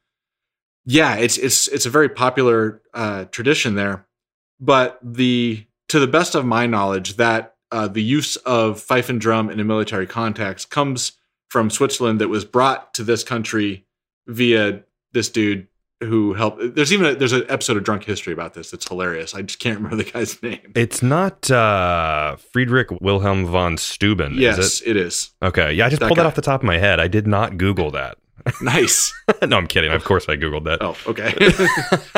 yeah, 0.85 1.17
it's 1.17 1.39
it's 1.39 1.67
it's 1.69 1.87
a 1.87 1.91
very 1.91 2.11
popular 2.11 2.83
uh, 2.93 3.25
tradition 3.27 3.75
there. 3.75 4.07
But 4.61 4.99
the 5.03 5.67
to 5.89 5.99
the 5.99 6.07
best 6.07 6.35
of 6.35 6.45
my 6.45 6.67
knowledge, 6.67 7.17
that 7.17 7.57
uh, 7.71 7.89
the 7.89 8.03
use 8.03 8.37
of 8.37 8.81
fife 8.81 9.09
and 9.09 9.21
drum 9.21 9.51
in 9.51 9.59
a 9.59 9.65
military 9.65 10.07
context 10.07 10.71
comes 10.71 11.13
from 11.53 11.69
Switzerland 11.69 12.19
that 12.23 12.29
was 12.29 12.47
brought 12.47 12.95
to 12.95 13.05
this 13.05 13.23
country 13.23 13.85
via 14.27 14.83
this 15.13 15.29
dude 15.29 15.69
who 16.01 16.33
helped. 16.33 16.75
There's 16.75 16.95
even 16.95 17.05
a, 17.05 17.15
there's 17.15 17.35
an 17.35 17.45
episode 17.51 17.77
of 17.77 17.85
Drunk 17.85 18.05
History 18.05 18.33
about 18.33 18.55
this. 18.55 18.71
That's 18.71 18.89
hilarious. 18.89 19.35
I 19.35 19.43
just 19.43 19.59
can't 19.59 19.77
remember 19.83 20.03
the 20.03 20.11
guy's 20.11 20.43
name. 20.43 20.73
It's 20.75 21.03
not 21.03 21.51
uh, 21.51 22.37
Friedrich 22.37 22.91
Wilhelm 23.03 23.45
von 23.45 23.77
Steuben, 23.77 24.35
yes, 24.37 24.57
is 24.57 24.83
it 24.87 24.97
is. 24.97 25.31
Okay. 25.43 25.75
Yeah, 25.75 25.87
I 25.87 25.89
just 25.91 26.01
That 26.01 26.09
pulled 26.09 26.19
that 26.19 26.25
off 26.25 26.37
the 26.37 26.41
top 26.41 26.63
of 26.63 26.65
my 26.65 26.79
head. 26.79 26.99
I 26.99 27.07
did 27.07 27.27
not 27.27 27.59
Google 27.59 27.91
that. 27.91 28.17
Nice. 28.63 29.13
no, 29.47 29.59
I'm 29.59 29.67
kidding. 29.67 29.93
Of 29.93 30.05
course 30.05 30.31
I 30.31 30.37
Googled 30.37 30.65
that. 30.65 30.79
Oh, 30.81 30.97
okay. 31.07 31.35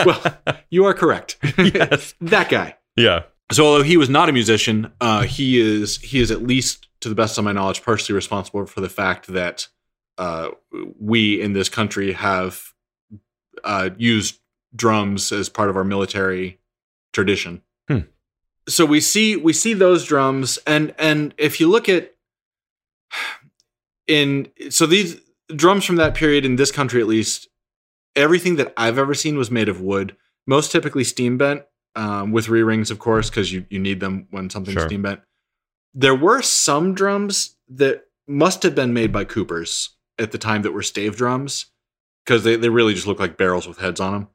well, 0.07 0.23
you 0.71 0.85
are 0.85 0.95
correct. 0.95 1.39
yes. 1.59 2.15
that 2.21 2.49
guy. 2.49 2.77
Yeah. 2.95 3.25
So 3.51 3.67
although 3.67 3.83
he 3.83 3.97
was 3.97 4.09
not 4.09 4.29
a 4.29 4.33
musician, 4.33 4.93
uh, 5.01 5.23
he 5.23 5.61
is 5.61 5.99
he 5.99 6.21
is 6.21 6.31
at 6.31 6.43
least, 6.43 6.87
to 7.05 7.09
the 7.09 7.15
best 7.15 7.39
of 7.39 7.45
my 7.45 7.53
knowledge, 7.53 7.83
partially 7.83 8.15
responsible 8.15 8.67
for 8.67 8.81
the 8.81 8.89
fact 8.89 9.29
that 9.29 9.69
uh, 10.19 10.49
we 10.99 11.41
in 11.41 11.53
this 11.53 11.69
country 11.69 12.13
have 12.13 12.73
uh, 13.63 13.91
used 13.97 14.41
drums 14.75 15.31
as 15.31 15.49
part 15.49 15.71
of 15.71 15.77
our 15.77 15.85
military 15.85 16.59
tradition. 17.13 17.63
Hmm. 17.89 18.01
So 18.69 18.87
we 18.87 19.01
see 19.01 19.37
we 19.37 19.53
see 19.53 19.75
those 19.75 20.05
drums, 20.05 20.59
and 20.67 20.95
and 20.99 21.35
if 21.37 21.61
you 21.61 21.69
look 21.69 21.89
at 21.89 22.15
in 24.07 24.51
so 24.71 24.87
these 24.87 25.21
drums 25.55 25.85
from 25.85 25.97
that 25.97 26.15
period 26.15 26.45
in 26.45 26.57
this 26.57 26.73
country 26.73 27.01
at 27.01 27.07
least, 27.07 27.49
everything 28.17 28.57
that 28.57 28.73
I've 28.77 28.99
ever 28.99 29.13
seen 29.15 29.37
was 29.37 29.51
made 29.51 29.69
of 29.69 29.81
wood, 29.81 30.17
most 30.47 30.73
typically 30.73 31.05
steam 31.05 31.37
bent 31.37 31.65
um, 31.95 32.33
with 32.33 32.49
re 32.49 32.63
rings, 32.63 32.91
of 32.91 32.99
course, 32.99 33.29
because 33.29 33.53
you, 33.53 33.67
you 33.69 33.79
need 33.79 34.01
them 34.01 34.27
when 34.31 34.49
something's 34.49 34.75
Sure. 34.75 34.89
steam 34.89 35.03
bent. 35.03 35.21
There 35.95 36.15
were 36.15 36.43
some 36.43 36.95
drums 36.95 37.57
that 37.69 38.05
must 38.27 38.63
have 38.63 38.75
been 38.75 38.93
made 38.93 39.13
by 39.13 39.25
Coopers 39.25 39.91
at 40.19 40.33
the 40.33 40.39
time 40.39 40.63
that 40.63 40.73
were 40.73 40.83
stave 40.83 41.17
drums 41.17 41.67
because 42.25 42.43
they, 42.45 42.57
they 42.57 42.69
really 42.69 42.95
just 42.95 43.07
look 43.07 43.21
like 43.21 43.37
barrels 43.37 43.67
with 43.69 43.79
heads 43.79 44.01
on 44.01 44.13
them. 44.13 44.29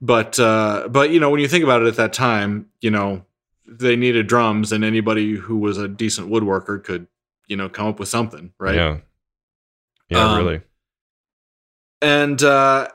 But 0.00 0.38
uh, 0.38 0.88
but 0.90 1.10
you 1.10 1.20
know 1.20 1.30
when 1.30 1.40
you 1.40 1.48
think 1.48 1.62
about 1.64 1.82
it 1.82 1.88
at 1.88 1.96
that 1.96 2.12
time, 2.12 2.66
you 2.80 2.90
know 2.90 3.24
they 3.68 3.94
needed 3.96 4.26
drums, 4.26 4.72
and 4.72 4.82
anybody 4.84 5.34
who 5.36 5.58
was 5.58 5.78
a 5.78 5.86
decent 5.88 6.28
woodworker 6.28 6.82
could 6.82 7.06
you 7.46 7.56
know 7.56 7.68
come 7.68 7.86
up 7.86 8.00
with 8.00 8.08
something, 8.08 8.52
right? 8.58 8.74
Yeah. 8.74 8.96
Yeah, 10.10 10.32
Um, 10.32 10.38
really. 10.38 10.60
and 12.00 12.42
uh 12.42 12.88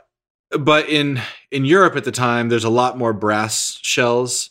but 0.60 0.88
in 0.90 1.22
in 1.52 1.66
Europe 1.66 1.96
at 1.96 2.04
the 2.04 2.12
time 2.12 2.50
there's 2.50 2.64
a 2.64 2.70
lot 2.70 2.98
more 2.98 3.14
brass 3.14 3.80
shells 3.82 4.50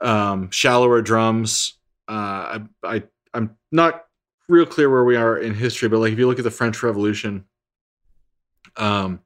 um 0.00 0.50
shallower 0.50 1.02
drums 1.02 1.74
uh 2.08 2.58
I, 2.82 2.96
I 2.96 3.02
I'm 3.34 3.56
not 3.70 4.04
real 4.48 4.66
clear 4.66 4.88
where 4.90 5.04
we 5.04 5.16
are 5.16 5.36
in 5.38 5.54
history 5.54 5.88
but 5.88 5.98
like 5.98 6.12
if 6.12 6.18
you 6.18 6.26
look 6.26 6.38
at 6.38 6.44
the 6.44 6.50
French 6.50 6.82
Revolution 6.82 7.44
um 8.76 9.20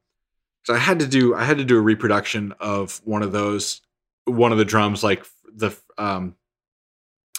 so 0.65 0.73
I 0.73 0.77
had 0.77 0.99
to 0.99 1.07
do 1.07 1.35
I 1.35 1.43
had 1.43 1.57
to 1.57 1.65
do 1.65 1.77
a 1.77 1.81
reproduction 1.81 2.53
of 2.59 3.01
one 3.05 3.21
of 3.23 3.31
those 3.31 3.81
one 4.25 4.51
of 4.51 4.57
the 4.57 4.65
drums 4.65 5.03
like 5.03 5.25
the 5.53 5.75
um 5.97 6.35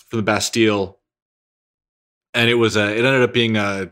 for 0.09 0.16
the 0.16 0.22
Bastille 0.22 0.98
and 2.33 2.48
it 2.50 2.54
was 2.54 2.76
a 2.76 2.85
it 2.96 3.04
ended 3.04 3.22
up 3.22 3.33
being 3.33 3.57
a 3.57 3.90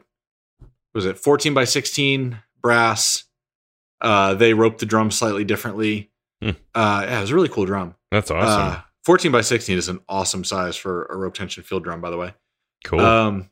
was 0.95 1.07
it 1.07 1.19
14 1.19 1.55
by 1.55 1.65
16 1.65 2.39
brass 2.61 3.25
uh 4.01 4.35
they 4.35 4.55
roped 4.55 4.79
the 4.81 4.87
drum 4.87 5.11
slightly 5.11 5.45
differently 5.45 6.09
Hmm. 6.43 6.51
uh 6.75 7.05
yeah, 7.07 7.19
it 7.19 7.21
was 7.21 7.31
a 7.31 7.35
really 7.37 7.49
cool 7.49 7.67
drum 7.67 7.95
That's 8.11 8.31
awesome. 8.31 8.61
uh 8.79 8.81
14 9.05 9.33
by 9.33 9.41
16 9.41 9.79
is 9.79 9.89
an 9.89 10.01
awesome 10.09 10.45
size 10.45 10.77
for 10.77 11.07
a 11.07 11.17
rope 11.17 11.35
tension 11.35 11.63
field 11.63 11.85
drum 11.85 12.01
by 12.01 12.11
the 12.11 12.17
way 12.17 12.35
cool. 12.85 13.01
um 13.01 13.51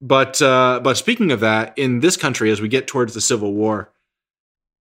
but 0.00 0.40
uh 0.42 0.80
but 0.82 0.96
speaking 0.96 1.30
of 1.32 1.40
that 1.40 1.76
in 1.76 2.00
this 2.00 2.16
country 2.16 2.50
as 2.50 2.60
we 2.60 2.68
get 2.68 2.86
towards 2.86 3.14
the 3.14 3.20
civil 3.20 3.52
war 3.52 3.92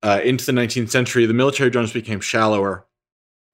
uh 0.03 0.19
into 0.23 0.45
the 0.45 0.51
19th 0.51 0.89
century 0.89 1.25
the 1.25 1.33
military 1.33 1.69
drums 1.69 1.93
became 1.93 2.19
shallower 2.19 2.85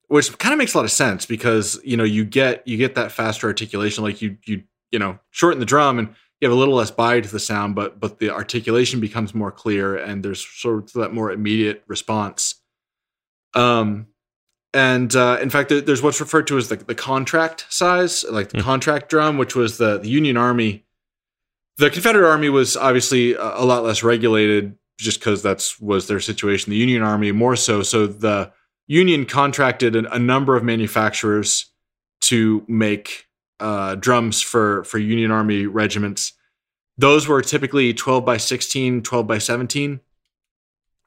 which 0.08 0.36
kind 0.38 0.52
of 0.52 0.58
makes 0.58 0.74
a 0.74 0.78
lot 0.78 0.84
of 0.84 0.90
sense 0.90 1.26
because 1.26 1.80
you 1.84 1.96
know 1.96 2.04
you 2.04 2.24
get 2.24 2.66
you 2.66 2.76
get 2.76 2.94
that 2.94 3.12
faster 3.12 3.46
articulation 3.46 4.02
like 4.02 4.20
you 4.20 4.36
you 4.44 4.62
you 4.90 4.98
know 4.98 5.18
shorten 5.30 5.60
the 5.60 5.66
drum 5.66 5.98
and 5.98 6.08
you 6.40 6.48
have 6.48 6.56
a 6.56 6.58
little 6.58 6.74
less 6.74 6.90
body 6.90 7.20
to 7.20 7.30
the 7.30 7.40
sound 7.40 7.74
but 7.74 8.00
but 8.00 8.18
the 8.18 8.30
articulation 8.30 9.00
becomes 9.00 9.34
more 9.34 9.52
clear 9.52 9.96
and 9.96 10.24
there's 10.24 10.44
sort 10.46 10.84
of 10.84 10.92
that 10.94 11.12
more 11.12 11.30
immediate 11.30 11.84
response 11.86 12.56
um 13.54 14.06
and 14.74 15.14
uh, 15.16 15.38
in 15.40 15.50
fact 15.50 15.68
there's 15.70 16.02
what's 16.02 16.20
referred 16.20 16.46
to 16.46 16.58
as 16.58 16.68
the, 16.68 16.76
the 16.76 16.94
contract 16.94 17.66
size 17.70 18.24
like 18.30 18.50
the 18.50 18.58
Hmm. 18.58 18.64
contract 18.64 19.08
drum 19.08 19.38
which 19.38 19.54
was 19.54 19.78
the, 19.78 19.98
the 19.98 20.08
union 20.08 20.36
army. 20.36 20.84
The 21.78 21.90
confederate 21.90 22.28
army 22.28 22.48
was 22.48 22.76
obviously 22.76 23.34
a, 23.34 23.58
a 23.58 23.64
lot 23.64 23.84
less 23.84 24.02
regulated 24.02 24.76
just 24.98 25.20
because 25.20 25.42
that's 25.42 25.80
was 25.80 26.08
their 26.08 26.20
situation. 26.20 26.70
The 26.70 26.76
union 26.76 27.02
army 27.02 27.30
more 27.32 27.54
so. 27.54 27.82
So 27.82 28.06
the 28.08 28.52
union 28.88 29.26
contracted 29.26 29.94
a, 29.94 30.12
a 30.12 30.18
number 30.18 30.56
of 30.56 30.64
manufacturers 30.64 31.66
to 32.22 32.64
make 32.66 33.26
uh, 33.60 33.94
drums 33.94 34.42
for 34.42 34.82
for 34.84 34.98
union 34.98 35.30
army 35.30 35.66
regiments. 35.66 36.32
Those 36.96 37.28
were 37.28 37.42
typically 37.42 37.94
12 37.94 38.24
by 38.24 38.36
16 38.38 39.02
12 39.02 39.26
by 39.26 39.38
17 39.38 40.00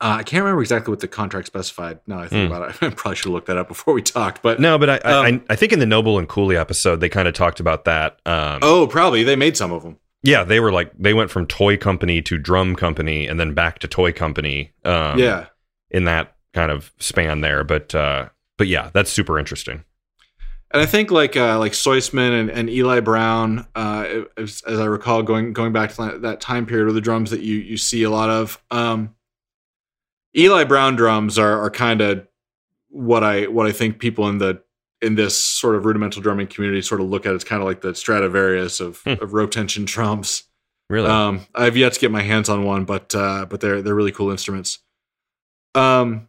uh, 0.01 0.17
i 0.19 0.23
can't 0.23 0.43
remember 0.43 0.61
exactly 0.61 0.91
what 0.91 0.99
the 0.99 1.07
contract 1.07 1.47
specified 1.47 1.99
now 2.07 2.19
i 2.19 2.27
think 2.27 2.47
Hmm. 2.49 2.53
about 2.55 2.69
it 2.71 2.77
i 2.83 2.89
probably 2.89 3.15
should 3.15 3.25
have 3.25 3.33
looked 3.33 3.47
that 3.47 3.57
up 3.57 3.67
before 3.67 3.93
we 3.93 4.01
talked 4.01 4.41
but 4.41 4.59
no, 4.59 4.77
but 4.77 4.89
I, 4.89 4.99
I, 5.05 5.11
um, 5.13 5.25
I 5.49 5.53
I 5.53 5.55
think 5.55 5.71
in 5.71 5.79
the 5.79 5.85
Noble 5.85 6.17
and 6.19 6.27
Cooley 6.27 6.57
episode 6.57 6.97
they 6.99 7.09
kind 7.09 7.27
of 7.27 7.33
talked 7.33 7.59
about 7.59 7.85
that. 7.85 8.19
Um, 8.25 8.59
oh 8.61 8.87
probably 8.87 9.23
they 9.23 9.35
made 9.35 9.55
some 9.57 9.71
of 9.71 9.83
them 9.83 9.97
yeah, 10.23 10.43
they 10.43 10.59
were 10.59 10.71
like 10.71 10.91
they 10.99 11.15
went 11.15 11.31
from 11.31 11.47
toy 11.47 11.77
company 11.77 12.21
to 12.21 12.37
drum 12.37 12.75
company 12.75 13.25
and 13.27 13.39
then 13.39 13.55
back 13.55 13.79
to 13.79 13.87
toy 13.87 14.11
company. 14.11 14.71
Um, 14.85 15.17
yeah 15.17 15.47
in 15.89 16.03
that 16.05 16.35
kind 16.53 16.71
of 16.71 16.91
span 16.99 17.41
there. 17.41 17.63
But 17.63 17.95
uh, 17.95 18.29
but 18.57 18.67
yeah, 18.67 18.91
that's 18.93 19.11
super 19.11 19.39
interesting. 19.39 19.83
and 20.71 20.81
I 20.81 20.85
think 20.85 21.09
like 21.11 21.35
uh, 21.35 21.57
like 21.57 21.71
Soisman 21.71 22.39
and, 22.39 22.51
and 22.51 22.69
Eli 22.69 22.99
Brown, 22.99 23.65
uh, 23.75 24.05
as, 24.37 24.61
as 24.67 24.79
I 24.79 24.85
recall, 24.85 25.23
going 25.23 25.53
going 25.53 25.73
back 25.73 25.89
to 25.91 25.97
that- 26.03 26.21
that 26.21 26.39
time 26.39 26.65
period 26.67 26.87
of 26.87 26.93
the 26.93 27.01
drums 27.01 27.31
that 27.31 27.41
you 27.41 27.55
you 27.57 27.77
see 27.77 28.03
a 28.03 28.09
lot 28.11 28.29
of. 28.29 28.61
Um, 28.69 29.15
Eli 30.37 30.63
Brown 30.63 30.95
drums 30.95 31.37
are 31.37 31.59
are 31.61 31.69
kind 31.69 32.01
of 32.01 32.27
what 32.89 33.23
I 33.23 33.47
what 33.47 33.67
I 33.67 33.71
think 33.71 33.99
people 33.99 34.27
in 34.29 34.37
the 34.37 34.61
in 35.01 35.15
this 35.15 35.35
sort 35.35 35.75
of 35.75 35.85
rudimental 35.85 36.21
drumming 36.21 36.47
community 36.47 36.81
sort 36.81 37.01
of 37.01 37.07
look 37.09 37.25
at. 37.25 37.33
It's 37.33 37.43
kind 37.43 37.61
of 37.61 37.67
like 37.67 37.81
the 37.81 37.95
Stradivarius 37.95 38.79
of, 38.79 39.01
Hmm. 39.03 39.13
of 39.21 39.33
rope 39.33 39.51
tension 39.51 39.85
drums. 39.85 40.43
Really, 40.89 41.09
Um, 41.09 41.47
I've 41.55 41.75
yet 41.77 41.93
to 41.93 41.99
get 41.99 42.11
my 42.11 42.21
hands 42.21 42.49
on 42.49 42.63
one, 42.63 42.85
but 42.85 43.15
uh, 43.15 43.45
but 43.49 43.61
they're 43.61 43.81
they're 43.81 43.95
really 43.95 44.11
cool 44.11 44.29
instruments. 44.29 44.79
Um, 45.73 46.27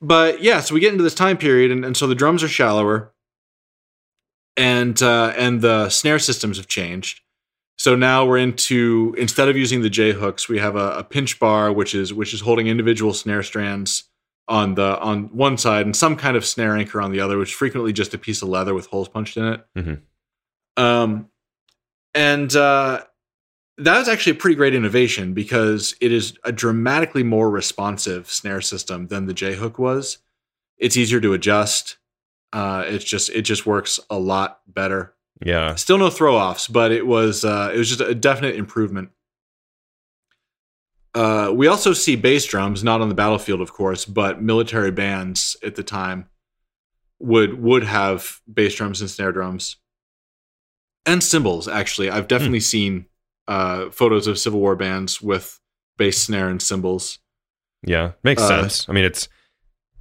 but 0.00 0.42
yeah, 0.42 0.60
so 0.60 0.74
we 0.74 0.80
get 0.80 0.92
into 0.92 1.04
this 1.04 1.14
time 1.14 1.36
period, 1.36 1.70
and, 1.70 1.84
and 1.84 1.96
so 1.96 2.06
the 2.06 2.14
drums 2.14 2.42
are 2.42 2.48
shallower, 2.48 3.12
and 4.56 5.00
uh, 5.02 5.32
and 5.36 5.60
the 5.60 5.88
snare 5.90 6.18
systems 6.18 6.56
have 6.56 6.68
changed. 6.68 7.20
So 7.82 7.96
now 7.96 8.24
we're 8.24 8.38
into 8.38 9.12
instead 9.18 9.48
of 9.48 9.56
using 9.56 9.82
the 9.82 9.90
J 9.90 10.12
hooks, 10.12 10.48
we 10.48 10.60
have 10.60 10.76
a, 10.76 10.98
a 10.98 11.02
pinch 11.02 11.40
bar, 11.40 11.72
which 11.72 11.96
is 11.96 12.14
which 12.14 12.32
is 12.32 12.40
holding 12.40 12.68
individual 12.68 13.12
snare 13.12 13.42
strands 13.42 14.04
on 14.46 14.76
the 14.76 15.00
on 15.00 15.24
one 15.36 15.58
side, 15.58 15.84
and 15.84 15.96
some 15.96 16.14
kind 16.14 16.36
of 16.36 16.46
snare 16.46 16.76
anchor 16.76 17.02
on 17.02 17.10
the 17.10 17.18
other, 17.18 17.36
which 17.38 17.48
is 17.48 17.56
frequently 17.56 17.92
just 17.92 18.14
a 18.14 18.18
piece 18.18 18.40
of 18.40 18.48
leather 18.48 18.72
with 18.72 18.86
holes 18.86 19.08
punched 19.08 19.36
in 19.36 19.46
it. 19.46 19.66
Mhm. 19.76 20.00
Um, 20.76 21.28
and 22.14 22.54
uh, 22.54 23.02
that 23.78 23.98
was 23.98 24.08
actually 24.08 24.36
a 24.36 24.40
pretty 24.40 24.54
great 24.54 24.76
innovation 24.76 25.34
because 25.34 25.96
it 26.00 26.12
is 26.12 26.38
a 26.44 26.52
dramatically 26.52 27.24
more 27.24 27.50
responsive 27.50 28.30
snare 28.30 28.60
system 28.60 29.08
than 29.08 29.26
the 29.26 29.34
J 29.34 29.56
hook 29.56 29.80
was. 29.80 30.18
It's 30.78 30.96
easier 30.96 31.20
to 31.20 31.32
adjust. 31.32 31.96
Uh, 32.52 32.84
it's 32.86 33.04
just 33.04 33.28
it 33.30 33.42
just 33.42 33.66
works 33.66 33.98
a 34.08 34.20
lot 34.20 34.60
better. 34.68 35.16
Yeah. 35.44 35.74
Still 35.74 35.98
no 35.98 36.10
throw 36.10 36.36
offs, 36.36 36.68
but 36.68 36.92
it 36.92 37.06
was 37.06 37.44
uh, 37.44 37.70
it 37.74 37.78
was 37.78 37.88
just 37.88 38.00
a 38.00 38.14
definite 38.14 38.56
improvement. 38.56 39.10
Uh, 41.14 41.52
we 41.54 41.66
also 41.66 41.92
see 41.92 42.16
bass 42.16 42.46
drums, 42.46 42.82
not 42.82 43.00
on 43.00 43.08
the 43.08 43.14
battlefield, 43.14 43.60
of 43.60 43.72
course, 43.72 44.04
but 44.04 44.42
military 44.42 44.90
bands 44.90 45.56
at 45.62 45.74
the 45.74 45.82
time 45.82 46.28
would 47.18 47.60
would 47.60 47.84
have 47.84 48.40
bass 48.52 48.74
drums 48.74 49.00
and 49.00 49.10
snare 49.10 49.32
drums 49.32 49.76
and 51.06 51.22
cymbals. 51.22 51.68
Actually, 51.68 52.10
I've 52.10 52.28
definitely 52.28 52.58
hmm. 52.58 52.62
seen 52.62 53.06
uh, 53.48 53.90
photos 53.90 54.26
of 54.26 54.38
Civil 54.38 54.60
War 54.60 54.76
bands 54.76 55.20
with 55.20 55.60
bass, 55.98 56.18
snare, 56.18 56.48
and 56.48 56.62
cymbals. 56.62 57.18
Yeah, 57.84 58.12
makes 58.22 58.42
uh, 58.42 58.48
sense. 58.48 58.88
I 58.88 58.92
mean, 58.92 59.04
it's 59.04 59.28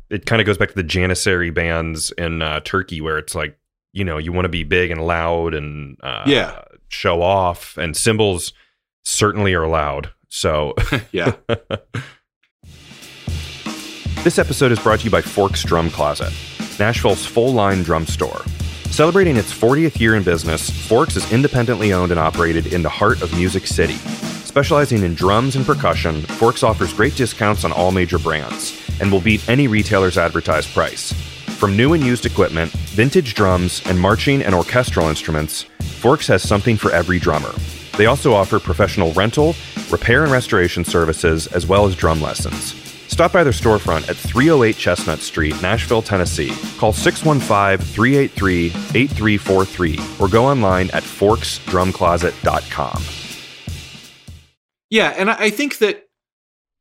it 0.10 0.26
kind 0.26 0.42
of 0.42 0.46
goes 0.46 0.58
back 0.58 0.70
to 0.70 0.76
the 0.76 0.84
Janissary 0.84 1.54
bands 1.54 2.12
in 2.12 2.42
uh, 2.42 2.60
Turkey, 2.62 3.02
where 3.02 3.18
it's 3.18 3.36
like 3.36 3.58
you 3.94 4.04
know 4.04 4.18
you 4.18 4.32
want 4.32 4.46
to 4.46 4.50
be 4.50 4.64
big 4.64 4.92
and 4.92 5.06
loud 5.06 5.54
and 5.54 5.98
uh, 6.04 6.24
yeah 6.26 6.62
show 6.92 7.22
off, 7.22 7.78
and 7.78 7.96
cymbals 7.96 8.54
certainly 9.04 9.54
are 9.54 9.68
loud. 9.68 10.12
So 10.30 10.76
yeah. 11.12 11.34
this 14.24 14.38
episode 14.38 14.72
is 14.72 14.80
brought 14.80 15.00
to 15.00 15.06
you 15.06 15.12
by 15.12 15.22
Forks 15.22 15.64
Drum 15.64 15.90
Closet, 15.90 16.32
Nashville's 16.80 17.26
full 17.26 17.54
line 17.54 17.84
drum 17.84 18.06
store. 18.06 18.42
Celebrating 18.92 19.38
its 19.38 19.54
40th 19.54 20.00
year 20.02 20.16
in 20.16 20.24
business, 20.24 20.70
Forks 20.70 21.16
is 21.16 21.32
independently 21.32 21.94
owned 21.94 22.12
and 22.12 22.20
operated 22.20 22.74
in 22.74 22.82
the 22.82 22.90
heart 22.90 23.22
of 23.22 23.34
Music 23.38 23.66
City. 23.66 23.96
Specializing 24.44 25.04
in 25.04 25.16
drums 25.16 25.56
and 25.56 25.66
percussion, 25.66 26.22
Forks 26.24 26.62
offers 26.62 26.92
great 26.94 27.16
discounts 27.16 27.64
on 27.64 27.72
all 27.72 27.92
major 27.92 28.20
brands 28.20 28.78
and 29.00 29.10
will 29.10 29.22
beat 29.22 29.48
any 29.48 29.70
retailer's 29.70 30.18
advertised 30.18 30.74
price. 30.74 31.14
From 31.62 31.78
new 31.78 31.94
and 31.94 32.04
used 32.04 32.26
equipment, 32.26 32.72
vintage 32.72 33.36
drums, 33.36 33.84
and 33.86 34.00
marching 34.00 34.42
and 34.42 34.56
orchestral 34.56 35.10
instruments, 35.10 35.62
Forks 36.00 36.26
has 36.26 36.42
something 36.42 36.76
for 36.76 36.92
every 36.92 37.20
drummer. 37.20 37.54
They 38.00 38.08
also 38.08 38.34
offer 38.34 38.60
professional 38.60 39.14
rental, 39.14 39.54
repair 39.92 40.24
and 40.24 40.32
restoration 40.32 40.84
services, 40.84 41.46
as 41.46 41.68
well 41.68 41.86
as 41.86 41.96
drum 41.96 42.20
lessons. 42.20 42.74
Stop 43.12 43.32
by 43.32 43.44
their 43.44 43.54
storefront 43.54 44.10
at 44.10 44.16
308 44.16 44.76
Chestnut 44.76 45.20
Street, 45.20 45.54
Nashville, 45.62 46.02
Tennessee. 46.02 46.52
Call 46.80 46.94
615 46.94 47.86
383 47.94 48.66
8343 49.00 50.00
or 50.20 50.28
go 50.28 50.48
online 50.48 50.90
at 50.94 51.04
forksdrumcloset.com. 51.04 53.04
Yeah, 54.90 55.14
and 55.16 55.30
I 55.30 55.52
think 55.52 55.78
that 55.78 56.08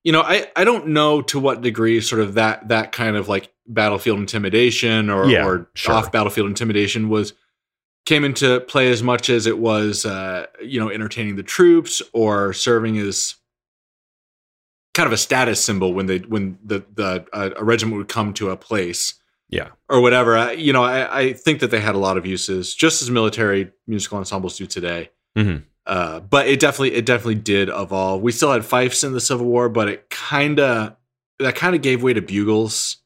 you 0.04 0.12
know, 0.12 0.22
I, 0.22 0.50
I 0.56 0.64
don't 0.64 0.88
know 0.88 1.22
to 1.22 1.38
what 1.38 1.60
degree 1.60 2.00
sort 2.00 2.22
of 2.22 2.34
that 2.34 2.68
that 2.68 2.92
kind 2.92 3.16
of 3.16 3.28
like 3.28 3.52
battlefield 3.66 4.18
intimidation 4.18 5.10
or, 5.10 5.26
yeah, 5.26 5.46
or 5.46 5.68
sure. 5.74 5.94
off 5.94 6.12
battlefield 6.12 6.48
intimidation 6.48 7.08
was 7.08 7.34
came 8.06 8.24
into 8.24 8.60
play 8.60 8.90
as 8.90 9.02
much 9.02 9.28
as 9.28 9.46
it 9.46 9.58
was 9.58 10.06
uh, 10.06 10.46
you 10.62 10.80
know 10.80 10.90
entertaining 10.90 11.36
the 11.36 11.42
troops 11.42 12.02
or 12.12 12.52
serving 12.52 12.98
as 12.98 13.36
kind 14.94 15.06
of 15.06 15.12
a 15.12 15.16
status 15.16 15.62
symbol 15.62 15.94
when 15.94 16.06
they 16.06 16.18
when 16.18 16.58
the 16.64 16.84
the 16.94 17.26
uh, 17.32 17.50
a 17.56 17.64
regiment 17.64 17.96
would 17.96 18.08
come 18.08 18.32
to 18.34 18.50
a 18.50 18.56
place 18.56 19.14
yeah 19.48 19.68
or 19.88 20.00
whatever 20.00 20.36
I, 20.36 20.52
you 20.52 20.72
know 20.72 20.82
I, 20.82 21.20
I 21.20 21.32
think 21.34 21.60
that 21.60 21.70
they 21.70 21.80
had 21.80 21.94
a 21.94 21.98
lot 21.98 22.16
of 22.16 22.26
uses 22.26 22.74
just 22.74 23.02
as 23.02 23.10
military 23.10 23.70
musical 23.86 24.18
ensembles 24.18 24.56
do 24.56 24.66
today 24.66 25.10
mm-hmm. 25.36 25.64
Uh, 25.90 26.20
but 26.20 26.46
it 26.46 26.60
definitely 26.60 26.94
it 26.94 27.04
definitely 27.04 27.34
did 27.34 27.68
evolve. 27.68 28.22
We 28.22 28.30
still 28.30 28.52
had 28.52 28.64
fifes 28.64 29.02
in 29.02 29.12
the 29.12 29.20
civil 29.20 29.46
war 29.46 29.68
but 29.68 29.88
it 29.88 30.08
kind 30.08 30.60
of 30.60 30.96
that 31.40 31.56
kind 31.56 31.74
of 31.74 31.82
gave 31.82 32.00
way 32.00 32.12
to 32.12 32.22
bugles 32.22 32.98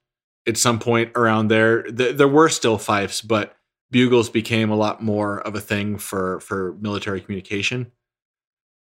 at 0.47 0.59
some 0.59 0.79
point 0.79 1.11
around 1.17 1.49
there. 1.49 1.85
Th- 1.85 2.15
there 2.15 2.29
were 2.29 2.51
still 2.51 2.77
fifes 2.77 3.23
but 3.23 3.57
bugles 3.91 4.29
became 4.29 4.71
a 4.71 4.77
lot 4.77 5.03
more 5.03 5.41
of 5.41 5.55
a 5.55 5.63
thing 5.63 5.97
for 5.97 6.41
for 6.41 6.77
military 6.79 7.23
communication. 7.23 7.91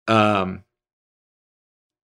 Um 0.09 0.65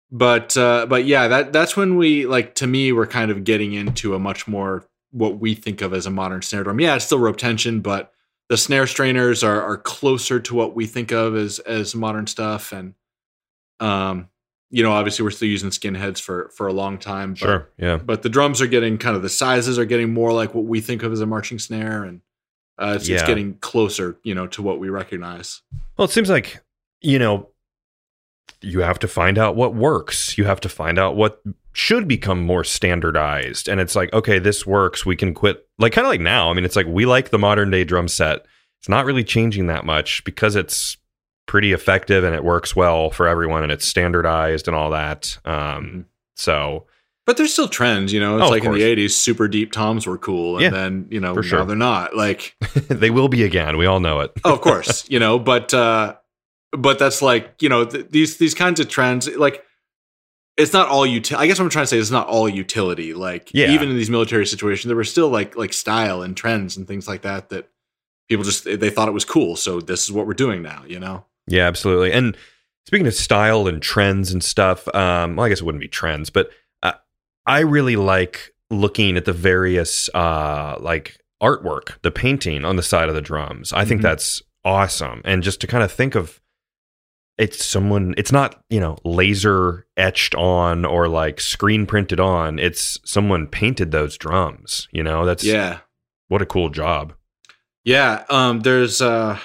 but 0.09 0.55
uh 0.55 0.85
but 0.85 1.03
yeah 1.03 1.27
that 1.27 1.51
that's 1.51 1.75
when 1.75 1.97
we 1.97 2.25
like 2.25 2.55
to 2.55 2.67
me 2.67 2.93
we're 2.93 3.05
kind 3.05 3.29
of 3.29 3.43
getting 3.43 3.73
into 3.73 4.15
a 4.15 4.19
much 4.19 4.47
more 4.47 4.87
what 5.11 5.37
we 5.37 5.53
think 5.53 5.81
of 5.81 5.93
as 5.93 6.05
a 6.05 6.11
modern 6.11 6.41
snare 6.41 6.63
drum. 6.63 6.79
Yeah 6.79 6.95
it's 6.95 7.03
still 7.03 7.19
rope 7.19 7.35
tension 7.35 7.81
but 7.81 8.13
the 8.53 8.57
snare 8.57 8.85
strainers 8.85 9.43
are 9.43 9.63
are 9.63 9.77
closer 9.77 10.39
to 10.39 10.53
what 10.53 10.75
we 10.75 10.85
think 10.85 11.11
of 11.11 11.35
as 11.35 11.57
as 11.57 11.95
modern 11.95 12.27
stuff 12.27 12.71
and 12.71 12.93
um 13.79 14.29
you 14.69 14.83
know 14.83 14.91
obviously 14.91 15.23
we're 15.23 15.31
still 15.31 15.47
using 15.47 15.71
skinheads 15.71 16.21
for 16.21 16.51
for 16.55 16.67
a 16.67 16.73
long 16.73 16.99
time 16.99 17.31
but, 17.31 17.39
sure 17.39 17.69
yeah 17.79 17.97
but 17.97 18.21
the 18.21 18.29
drums 18.29 18.61
are 18.61 18.67
getting 18.67 18.99
kind 18.99 19.15
of 19.15 19.23
the 19.23 19.29
sizes 19.29 19.79
are 19.79 19.85
getting 19.85 20.13
more 20.13 20.31
like 20.31 20.53
what 20.53 20.65
we 20.65 20.79
think 20.81 21.01
of 21.01 21.11
as 21.11 21.19
a 21.19 21.25
marching 21.25 21.57
snare 21.57 22.03
and 22.03 22.21
uh, 22.77 22.93
it's, 22.95 23.07
yeah. 23.07 23.15
it's 23.15 23.27
getting 23.27 23.55
closer, 23.55 24.17
you 24.23 24.33
know, 24.33 24.47
to 24.47 24.61
what 24.61 24.79
we 24.79 24.89
recognize. 24.89 25.61
Well, 25.97 26.05
it 26.05 26.11
seems 26.11 26.29
like 26.29 26.59
you 27.01 27.19
know 27.19 27.49
you 28.61 28.79
have 28.79 28.99
to 28.99 29.07
find 29.07 29.37
out 29.37 29.55
what 29.55 29.75
works. 29.75 30.37
You 30.37 30.45
have 30.45 30.59
to 30.61 30.69
find 30.69 30.97
out 30.97 31.15
what 31.15 31.41
should 31.73 32.07
become 32.07 32.45
more 32.45 32.63
standardized. 32.63 33.67
And 33.67 33.81
it's 33.81 33.95
like, 33.95 34.13
okay, 34.13 34.39
this 34.39 34.65
works. 34.65 35.05
We 35.05 35.15
can 35.15 35.33
quit. 35.33 35.67
Like 35.79 35.93
kind 35.93 36.05
of 36.05 36.09
like 36.09 36.21
now. 36.21 36.49
I 36.49 36.53
mean, 36.53 36.65
it's 36.65 36.75
like 36.75 36.87
we 36.87 37.05
like 37.05 37.29
the 37.29 37.39
modern 37.39 37.71
day 37.71 37.83
drum 37.83 38.07
set. 38.07 38.45
It's 38.79 38.89
not 38.89 39.05
really 39.05 39.23
changing 39.23 39.67
that 39.67 39.85
much 39.85 40.23
because 40.23 40.55
it's 40.55 40.97
pretty 41.45 41.73
effective 41.73 42.23
and 42.23 42.35
it 42.35 42.43
works 42.43 42.75
well 42.75 43.09
for 43.09 43.27
everyone 43.27 43.63
and 43.63 43.71
it's 43.71 43.85
standardized 43.85 44.67
and 44.67 44.75
all 44.75 44.91
that. 44.91 45.37
Um, 45.45 45.53
mm-hmm. 45.53 46.01
So 46.35 46.85
but 47.25 47.37
there's 47.37 47.53
still 47.53 47.69
trends, 47.69 48.11
you 48.11 48.19
know. 48.19 48.37
It's 48.37 48.47
oh, 48.47 48.49
like 48.49 48.65
in 48.65 48.73
the 48.73 48.81
'80s, 48.81 49.11
super 49.11 49.47
deep 49.47 49.71
toms 49.71 50.05
were 50.05 50.17
cool, 50.17 50.57
and 50.57 50.63
yeah, 50.63 50.69
then 50.69 51.07
you 51.09 51.21
know 51.21 51.33
now 51.33 51.41
sure. 51.41 51.65
they're 51.65 51.75
not. 51.75 52.15
Like 52.15 52.55
they 52.89 53.09
will 53.09 53.29
be 53.29 53.43
again. 53.43 53.77
We 53.77 53.85
all 53.85 54.01
know 54.01 54.19
it. 54.19 54.31
oh, 54.43 54.53
of 54.53 54.61
course, 54.61 55.05
you 55.09 55.19
know. 55.19 55.39
But 55.39 55.73
uh, 55.73 56.15
but 56.71 56.99
that's 56.99 57.21
like 57.21 57.55
you 57.61 57.69
know 57.69 57.85
th- 57.85 58.09
these 58.09 58.37
these 58.37 58.53
kinds 58.53 58.81
of 58.81 58.89
trends. 58.89 59.33
Like 59.37 59.63
it's 60.57 60.73
not 60.73 60.87
all 60.87 61.05
utility. 61.05 61.43
I 61.43 61.47
guess 61.47 61.59
what 61.59 61.65
I'm 61.65 61.71
trying 61.71 61.83
to 61.83 61.87
say 61.87 61.97
is 61.97 62.07
it's 62.07 62.11
not 62.11 62.27
all 62.27 62.47
utility. 62.47 63.13
Like 63.13 63.51
yeah. 63.53 63.71
even 63.71 63.89
in 63.89 63.95
these 63.95 64.09
military 64.09 64.45
situations, 64.45 64.87
there 64.87 64.95
were 64.95 65.03
still 65.03 65.29
like 65.29 65.55
like 65.55 65.73
style 65.73 66.21
and 66.21 66.35
trends 66.37 66.77
and 66.77 66.87
things 66.87 67.07
like 67.07 67.21
that 67.23 67.49
that 67.49 67.69
people 68.29 68.43
just 68.43 68.65
they 68.65 68.89
thought 68.89 69.07
it 69.07 69.13
was 69.13 69.25
cool. 69.25 69.55
So 69.55 69.79
this 69.79 70.03
is 70.03 70.11
what 70.11 70.27
we're 70.27 70.33
doing 70.33 70.61
now. 70.61 70.83
You 70.87 70.99
know. 70.99 71.25
Yeah, 71.47 71.67
absolutely. 71.67 72.13
And 72.13 72.37
speaking 72.85 73.07
of 73.07 73.13
style 73.13 73.67
and 73.67 73.81
trends 73.81 74.31
and 74.31 74.43
stuff, 74.43 74.87
um, 74.95 75.35
well, 75.35 75.45
I 75.45 75.49
guess 75.49 75.59
it 75.59 75.65
wouldn't 75.65 75.81
be 75.81 75.87
trends, 75.87 76.29
but 76.29 76.49
I 77.45 77.59
really 77.59 77.95
like 77.95 78.53
looking 78.69 79.17
at 79.17 79.25
the 79.25 79.33
various 79.33 80.09
uh 80.13 80.77
like 80.79 81.17
artwork, 81.41 82.01
the 82.01 82.11
painting 82.11 82.65
on 82.65 82.75
the 82.75 82.83
side 82.83 83.09
of 83.09 83.15
the 83.15 83.21
drums. 83.21 83.73
I 83.73 83.79
mm-hmm. 83.79 83.89
think 83.89 84.01
that's 84.01 84.41
awesome. 84.63 85.21
And 85.25 85.43
just 85.43 85.61
to 85.61 85.67
kind 85.67 85.83
of 85.83 85.91
think 85.91 86.15
of 86.15 86.39
it's 87.37 87.65
someone 87.65 88.13
it's 88.17 88.31
not, 88.31 88.63
you 88.69 88.79
know, 88.79 88.97
laser 89.03 89.85
etched 89.97 90.35
on 90.35 90.85
or 90.85 91.07
like 91.07 91.41
screen 91.41 91.85
printed 91.85 92.19
on. 92.19 92.59
It's 92.59 92.99
someone 93.05 93.47
painted 93.47 93.91
those 93.91 94.17
drums, 94.17 94.87
you 94.91 95.03
know? 95.03 95.25
That's 95.25 95.43
Yeah. 95.43 95.79
What 96.27 96.41
a 96.41 96.45
cool 96.45 96.69
job. 96.69 97.13
Yeah, 97.83 98.23
um 98.29 98.61
there's 98.61 99.01
uh 99.01 99.39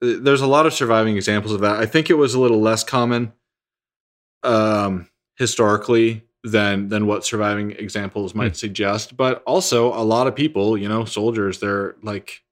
there's 0.00 0.40
a 0.40 0.46
lot 0.48 0.66
of 0.66 0.74
surviving 0.74 1.16
examples 1.16 1.54
of 1.54 1.60
that. 1.60 1.76
I 1.76 1.86
think 1.86 2.10
it 2.10 2.14
was 2.14 2.34
a 2.34 2.40
little 2.40 2.60
less 2.60 2.82
common 2.82 3.32
um 4.42 5.08
historically 5.36 6.24
than 6.44 6.88
than 6.88 7.06
what 7.06 7.24
surviving 7.24 7.70
examples 7.72 8.34
might 8.34 8.52
mm. 8.52 8.56
suggest. 8.56 9.16
But 9.16 9.42
also 9.44 9.92
a 9.94 10.02
lot 10.02 10.26
of 10.26 10.34
people, 10.34 10.76
you 10.76 10.88
know, 10.88 11.04
soldiers, 11.04 11.60
they're 11.60 11.94
like, 12.02 12.42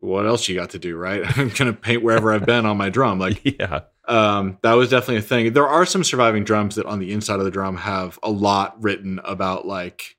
what 0.00 0.26
else 0.26 0.48
you 0.48 0.54
got 0.54 0.70
to 0.70 0.78
do, 0.78 0.96
right? 0.96 1.22
I'm 1.38 1.50
gonna 1.50 1.72
paint 1.74 2.02
wherever 2.02 2.32
I've 2.32 2.46
been 2.46 2.66
on 2.66 2.76
my 2.76 2.88
drum. 2.88 3.18
Like 3.18 3.40
yeah. 3.60 3.80
Um, 4.06 4.58
that 4.62 4.74
was 4.74 4.90
definitely 4.90 5.16
a 5.16 5.22
thing. 5.22 5.52
There 5.52 5.66
are 5.66 5.86
some 5.86 6.04
surviving 6.04 6.44
drums 6.44 6.74
that 6.74 6.86
on 6.86 6.98
the 6.98 7.12
inside 7.12 7.38
of 7.38 7.44
the 7.44 7.50
drum 7.50 7.76
have 7.78 8.18
a 8.22 8.30
lot 8.30 8.82
written 8.82 9.18
about 9.24 9.66
like 9.66 10.16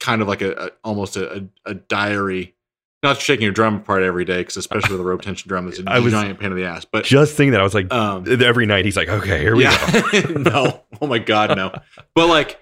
kind 0.00 0.22
of 0.22 0.28
like 0.28 0.42
a, 0.42 0.52
a 0.52 0.70
almost 0.82 1.16
a, 1.16 1.48
a, 1.66 1.74
diary 1.74 2.54
not 3.02 3.20
shaking 3.20 3.44
your 3.44 3.52
drum 3.52 3.76
apart 3.76 4.02
every 4.02 4.24
day 4.24 4.38
because 4.38 4.56
especially 4.56 4.92
with 4.92 5.00
a 5.00 5.04
rope 5.04 5.22
tension 5.22 5.48
drum, 5.48 5.68
it's 5.68 5.78
a 5.78 5.84
I 5.86 6.06
giant 6.08 6.38
pain 6.38 6.50
in 6.50 6.56
the 6.56 6.64
ass. 6.64 6.84
But 6.84 7.04
just 7.04 7.34
thinking 7.34 7.52
that 7.52 7.60
I 7.60 7.64
was 7.64 7.74
like, 7.74 7.92
um, 7.92 8.26
every 8.42 8.66
night 8.66 8.84
he's 8.84 8.96
like, 8.96 9.08
okay, 9.08 9.40
here 9.40 9.56
we 9.56 9.64
yeah. 9.64 10.02
go. 10.12 10.20
no, 10.36 10.82
oh 11.00 11.06
my 11.06 11.18
god, 11.18 11.56
no. 11.56 11.72
But 12.14 12.26
like, 12.26 12.60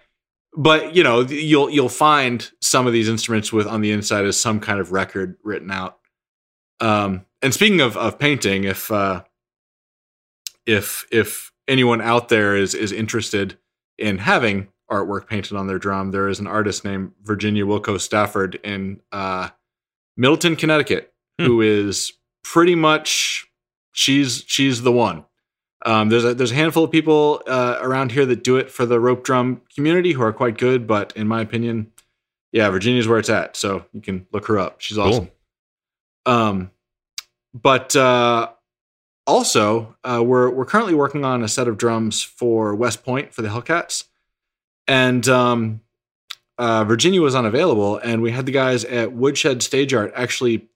but 0.56 0.94
you 0.94 1.02
know, 1.02 1.22
you'll 1.22 1.70
you'll 1.70 1.88
find 1.88 2.48
some 2.60 2.86
of 2.86 2.92
these 2.92 3.08
instruments 3.08 3.52
with 3.52 3.66
on 3.66 3.80
the 3.80 3.90
inside 3.90 4.24
is 4.24 4.38
some 4.38 4.60
kind 4.60 4.78
of 4.78 4.92
record 4.92 5.36
written 5.42 5.70
out. 5.70 5.98
Um, 6.80 7.24
and 7.42 7.52
speaking 7.52 7.80
of 7.80 7.96
of 7.96 8.18
painting, 8.18 8.64
if 8.64 8.92
uh, 8.92 9.24
if 10.68 11.06
if 11.10 11.50
anyone 11.66 12.00
out 12.00 12.28
there 12.28 12.54
is 12.54 12.74
is 12.74 12.92
interested 12.92 13.58
in 13.96 14.18
having 14.18 14.68
artwork 14.90 15.26
painted 15.26 15.56
on 15.56 15.66
their 15.66 15.78
drum, 15.78 16.12
there 16.12 16.28
is 16.28 16.38
an 16.38 16.46
artist 16.46 16.84
named 16.84 17.12
Virginia 17.24 17.64
Wilco 17.64 17.98
Stafford 17.98 18.56
in 18.62 19.00
uh, 19.10 19.48
Middletown, 20.16 20.56
Connecticut, 20.56 21.12
hmm. 21.38 21.46
who 21.46 21.62
is 21.62 22.12
pretty 22.44 22.74
much 22.74 23.46
she's 23.92 24.44
she's 24.46 24.82
the 24.82 24.92
one. 24.92 25.24
Um, 25.86 26.10
there's 26.10 26.24
a 26.24 26.34
there's 26.34 26.52
a 26.52 26.56
handful 26.56 26.84
of 26.84 26.90
people 26.90 27.42
uh, 27.46 27.78
around 27.80 28.12
here 28.12 28.26
that 28.26 28.44
do 28.44 28.56
it 28.58 28.70
for 28.70 28.84
the 28.84 29.00
rope 29.00 29.24
drum 29.24 29.62
community 29.74 30.12
who 30.12 30.22
are 30.22 30.34
quite 30.34 30.58
good, 30.58 30.86
but 30.86 31.14
in 31.16 31.26
my 31.26 31.40
opinion, 31.40 31.90
yeah, 32.52 32.68
Virginia's 32.68 33.08
where 33.08 33.18
it's 33.18 33.30
at. 33.30 33.56
So 33.56 33.86
you 33.92 34.02
can 34.02 34.26
look 34.32 34.46
her 34.48 34.58
up. 34.58 34.82
She's 34.82 34.98
awesome. 34.98 35.30
Cool. 36.26 36.34
Um, 36.34 36.70
but 37.54 37.96
uh, 37.96 38.50
also, 39.28 39.94
uh, 40.02 40.22
we're 40.24 40.50
we're 40.50 40.64
currently 40.64 40.94
working 40.94 41.24
on 41.24 41.42
a 41.44 41.48
set 41.48 41.68
of 41.68 41.76
drums 41.76 42.22
for 42.22 42.74
West 42.74 43.04
Point 43.04 43.32
for 43.34 43.42
the 43.42 43.48
Hellcats, 43.48 44.04
and 44.86 45.28
um, 45.28 45.80
uh, 46.56 46.84
Virginia 46.84 47.20
was 47.22 47.34
unavailable, 47.34 47.98
and 47.98 48.22
we 48.22 48.30
had 48.32 48.46
the 48.46 48.52
guys 48.52 48.84
at 48.86 49.12
Woodshed 49.12 49.62
Stage 49.62 49.92
Art 49.94 50.12
actually 50.16 50.68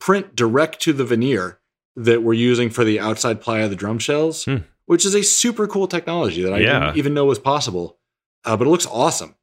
print 0.00 0.34
direct 0.34 0.80
to 0.82 0.92
the 0.92 1.04
veneer 1.04 1.58
that 1.96 2.22
we're 2.22 2.32
using 2.32 2.70
for 2.70 2.84
the 2.84 2.98
outside 2.98 3.40
ply 3.40 3.58
of 3.60 3.70
the 3.70 3.76
drum 3.76 3.98
shells, 3.98 4.44
Hmm. 4.44 4.58
which 4.86 5.04
is 5.04 5.14
a 5.14 5.22
super 5.22 5.66
cool 5.66 5.86
technology 5.88 6.42
that 6.42 6.52
I 6.52 6.60
Yeah. 6.60 6.78
didn't 6.80 6.96
even 6.96 7.14
know 7.14 7.24
was 7.26 7.38
possible. 7.40 7.98
Uh, 8.44 8.56
but 8.56 8.66
it 8.66 8.70
looks 8.70 8.86
awesome. 8.86 9.34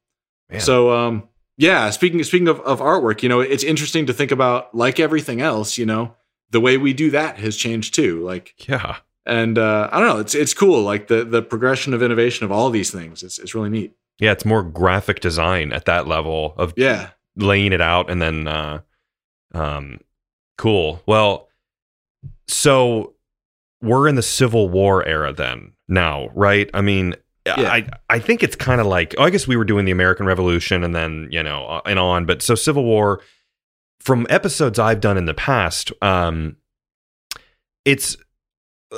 Man. 0.50 0.60
So, 0.60 0.90
um, 0.92 1.28
yeah, 1.58 1.90
speaking 1.90 2.22
speaking 2.24 2.48
of, 2.48 2.60
of 2.60 2.80
artwork, 2.80 3.22
you 3.22 3.28
know, 3.28 3.40
it's 3.40 3.62
interesting 3.62 4.06
to 4.06 4.12
think 4.12 4.30
about. 4.32 4.74
Like 4.74 4.98
everything 4.98 5.40
else, 5.42 5.76
you 5.78 5.84
know, 5.86 6.14
the 6.50 6.60
way 6.60 6.76
we 6.76 6.92
do 6.92 7.10
that 7.10 7.38
has 7.38 7.56
changed 7.56 7.94
too. 7.94 8.22
Like, 8.24 8.54
Yeah. 8.68 8.96
and 9.26 9.58
uh, 9.58 9.88
I 9.92 9.98
don't 9.98 10.08
know, 10.08 10.20
it's 10.20 10.34
it's 10.34 10.54
cool. 10.54 10.82
Like 10.82 11.08
the 11.08 11.24
the 11.24 11.42
progression 11.42 11.92
of 11.94 12.02
innovation 12.02 12.44
of 12.44 12.52
all 12.52 12.70
these 12.70 12.90
things. 12.90 13.22
It's 13.22 13.38
it's 13.38 13.54
really 13.54 13.70
neat. 13.70 13.94
Yeah, 14.18 14.32
it's 14.32 14.44
more 14.44 14.62
graphic 14.62 15.20
design 15.20 15.72
at 15.72 15.84
that 15.86 16.06
level 16.06 16.54
of 16.56 16.72
Yeah. 16.76 17.10
laying 17.36 17.72
it 17.72 17.80
out 17.80 18.08
and 18.10 18.20
then 18.22 18.46
uh 18.48 18.80
um 19.54 20.00
cool. 20.58 21.02
Well, 21.06 21.48
so 22.48 23.14
we're 23.82 24.08
in 24.08 24.14
the 24.14 24.22
Civil 24.22 24.68
War 24.68 25.04
era 25.06 25.32
then 25.32 25.72
now, 25.88 26.28
right? 26.34 26.70
I 26.74 26.80
mean, 26.80 27.14
Yeah. 27.46 27.54
I 27.70 27.88
I 28.08 28.18
think 28.18 28.42
it's 28.42 28.56
kind 28.56 28.80
of 28.80 28.86
like 28.86 29.14
oh, 29.18 29.24
I 29.24 29.30
guess 29.30 29.46
we 29.46 29.56
were 29.56 29.64
doing 29.64 29.84
the 29.84 29.92
American 29.92 30.26
Revolution 30.26 30.82
and 30.82 30.94
then, 30.94 31.28
you 31.30 31.42
know, 31.42 31.66
uh, 31.66 31.80
and 31.86 31.98
on, 31.98 32.24
but 32.26 32.42
so 32.42 32.54
Civil 32.54 32.84
War 32.84 33.20
from 34.00 34.26
episodes 34.30 34.78
I've 34.78 35.00
done 35.00 35.18
in 35.18 35.24
the 35.26 35.34
past, 35.34 35.92
um 36.02 36.56
it's 37.84 38.16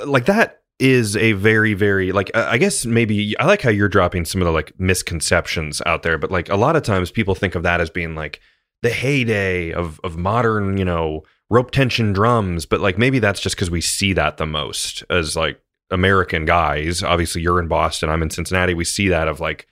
like 0.07 0.27
that 0.27 0.63
is 0.79 1.17
a 1.17 1.33
very 1.33 1.75
very 1.75 2.13
like 2.13 2.31
I 2.35 2.57
guess 2.59 2.87
maybe 2.87 3.39
I 3.39 3.47
like 3.47 3.63
how 3.63 3.71
you're 3.71 3.89
dropping 3.89 4.25
some 4.25 4.41
of 4.41 4.47
the 4.47 4.53
like 4.53 4.79
misconceptions 4.79 5.83
out 5.87 6.03
there, 6.03 6.19
but 6.19 6.31
like 6.31 6.49
a 6.49 6.57
lot 6.57 6.77
of 6.77 6.83
times 6.83 7.11
people 7.11 7.35
think 7.35 7.55
of 7.55 7.63
that 7.65 7.81
as 7.81 7.91
being 7.91 8.15
like 8.15 8.41
the 8.83 8.91
heyday 8.91 9.73
of 9.73 10.01
of 10.05 10.17
modern, 10.17 10.79
you 10.79 10.85
know, 10.85 11.23
rope 11.51 11.71
tension 11.71 12.13
drums, 12.13 12.67
but 12.67 12.81
like 12.81 12.99
maybe 12.99 13.19
that's 13.19 13.41
just 13.41 13.57
because 13.57 13.71
we 13.71 13.81
see 13.81 14.13
that 14.13 14.37
the 14.37 14.47
most 14.47 15.03
as 15.11 15.37
like 15.37 15.61
American 15.91 16.45
guys. 16.45 17.03
Obviously, 17.03 17.43
you're 17.43 17.61
in 17.61 17.69
Boston, 17.69 18.11
I'm 18.11 18.23
in 18.23 18.31
Cincinnati. 18.31 18.75
We 18.75 18.85
see 18.85 19.09
that 19.09 19.27
of 19.29 19.41
like 19.41 19.67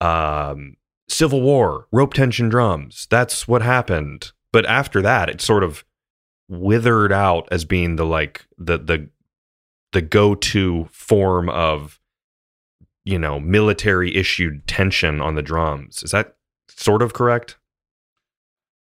um 0.00 0.76
Civil 1.08 1.40
War, 1.40 1.86
rope 1.90 2.14
tension 2.14 2.48
drums. 2.48 3.06
That's 3.10 3.48
what 3.48 3.62
happened. 3.62 4.32
But 4.54 4.66
after 4.66 5.02
that, 5.02 5.28
it 5.28 5.40
sort 5.40 5.64
of 5.64 5.84
withered 6.48 7.10
out 7.10 7.48
as 7.50 7.64
being 7.64 7.96
the 7.96 8.06
like 8.06 8.46
the 8.56 8.78
the 8.78 9.08
the 9.92 10.00
go-to 10.00 10.88
form 10.92 11.48
of 11.48 11.98
you 13.04 13.18
know 13.18 13.40
military 13.40 14.14
issued 14.14 14.64
tension 14.68 15.20
on 15.20 15.34
the 15.34 15.42
drums. 15.42 16.04
Is 16.04 16.12
that 16.12 16.36
sort 16.68 17.02
of 17.02 17.12
correct? 17.14 17.56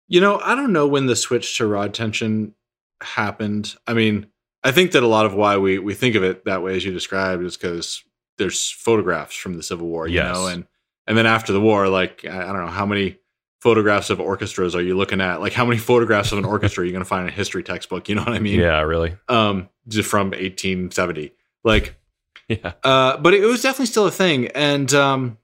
You 0.08 0.22
know, 0.22 0.40
I 0.42 0.54
don't 0.54 0.72
know 0.72 0.86
when 0.86 1.08
the 1.08 1.16
switch 1.16 1.58
to 1.58 1.66
rod 1.66 1.96
tension 1.96 2.54
happened. 3.02 3.76
I 3.88 3.96
mean, 3.96 4.28
I 4.64 4.72
think 4.72 4.92
that 4.92 5.02
a 5.02 5.08
lot 5.08 5.26
of 5.26 5.34
why 5.34 5.58
we 5.58 5.80
we 5.80 5.96
think 5.96 6.14
of 6.14 6.24
it 6.24 6.46
that 6.46 6.62
way 6.62 6.76
as 6.76 6.86
you 6.86 6.92
described 6.92 7.44
is 7.44 7.58
because 7.58 8.04
there's 8.38 8.70
photographs 8.70 9.36
from 9.36 9.58
the 9.58 9.64
Civil 9.64 9.88
War, 9.88 10.08
you 10.08 10.14
Yes. 10.14 10.32
know, 10.36 10.46
and 10.46 10.68
and 11.08 11.18
then 11.18 11.26
after 11.26 11.54
the 11.54 11.60
war, 11.62 11.88
like 11.90 12.24
I 12.24 12.44
I 12.44 12.54
don't 12.54 12.66
know 12.66 12.72
how 12.72 12.86
many 12.86 13.18
photographs 13.62 14.10
of 14.10 14.20
orchestras 14.20 14.76
are 14.76 14.82
you 14.82 14.96
looking 14.98 15.22
at? 15.22 15.42
Like 15.42 15.54
how 15.54 15.66
many 15.66 15.80
photographs 15.80 16.32
of 16.32 16.38
an 16.38 16.46
orchestra 16.46 16.84
are 16.84 16.86
you 16.86 16.92
going 16.92 17.04
to 17.04 17.08
find 17.08 17.24
in 17.28 17.34
a 17.34 17.36
history 17.36 17.64
textbook? 17.64 18.08
You 18.10 18.16
know 18.16 18.22
what 18.24 18.34
I 18.34 18.40
mean? 18.40 18.60
yeah, 18.60 18.82
really. 18.82 19.16
Um, 19.28 19.70
just 19.88 20.10
from 20.10 20.28
1870, 20.32 21.34
like 21.64 21.96
Yeah. 22.48 22.74
uh, 22.84 23.18
but 23.18 23.34
it 23.34 23.42
was 23.46 23.62
definitely 23.64 23.88
still 23.88 24.06
a 24.06 24.12
thing. 24.12 24.48
And, 24.50 24.94
um, 24.94 25.38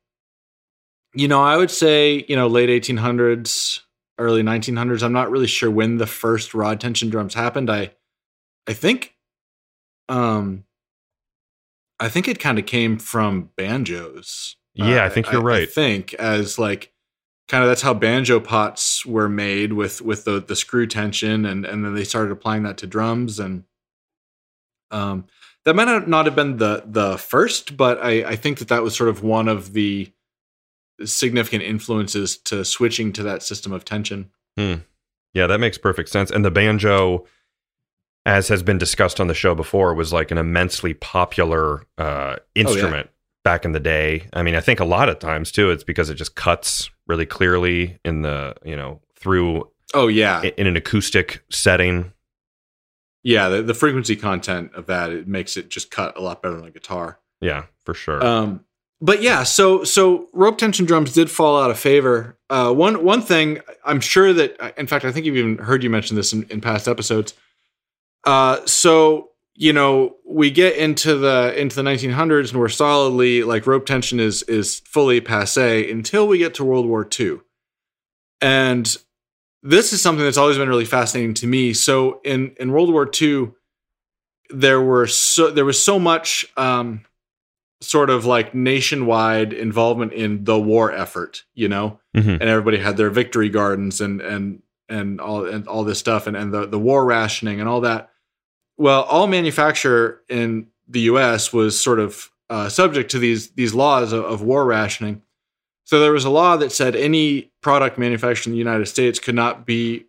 you 1.16 1.28
know, 1.28 1.42
I 1.42 1.58
would 1.58 1.72
say, 1.72 2.26
you 2.28 2.36
know, 2.36 2.48
late 2.48 2.70
1800s, 2.70 3.80
early 4.20 4.44
1900s. 4.44 5.02
I'm 5.04 5.12
not 5.14 5.32
really 5.32 5.48
sure 5.48 5.72
when 5.72 5.98
the 5.98 6.06
first 6.08 6.54
rod 6.54 6.80
tension 6.80 7.10
drums 7.10 7.34
happened. 7.34 7.70
I, 7.72 7.92
I 8.68 8.74
think, 8.74 9.16
um, 10.10 10.64
I 12.00 12.08
think 12.10 12.28
it 12.28 12.40
kind 12.40 12.60
of 12.60 12.66
came 12.66 12.98
from 12.98 13.50
banjos. 13.56 14.56
Yeah, 14.74 15.04
I 15.04 15.08
Uh, 15.08 15.10
think 15.10 15.32
you're 15.32 15.42
I 15.42 15.44
right. 15.60 15.70
think 15.72 16.14
as 16.16 16.58
like 16.60 16.91
kind 17.52 17.66
of 17.66 17.70
that's 17.70 17.82
how 17.82 17.94
banjo 17.94 18.40
pots 18.40 19.06
were 19.06 19.28
made 19.28 19.74
with 19.74 20.02
with 20.02 20.24
the 20.24 20.40
the 20.42 20.56
screw 20.56 20.88
tension, 20.88 21.46
and 21.46 21.66
and 21.66 21.84
then 21.84 21.94
they 21.94 22.06
started 22.06 22.32
applying 22.32 22.64
that 22.64 22.78
to 22.78 22.88
drums, 22.88 23.40
and 23.40 23.66
um, 24.90 25.26
that 25.66 25.76
might 25.76 26.08
not- 26.08 26.26
have 26.26 26.36
been 26.36 26.56
the 26.58 26.84
the 26.86 27.18
first, 27.18 27.76
but 27.76 28.02
I 28.02 28.24
I 28.24 28.36
think 28.38 28.60
that 28.60 28.70
that 28.70 28.84
was 28.84 28.96
sort 28.96 29.10
of 29.10 29.22
one 29.22 29.50
of 29.50 29.74
the 29.74 30.14
significant 31.04 31.64
influences 31.64 32.38
to 32.38 32.64
switching 32.64 33.12
to 33.14 33.24
that 33.24 33.44
system 33.44 33.74
of 33.74 33.84
tension. 33.84 34.32
hmm. 34.58 34.76
Yeah, 35.34 35.48
that 35.48 35.60
makes 35.60 35.78
perfect 35.78 36.10
sense. 36.10 36.30
And 36.30 36.44
the 36.44 36.52
banjo, 36.52 37.26
as 38.26 38.50
has 38.50 38.64
been 38.64 38.78
discussed 38.78 39.22
on 39.22 39.28
the 39.28 39.34
show 39.34 39.56
before, 39.56 39.94
was 39.94 40.12
like 40.12 40.30
an 40.30 40.38
immensely 40.38 40.94
popular 40.94 41.84
uh, 41.98 42.36
instrument 42.54 43.10
back 43.44 43.64
in 43.66 43.72
the 43.72 43.80
day. 43.80 44.28
I 44.34 44.44
mean, 44.44 44.56
I 44.56 44.60
think 44.62 44.80
a 44.80 44.86
lot 44.86 45.08
of 45.08 45.20
times 45.20 45.52
too, 45.52 45.72
it's 45.72 45.86
because 45.86 46.10
it 46.10 46.16
just 46.16 46.36
cuts 46.36 46.90
really 47.12 47.26
clearly 47.26 48.00
in 48.06 48.22
the 48.24 48.56
you 48.66 48.76
know 48.76 49.02
through 49.16 49.70
Oh 49.94 50.08
yeah, 50.08 50.42
in 50.42 50.66
an 50.68 50.78
acoustic 50.78 51.44
setting. 51.52 52.14
yeah. 53.24 53.50
The, 53.50 53.62
the 53.62 53.74
frequency 53.74 54.16
content 54.16 54.72
of 54.74 54.86
that 54.88 55.12
it 55.12 55.28
makes 55.28 55.58
it 55.58 55.70
just 55.70 55.92
cut 55.92 56.18
a 56.18 56.22
lot 56.22 56.42
better 56.42 56.56
than 56.56 56.66
a 56.66 56.72
guitar. 56.72 57.20
Yeah, 57.42 57.66
for 57.84 57.94
sure. 57.94 58.26
Um, 58.26 58.64
but 59.02 59.22
yeah, 59.22 59.44
so 59.44 59.84
so 59.84 60.30
rope 60.32 60.58
tension 60.58 60.86
drums 60.86 61.12
did 61.12 61.30
fall 61.30 61.62
out 61.62 61.72
of 61.72 61.78
favor. 61.78 62.38
Uh, 62.50 62.72
one 62.72 63.04
one 63.04 63.22
thing 63.22 63.60
I'm 63.84 64.00
sure 64.00 64.32
that, 64.32 64.74
in 64.78 64.88
fact, 64.88 65.04
I 65.04 65.12
think 65.12 65.26
you've 65.26 65.36
even 65.36 65.58
heard 65.58 65.84
you 65.84 65.90
mention 65.90 66.16
this 66.16 66.32
in, 66.32 66.44
in 66.50 66.62
past 66.62 66.88
episodes. 66.88 67.34
Uh, 68.24 68.66
so 68.66 69.31
you 69.62 69.72
know 69.72 70.16
we 70.26 70.50
get 70.50 70.76
into 70.76 71.16
the 71.18 71.54
into 71.56 71.76
the 71.76 71.84
1900s 71.84 72.50
and 72.50 72.60
we're 72.60 72.68
solidly 72.68 73.44
like 73.44 73.68
rope 73.68 73.86
tension 73.86 74.20
is 74.20 74.42
is 74.44 74.80
fully 74.86 75.22
passe 75.22 75.90
until 75.92 76.28
we 76.28 76.40
get 76.40 76.56
to 76.56 76.64
World 76.64 76.88
War 76.88 77.08
II, 77.20 77.40
and 78.42 78.98
this 79.62 79.94
is 79.94 80.02
something 80.02 80.26
that's 80.26 80.38
always 80.38 80.58
been 80.58 80.68
really 80.70 80.86
fascinating 80.86 81.36
to 81.36 81.48
me. 81.48 81.74
So 81.74 82.20
in 82.24 82.56
in 82.60 82.72
World 82.72 82.92
War 82.92 83.08
II, 83.22 83.52
there 84.50 84.82
were 84.82 85.06
so 85.08 85.52
there 85.52 85.66
was 85.66 85.82
so 85.84 86.00
much. 86.00 86.46
Um, 86.58 87.06
sort 87.84 88.12
of 88.12 88.26
like 88.28 88.54
nationwide 88.54 89.54
involvement 89.54 90.14
in 90.14 90.44
the 90.44 90.60
war 90.60 90.92
effort, 90.92 91.44
you 91.56 91.68
know, 91.68 92.00
Mhm. 92.16 92.34
and 92.40 92.44
everybody 92.44 92.78
had 92.78 92.96
their 92.96 93.10
victory 93.10 93.50
gardens 93.50 94.00
and 94.00 94.22
and 94.22 94.62
and 94.88 95.20
all 95.20 95.46
and 95.48 95.68
all 95.68 95.84
this 95.84 95.98
stuff 95.98 96.28
and 96.28 96.38
and 96.38 96.54
the 96.54 96.68
the 96.68 96.78
war 96.78 97.04
rationing 97.04 97.60
and 97.60 97.68
all 97.68 97.82
that. 97.82 98.11
Well, 98.82 99.04
all 99.04 99.28
manufacture 99.28 100.22
in 100.28 100.66
the 100.88 101.02
U.S. 101.02 101.54
was 101.54 101.80
sort 101.80 102.00
of 102.00 102.32
uh, 102.50 102.68
subject 102.68 103.12
to 103.12 103.20
these 103.20 103.52
these 103.52 103.76
laws 103.76 104.12
of, 104.12 104.26
of 104.26 104.42
war 104.42 104.66
rationing. 104.66 105.22
So 105.84 106.00
there 106.00 106.12
was 106.12 106.26
a 106.26 106.32
law 106.32 106.58
that 106.58 106.72
said 106.72 106.96
any 106.96 107.52
product 107.62 108.00
manufactured 108.00 108.48
in 108.48 108.54
the 108.54 108.58
United 108.58 108.88
States 108.88 109.20
could 109.20 109.36
not 109.36 109.68
be 109.68 110.06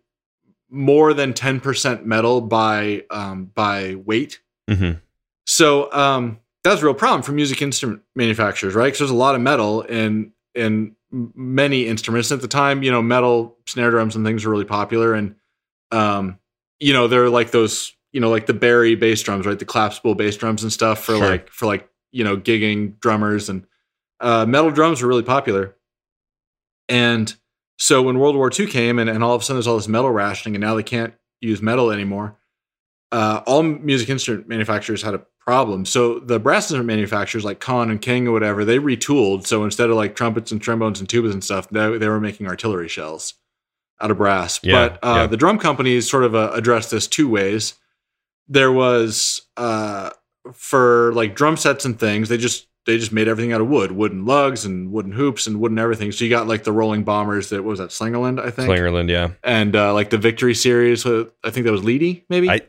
more 0.71 1.13
than 1.13 1.35
ten 1.35 1.59
percent 1.59 2.07
metal 2.07 2.41
by 2.41 3.05
um, 3.11 3.45
by 3.53 3.93
weight. 3.93 4.39
Mhm. 4.67 4.99
So 5.45 5.93
um, 5.93 6.39
that's 6.63 6.81
a 6.81 6.85
real 6.85 6.95
problem 6.95 7.21
for 7.21 7.31
music 7.31 7.61
instrument 7.61 8.01
manufacturers, 8.15 8.73
right? 8.73 8.85
Because 8.85 8.99
there's 8.99 9.11
a 9.11 9.15
lot 9.15 9.35
of 9.35 9.41
metal 9.41 9.83
in 9.83 10.33
in 10.55 10.95
many 11.11 11.85
instruments 11.85 12.31
at 12.31 12.41
the 12.41 12.47
time. 12.47 12.81
You 12.81 12.89
know, 12.89 13.03
metal 13.03 13.55
snare 13.67 13.91
drums 13.91 14.15
and 14.15 14.25
things 14.25 14.43
were 14.43 14.51
really 14.51 14.65
popular, 14.65 15.13
and 15.13 15.35
um, 15.91 16.39
you 16.79 16.91
know, 16.91 17.07
they're 17.07 17.29
like 17.29 17.51
those, 17.51 17.93
you 18.13 18.21
know, 18.21 18.29
like 18.29 18.45
the 18.45 18.53
Barry 18.53 18.95
bass 18.95 19.21
drums, 19.21 19.45
right? 19.45 19.59
The 19.59 19.65
collapsible 19.65 20.15
bass 20.15 20.37
drums 20.37 20.63
and 20.63 20.71
stuff 20.71 21.03
for 21.03 21.17
Sure. 21.17 21.29
like 21.29 21.49
for 21.49 21.65
like 21.65 21.89
you 22.11 22.23
know 22.23 22.37
gigging 22.37 22.99
drummers 23.01 23.49
and 23.49 23.65
uh, 24.21 24.45
metal 24.45 24.71
drums 24.71 25.01
were 25.01 25.09
really 25.09 25.23
popular. 25.23 25.75
And 26.87 27.33
so 27.77 28.01
when 28.01 28.19
World 28.19 28.35
War 28.35 28.49
II 28.57 28.67
came 28.67 28.99
and, 28.99 29.09
and 29.09 29.23
all 29.23 29.35
of 29.35 29.41
a 29.41 29.43
sudden 29.43 29.57
there's 29.57 29.67
all 29.67 29.77
this 29.77 29.87
metal 29.87 30.11
rationing 30.11 30.55
and 30.55 30.61
now 30.61 30.75
they 30.75 30.83
can't 30.83 31.13
use 31.41 31.61
metal 31.61 31.91
anymore, 31.91 32.37
uh, 33.11 33.41
all 33.45 33.63
music 33.63 34.09
instrument 34.09 34.47
manufacturers 34.47 35.01
had 35.01 35.13
a 35.13 35.25
problem. 35.39 35.85
So 35.85 36.19
the 36.19 36.39
brass 36.39 36.65
instrument 36.65 36.87
manufacturers 36.87 37.43
like 37.43 37.59
Conn 37.59 37.89
and 37.89 38.01
King 38.01 38.27
or 38.27 38.31
whatever, 38.31 38.63
they 38.63 38.77
retooled. 38.79 39.45
So 39.47 39.63
instead 39.63 39.89
of 39.89 39.95
like 39.97 40.15
trumpets 40.15 40.51
and 40.51 40.61
trombones 40.61 40.99
and 40.99 41.09
tubas 41.09 41.33
and 41.33 41.43
stuff, 41.43 41.67
they, 41.69 41.97
they 41.97 42.07
were 42.07 42.21
making 42.21 42.47
artillery 42.47 42.87
shells 42.87 43.33
out 43.99 44.11
of 44.11 44.17
brass. 44.17 44.59
Yeah, 44.63 44.89
but 44.89 44.99
uh, 45.03 45.15
yeah. 45.15 45.27
the 45.27 45.37
drum 45.37 45.57
companies 45.59 46.09
sort 46.09 46.23
of 46.23 46.35
uh, 46.35 46.51
addressed 46.53 46.91
this 46.91 47.07
two 47.07 47.27
ways. 47.27 47.73
There 48.47 48.71
was 48.71 49.41
uh 49.57 50.09
for 50.51 51.11
like 51.13 51.35
drum 51.35 51.55
sets 51.57 51.85
and 51.85 51.99
things 51.99 52.29
they 52.29 52.37
just 52.37 52.67
they 52.85 52.97
just 52.97 53.13
made 53.13 53.27
everything 53.29 53.53
out 53.53 53.61
of 53.61 53.67
wood 53.67 53.91
wooden 53.93 54.25
lugs 54.25 54.65
and 54.65 54.91
wooden 54.91 55.11
hoops 55.13 55.47
and 55.47 55.59
wooden 55.59 55.79
everything 55.79 56.11
so 56.11 56.23
you 56.25 56.29
got 56.29 56.47
like 56.47 56.63
the 56.65 56.71
rolling 56.71 57.03
bombers 57.03 57.49
that 57.49 57.63
what 57.63 57.69
was 57.69 57.79
that 57.79 57.89
slingerland 57.89 58.39
i 58.39 58.49
think 58.49 58.69
Slingerland, 58.69 59.09
yeah. 59.09 59.29
and 59.43 59.75
uh 59.75 59.93
like 59.93 60.09
the 60.09 60.17
victory 60.17 60.53
series 60.53 61.05
uh, 61.05 61.23
i 61.43 61.49
think 61.49 61.65
that 61.65 61.71
was 61.71 61.81
leedy 61.81 62.23
maybe 62.29 62.49
I- 62.49 62.61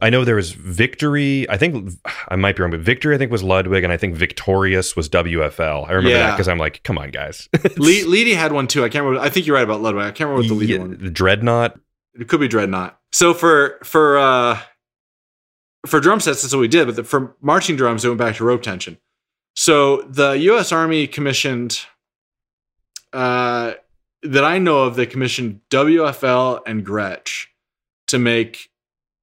I 0.00 0.10
know 0.10 0.24
there 0.24 0.34
was 0.34 0.50
Victory. 0.50 1.48
I 1.48 1.56
think 1.56 1.92
I 2.26 2.34
might 2.34 2.56
be 2.56 2.62
wrong, 2.62 2.72
but 2.72 2.80
Victory 2.80 3.14
I 3.14 3.18
think 3.18 3.30
was 3.30 3.44
Ludwig, 3.44 3.84
and 3.84 3.92
I 3.92 3.96
think 3.96 4.16
Victorious 4.16 4.96
was 4.96 5.08
WFL. 5.08 5.86
I 5.88 5.92
remember 5.92 6.18
that 6.18 6.32
because 6.32 6.48
I'm 6.48 6.58
like, 6.58 6.82
come 6.82 6.98
on, 6.98 7.12
guys. 7.12 7.48
Le- 7.76 8.02
leedy 8.10 8.34
had 8.34 8.50
one 8.50 8.66
too 8.66 8.82
i 8.84 8.88
can't 8.88 9.04
remember 9.04 9.24
i 9.24 9.30
think 9.30 9.46
you're 9.46 9.54
right 9.54 9.62
about 9.62 9.80
ludwig 9.80 10.04
i 10.04 10.10
can't 10.10 10.28
remember 10.28 10.52
what 10.54 10.58
the 10.60 10.66
leedy 10.66 10.70
Yeah, 10.70 10.78
one 10.78 10.98
the 10.98 11.08
Dreadnought. 11.08 11.78
It 12.18 12.26
could 12.28 12.40
be 12.40 12.48
Dreadnought. 12.48 12.98
So 13.12 13.32
for 13.32 13.78
for 13.84 14.18
uh 14.18 14.58
for 15.86 16.00
drum 16.00 16.20
sets, 16.20 16.42
that's 16.42 16.54
what 16.54 16.60
we 16.60 16.68
did. 16.68 16.86
But 16.86 16.96
the, 16.96 17.04
for 17.04 17.36
marching 17.40 17.76
drums, 17.76 18.04
it 18.04 18.08
went 18.08 18.18
back 18.18 18.36
to 18.36 18.44
rope 18.44 18.62
tension. 18.62 18.98
So 19.54 20.02
the 20.02 20.32
U.S. 20.32 20.72
Army 20.72 21.06
commissioned 21.06 21.80
uh, 23.12 23.74
that 24.22 24.44
I 24.44 24.58
know 24.58 24.84
of. 24.84 24.96
They 24.96 25.06
commissioned 25.06 25.60
WFL 25.70 26.60
and 26.66 26.86
Gretsch 26.86 27.46
to 28.08 28.18
make 28.18 28.70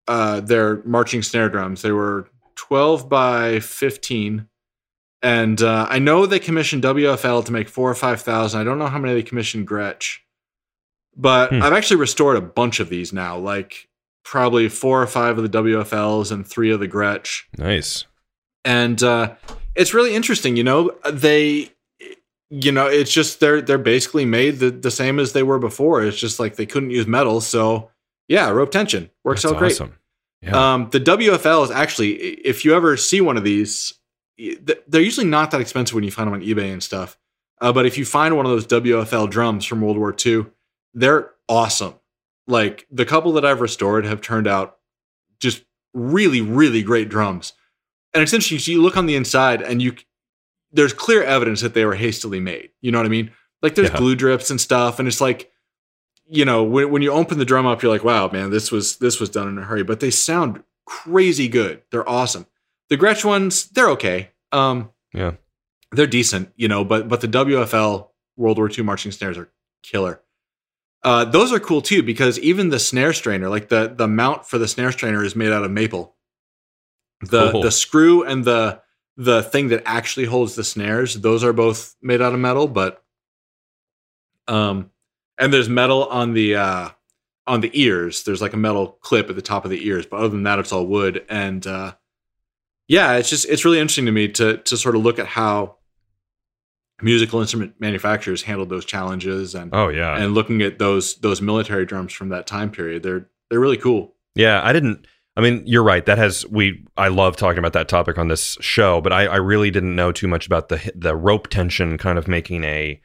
uh, 0.07 0.39
their 0.41 0.83
marching 0.83 1.23
snare 1.23 1.49
drums. 1.49 1.81
They 1.81 1.91
were 1.91 2.29
twelve 2.55 3.09
by 3.09 3.59
fifteen. 3.59 4.47
And 5.21 5.61
uh, 5.61 5.85
I 5.89 5.99
know 5.99 6.25
they 6.25 6.39
commissioned 6.39 6.83
WFL 6.83 7.43
to 7.45 7.51
make 7.51 7.67
four 7.67 7.89
or 7.89 7.95
five 7.95 8.21
thousand. 8.21 8.61
I 8.61 8.63
don't 8.63 8.79
know 8.79 8.87
how 8.87 8.99
many 8.99 9.15
they 9.15 9.23
commissioned 9.23 9.67
Gretsch, 9.67 10.19
but 11.15 11.49
Hmm. 11.49 11.61
I've 11.61 11.73
actually 11.73 11.97
restored 11.97 12.37
a 12.37 12.41
bunch 12.41 12.79
of 12.79 12.87
these 12.89 13.11
now. 13.11 13.37
Like 13.37 13.88
probably 14.29 14.69
four 14.69 15.01
or 15.01 15.07
five 15.07 15.39
of 15.39 15.51
the 15.51 15.57
WFLs 15.57 16.31
and 16.31 16.45
three 16.45 16.69
of 16.69 16.79
the 16.79 16.87
Gretsch. 16.87 17.45
Nice. 17.57 18.05
And 18.63 19.01
uh, 19.01 19.33
it's 19.73 19.95
really 19.95 20.13
interesting. 20.13 20.55
You 20.55 20.63
know, 20.63 20.91
they, 21.11 21.71
you 22.51 22.71
know, 22.71 22.85
it's 22.85 23.11
just 23.11 23.39
they're 23.39 23.59
they're 23.59 23.79
basically 23.79 24.25
made 24.25 24.59
the, 24.59 24.69
the 24.69 24.91
same 24.91 25.19
as 25.19 25.33
they 25.33 25.41
were 25.41 25.57
before. 25.57 26.03
It's 26.03 26.17
just 26.17 26.39
like 26.39 26.57
they 26.57 26.67
couldn't 26.67 26.91
use 26.91 27.07
metal, 27.07 27.41
so 27.41 27.89
yeah, 28.27 28.49
rope 28.49 28.69
tension 28.69 29.09
works 29.23 29.41
That's 29.41 29.53
out 29.53 29.59
great. 29.59 29.71
awesome. 29.71 29.95
Yeah. 30.43 30.73
Um, 30.73 30.89
the 30.91 30.99
WFL 30.99 31.63
is 31.65 31.71
actually, 31.71 32.11
if 32.11 32.63
you 32.63 32.75
ever 32.75 32.97
see 32.97 33.21
one 33.21 33.35
of 33.35 33.43
these, 33.43 33.95
they're 34.37 35.01
usually 35.01 35.25
not 35.25 35.49
that 35.51 35.59
expensive 35.59 35.95
when 35.95 36.03
you 36.03 36.11
find 36.11 36.27
them 36.27 36.35
on 36.35 36.41
eBay 36.41 36.71
and 36.71 36.83
stuff. 36.83 37.17
Uh, 37.59 37.73
but 37.73 37.85
if 37.87 37.97
you 37.97 38.05
find 38.05 38.37
one 38.37 38.45
of 38.45 38.51
those 38.51 38.67
WFL 38.67 39.29
drums 39.29 39.65
from 39.65 39.81
World 39.81 39.97
War 39.97 40.15
II, 40.23 40.45
they're 40.93 41.31
awesome. 41.49 41.95
Like 42.49 42.85
the 42.91 43.05
couple 43.05 43.31
that 43.33 43.45
I've 43.45 43.61
restored 43.61 44.05
have 44.05 44.21
turned 44.21 44.47
out 44.47 44.77
just 45.39 45.63
really, 45.93 46.41
really 46.41 46.83
great 46.83 47.07
drums. 47.09 47.53
And 48.13 48.21
it's 48.23 48.33
interesting. 48.33 48.59
So 48.59 48.71
you 48.71 48.81
look 48.81 48.97
on 48.97 49.05
the 49.05 49.15
inside, 49.15 49.61
and 49.61 49.81
you 49.81 49.95
there's 50.71 50.93
clear 50.93 51.23
evidence 51.23 51.61
that 51.61 51.73
they 51.73 51.85
were 51.85 51.95
hastily 51.95 52.39
made. 52.39 52.69
You 52.81 52.91
know 52.91 52.97
what 52.99 53.05
I 53.05 53.09
mean? 53.09 53.31
Like 53.61 53.75
there's 53.75 53.89
Yeah. 53.89 53.97
glue 53.97 54.15
drips 54.15 54.49
and 54.49 54.59
stuff, 54.59 54.99
and 54.99 55.07
it's 55.07 55.21
like 55.21 55.51
you 56.31 56.45
know 56.45 56.63
when, 56.63 56.91
when 56.91 57.01
you 57.01 57.11
open 57.11 57.39
the 57.39 57.45
drum 57.45 57.65
up 57.65 57.81
you're 57.81 57.91
like 57.91 58.03
wow 58.03 58.29
man 58.31 58.51
this 58.51 58.71
was 58.71 58.97
this 58.97 59.19
was 59.19 59.29
done 59.31 59.47
in 59.47 59.57
a 59.57 59.63
hurry 59.63 59.81
but 59.81 59.99
they 59.99 60.11
sound 60.11 60.61
crazy 60.85 61.47
good 61.47 61.81
they're 61.89 62.07
awesome 62.07 62.45
the 62.89 62.95
gretsch 62.97 63.25
ones 63.25 63.65
they're 63.69 63.89
okay 63.89 64.29
um 64.51 64.91
Yeah. 65.11 65.31
they're 65.91 66.05
decent 66.05 66.51
you 66.55 66.67
know 66.67 66.85
but 66.85 67.07
but 67.07 67.21
the 67.21 67.27
wfl 67.27 68.09
world 68.37 68.59
war 68.59 68.69
ii 68.69 68.83
marching 68.83 69.11
snares 69.11 69.39
are 69.39 69.49
killer 69.81 70.21
uh 71.03 71.25
those 71.25 71.53
are 71.53 71.59
cool 71.59 71.81
too 71.81 72.03
because 72.03 72.37
even 72.39 72.69
the 72.69 72.79
snare 72.79 73.13
strainer 73.13 73.49
like 73.49 73.69
the 73.69 73.93
the 73.95 74.07
mount 74.07 74.45
for 74.45 74.57
the 74.57 74.67
snare 74.67 74.91
strainer 74.91 75.23
is 75.23 75.35
made 75.35 75.51
out 75.51 75.63
of 75.63 75.71
maple. 75.71 76.15
The 77.21 77.51
the 77.61 77.71
screw 77.71 78.23
and 78.23 78.45
the 78.45 78.81
the 79.17 79.43
thing 79.43 79.69
that 79.69 79.83
actually 79.85 80.25
holds 80.25 80.55
the 80.55 80.63
snares 80.63 81.15
those 81.15 81.43
are 81.43 81.51
both 81.51 81.95
made 82.01 82.21
out 82.21 82.33
of 82.33 82.39
metal 82.39 82.67
but 82.67 83.03
um 84.47 84.89
and 85.37 85.51
there's 85.53 85.69
metal 85.69 86.05
on 86.05 86.33
the 86.33 86.55
uh 86.55 86.89
on 87.47 87.61
the 87.61 87.71
ears. 87.73 88.23
There's 88.23 88.41
like 88.41 88.53
a 88.53 88.57
metal 88.57 88.99
clip 89.01 89.29
at 89.29 89.35
the 89.35 89.41
top 89.41 89.65
of 89.65 89.71
the 89.71 89.85
ears 89.87 90.05
but 90.05 90.17
other 90.17 90.29
than 90.29 90.43
that 90.43 90.59
it's 90.59 90.71
all 90.71 90.85
wood. 90.85 91.25
And 91.29 91.65
uh 91.65 91.95
yeah 92.87 93.13
it's 93.13 93.29
just 93.29 93.47
it's 93.49 93.65
really 93.65 93.79
interesting 93.79 94.05
to 94.05 94.11
me 94.11 94.29
to 94.29 94.57
to 94.57 94.77
sort 94.77 94.95
of 94.95 95.01
look 95.01 95.19
at 95.19 95.27
how 95.27 95.78
musical 97.01 97.39
instrument 97.41 97.73
manufacturers 97.79 98.41
handled 98.43 98.69
those 98.69 98.85
challenges 98.85 99.55
and 99.55 99.69
oh 99.73 99.89
yeah. 99.89 100.17
and 100.17 100.33
looking 100.33 100.61
at 100.61 100.79
those 100.79 101.15
those 101.17 101.41
military 101.41 101.85
drums 101.85 102.11
from 102.13 102.29
that 102.29 102.45
time 102.47 102.69
period 102.71 103.03
they're 103.03 103.27
they're 103.49 103.59
really 103.59 103.77
cool 103.77 104.13
Yeah, 104.35 104.61
I 104.63 104.73
didn't. 104.73 105.05
I 105.37 105.41
mean, 105.41 105.63
you're 105.65 105.83
right. 105.83 106.05
That 106.05 106.17
has 106.17 106.45
we. 106.47 106.85
I 106.97 107.07
love 107.07 107.37
talking 107.37 107.59
about 107.59 107.71
that 107.73 107.87
topic 107.87 108.17
on 108.17 108.27
this 108.27 108.57
show, 108.59 108.99
but 108.99 109.13
I, 109.13 109.25
I 109.25 109.35
really 109.37 109.71
didn't 109.71 109.95
know 109.95 110.11
too 110.11 110.27
much 110.27 110.45
about 110.45 110.67
the 110.69 110.91
the 110.95 111.15
rope 111.15 111.47
tension 111.47 111.97
kind 111.97 112.17
of 112.17 112.27
making 112.27 112.63
a 112.65 112.99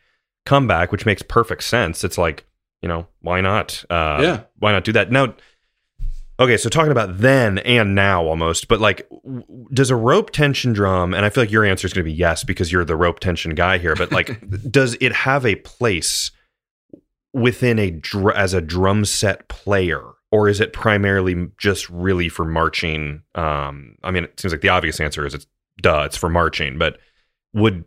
comeback, 0.44 0.90
which 0.90 1.06
makes 1.06 1.22
perfect 1.22 1.62
sense. 1.62 2.02
It's 2.02 2.18
like 2.18 2.44
you 2.82 2.88
know 2.88 3.06
why 3.20 3.40
not? 3.40 3.84
Uh, 3.88 4.18
Yeah. 4.20 4.40
why 4.58 4.72
not 4.72 4.84
do 4.84 4.92
that 4.92 5.12
now? 5.12 5.34
Okay, 6.40 6.56
so 6.56 6.68
talking 6.68 6.90
about 6.90 7.18
then 7.18 7.58
and 7.58 7.94
now 7.94 8.24
almost, 8.26 8.66
but 8.66 8.80
like, 8.80 9.08
w- 9.24 9.44
does 9.72 9.90
a 9.90 9.96
rope 9.96 10.30
tension 10.30 10.72
drum? 10.72 11.14
And 11.14 11.24
I 11.24 11.30
feel 11.30 11.42
like 11.44 11.50
your 11.52 11.64
answer 11.64 11.86
is 11.86 11.92
going 11.92 12.04
to 12.04 12.10
be 12.10 12.16
yes 12.16 12.42
because 12.42 12.72
you're 12.72 12.84
the 12.84 12.96
rope 12.96 13.20
tension 13.20 13.54
guy 13.54 13.78
here. 13.78 13.94
But 13.94 14.10
like, 14.10 14.42
does 14.70 14.96
it 15.00 15.12
have 15.12 15.46
a 15.46 15.54
place 15.56 16.32
within 17.32 17.78
a 17.78 17.90
dr- 17.90 18.34
as 18.36 18.52
a 18.54 18.60
drum 18.60 19.04
set 19.04 19.48
player 19.48 20.02
or 20.32 20.48
is 20.48 20.60
it 20.60 20.72
primarily 20.72 21.48
just 21.58 21.88
really 21.90 22.28
for 22.28 22.44
marching 22.44 23.22
um 23.34 23.96
i 24.04 24.10
mean 24.12 24.22
it 24.22 24.38
seems 24.38 24.52
like 24.52 24.60
the 24.60 24.68
obvious 24.68 25.00
answer 25.00 25.26
is 25.26 25.34
it's 25.34 25.44
duh 25.82 26.02
it's 26.06 26.16
for 26.16 26.28
marching 26.28 26.78
but 26.78 26.96
would 27.52 27.84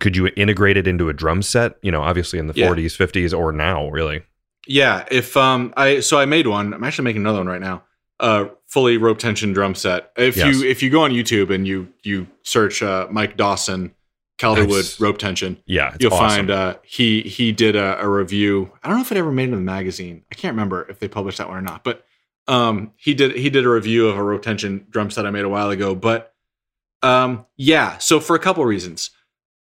could 0.00 0.16
you 0.16 0.30
integrate 0.36 0.78
it 0.78 0.86
into 0.86 1.10
a 1.10 1.12
drum 1.12 1.42
set 1.42 1.74
you 1.82 1.90
know 1.92 2.00
obviously 2.00 2.38
in 2.38 2.46
the 2.46 2.54
Yeah. 2.56 2.70
40s 2.70 2.96
50s 2.96 3.38
or 3.38 3.52
now 3.52 3.88
really 3.90 4.22
Yeah, 4.66 5.04
if 5.10 5.36
um 5.36 5.72
I 5.76 6.00
so 6.00 6.18
I 6.18 6.24
made 6.24 6.46
one. 6.46 6.72
I'm 6.74 6.84
actually 6.84 7.04
making 7.04 7.22
another 7.22 7.38
one 7.38 7.48
right 7.48 7.60
now. 7.60 7.82
Uh 8.20 8.46
fully 8.66 8.96
rope 8.96 9.18
tension 9.18 9.52
drum 9.52 9.74
set. 9.74 10.12
If 10.16 10.36
Yes. 10.36 10.54
you 10.56 10.68
if 10.68 10.82
you 10.82 10.90
go 10.90 11.02
on 11.02 11.10
YouTube 11.10 11.52
and 11.52 11.66
you 11.66 11.88
you 12.02 12.26
search 12.42 12.82
uh 12.82 13.06
Mike 13.10 13.36
Dawson 13.36 13.94
Calderwood 14.38 14.68
Nice. 14.84 15.00
rope 15.00 15.18
tension, 15.18 15.60
yeah 15.66 15.96
you'll 16.00 16.12
awesome. 16.14 16.28
find 16.28 16.50
uh 16.50 16.76
he 16.84 17.22
he 17.22 17.52
did 17.52 17.76
a, 17.76 18.00
a 18.00 18.08
review. 18.08 18.70
I 18.82 18.88
don't 18.88 18.98
know 18.98 19.02
if 19.02 19.10
it 19.12 19.18
ever 19.18 19.32
made 19.32 19.44
it 19.50 19.52
in 19.52 19.58
the 19.58 19.64
magazine. 19.64 20.24
I 20.30 20.34
can't 20.36 20.52
remember 20.54 20.86
if 20.88 20.98
they 21.00 21.08
published 21.08 21.38
that 21.38 21.48
one 21.48 21.58
or 21.58 21.62
not, 21.62 21.82
but 21.84 22.04
um 22.48 22.92
he 22.96 23.14
did 23.14 23.36
he 23.36 23.50
did 23.50 23.64
a 23.64 23.68
review 23.68 24.08
of 24.08 24.16
a 24.16 24.22
rope 24.22 24.42
tension 24.42 24.86
drum 24.90 25.10
set 25.10 25.26
I 25.26 25.30
made 25.30 25.44
a 25.44 25.48
while 25.48 25.70
ago, 25.70 25.94
but 25.94 26.34
um 27.02 27.46
yeah, 27.56 27.98
so 27.98 28.20
for 28.20 28.36
a 28.36 28.38
couple 28.38 28.64
reasons. 28.64 29.10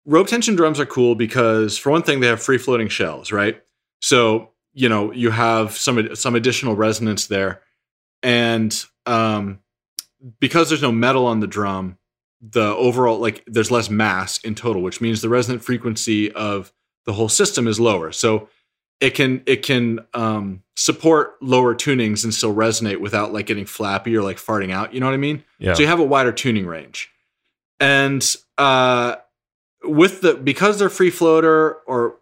Rope 0.06 0.28
tension 0.28 0.56
drums 0.56 0.80
are 0.80 0.86
cool 0.86 1.14
because 1.16 1.78
for 1.78 1.92
one 1.92 2.02
thing 2.02 2.20
they 2.22 2.28
have 2.28 2.42
free 2.42 2.58
floating 2.58 2.88
shells, 2.90 3.32
right? 3.32 3.62
So 4.02 4.50
you 4.74 4.90
know 4.90 5.12
you 5.12 5.32
have 5.32 5.78
some 5.78 6.16
some 6.16 6.36
additional 6.36 6.76
resonance 6.76 7.28
there, 7.28 7.62
and 8.24 8.86
um, 9.06 9.60
because 10.40 10.70
there's 10.70 10.82
no 10.82 10.92
metal 10.92 11.26
on 11.26 11.40
the 11.40 11.48
drum, 11.48 11.98
the 12.42 12.68
overall 12.76 13.20
like 13.20 13.44
there's 13.48 13.72
less 13.72 13.90
mass 13.90 14.40
in 14.40 14.56
total, 14.56 14.82
which 14.82 15.02
means 15.02 15.22
the 15.22 15.30
resonant 15.30 15.64
frequency 15.64 16.32
of 16.32 16.72
the 17.06 17.14
whole 17.14 17.30
system 17.30 17.68
is 17.68 17.80
lower. 17.80 18.12
So 18.12 18.50
it 19.00 19.12
can 19.12 19.42
it 19.46 19.64
can 19.64 20.00
um, 20.14 20.64
support 20.76 21.42
lower 21.42 21.74
tunings 21.76 22.24
and 22.24 22.34
still 22.34 22.54
resonate 22.54 23.00
without 23.02 23.34
like 23.34 23.48
getting 23.48 23.66
flappy 23.66 24.16
or 24.16 24.22
like 24.22 24.38
farting 24.38 24.72
out. 24.72 24.94
You 24.94 25.00
know 25.00 25.08
what 25.08 25.14
I 25.14 25.18
mean? 25.18 25.44
yeah 25.60 25.74
So 25.74 25.82
you 25.82 25.88
have 25.88 26.00
a 26.00 26.06
wider 26.06 26.32
tuning 26.32 26.68
range. 26.68 27.10
And 27.80 28.24
uh, 28.60 29.16
with 29.84 30.22
the 30.22 30.36
because 30.36 30.78
they're 30.78 30.90
free 30.90 31.10
floater, 31.10 31.74
or 31.88 32.18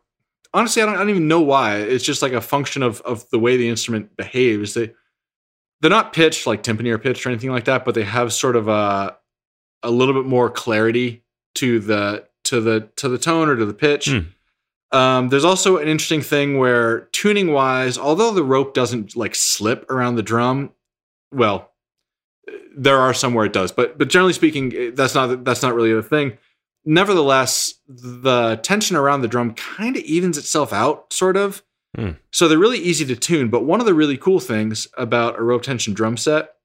honestly, 0.54 0.82
I 0.82 0.86
don't, 0.86 0.96
I 0.96 1.00
don't 1.00 1.10
even 1.10 1.28
know 1.28 1.42
why. 1.42 1.78
It's 1.78 2.04
just 2.04 2.22
like 2.22 2.34
a 2.34 2.42
function 2.42 2.84
of 2.84 3.02
of 3.02 3.30
the 3.30 3.40
way 3.40 3.58
the 3.58 3.70
instrument 3.70 4.16
behaves. 4.18 4.74
They 4.74 4.92
they're 5.82 5.90
not 5.90 6.14
pitched 6.14 6.46
like 6.46 6.64
timpani 6.64 6.92
or 6.92 6.98
pitched 6.98 7.26
or 7.26 7.30
anything 7.30 7.52
like 7.52 7.66
that, 7.66 7.86
but 7.86 7.96
they 7.96 8.04
have 8.04 8.34
sort 8.34 8.56
of 8.56 8.68
a 8.68 9.18
a 9.84 9.92
little 9.92 10.14
bit 10.14 10.26
more 10.26 10.50
clarity 10.50 11.24
to 11.56 11.80
the 11.80 12.28
to 12.46 12.62
the 12.62 12.90
to 12.98 13.10
the 13.10 13.18
tone 13.18 13.50
or 13.50 13.56
to 13.56 13.66
the 13.66 13.74
pitch. 13.74 14.10
Hmm. 14.10 14.20
Um, 14.92 15.30
there's 15.30 15.46
also 15.46 15.78
an 15.78 15.88
interesting 15.88 16.22
thing 16.22 16.58
where 16.58 17.02
tuning 17.12 17.52
wise, 17.52 17.98
although 17.98 18.32
the 18.32 18.44
rope 18.44 18.74
doesn't 18.74 19.16
like 19.16 19.36
slip 19.36 19.90
around 19.90 20.16
the 20.16 20.24
drum, 20.24 20.72
well, 21.32 21.72
there 22.76 22.98
are 22.98 23.14
some 23.14 23.36
where 23.36 23.46
it 23.46 23.54
does, 23.54 23.72
but 23.72 23.98
but 23.98 24.10
generally 24.10 24.34
speaking, 24.34 24.96
that's 24.96 25.14
not 25.14 25.46
that's 25.46 25.62
not 25.62 25.76
really 25.76 25.94
the 25.94 26.04
thing. 26.04 26.38
Nevertheless, 26.90 27.76
the 27.88 28.56
tension 28.64 28.96
around 28.98 29.22
the 29.22 29.28
drum 29.28 29.54
kind 29.54 29.96
of 29.96 30.02
evens 30.04 30.38
itself 30.40 30.74
out, 30.74 31.14
sort 31.14 31.38
of. 31.38 31.62
Hmm. 31.96 32.12
So 32.32 32.48
they're 32.48 32.58
really 32.58 32.80
easy 32.80 33.06
to 33.06 33.16
tune. 33.16 33.50
But 33.50 33.64
one 33.64 33.80
of 33.80 33.86
the 33.86 33.94
really 33.94 34.18
cool 34.18 34.40
things 34.40 34.88
about 34.98 35.38
a 35.38 35.44
rope 35.44 35.62
tension 35.62 35.94
drum 35.94 36.18
set 36.18 36.56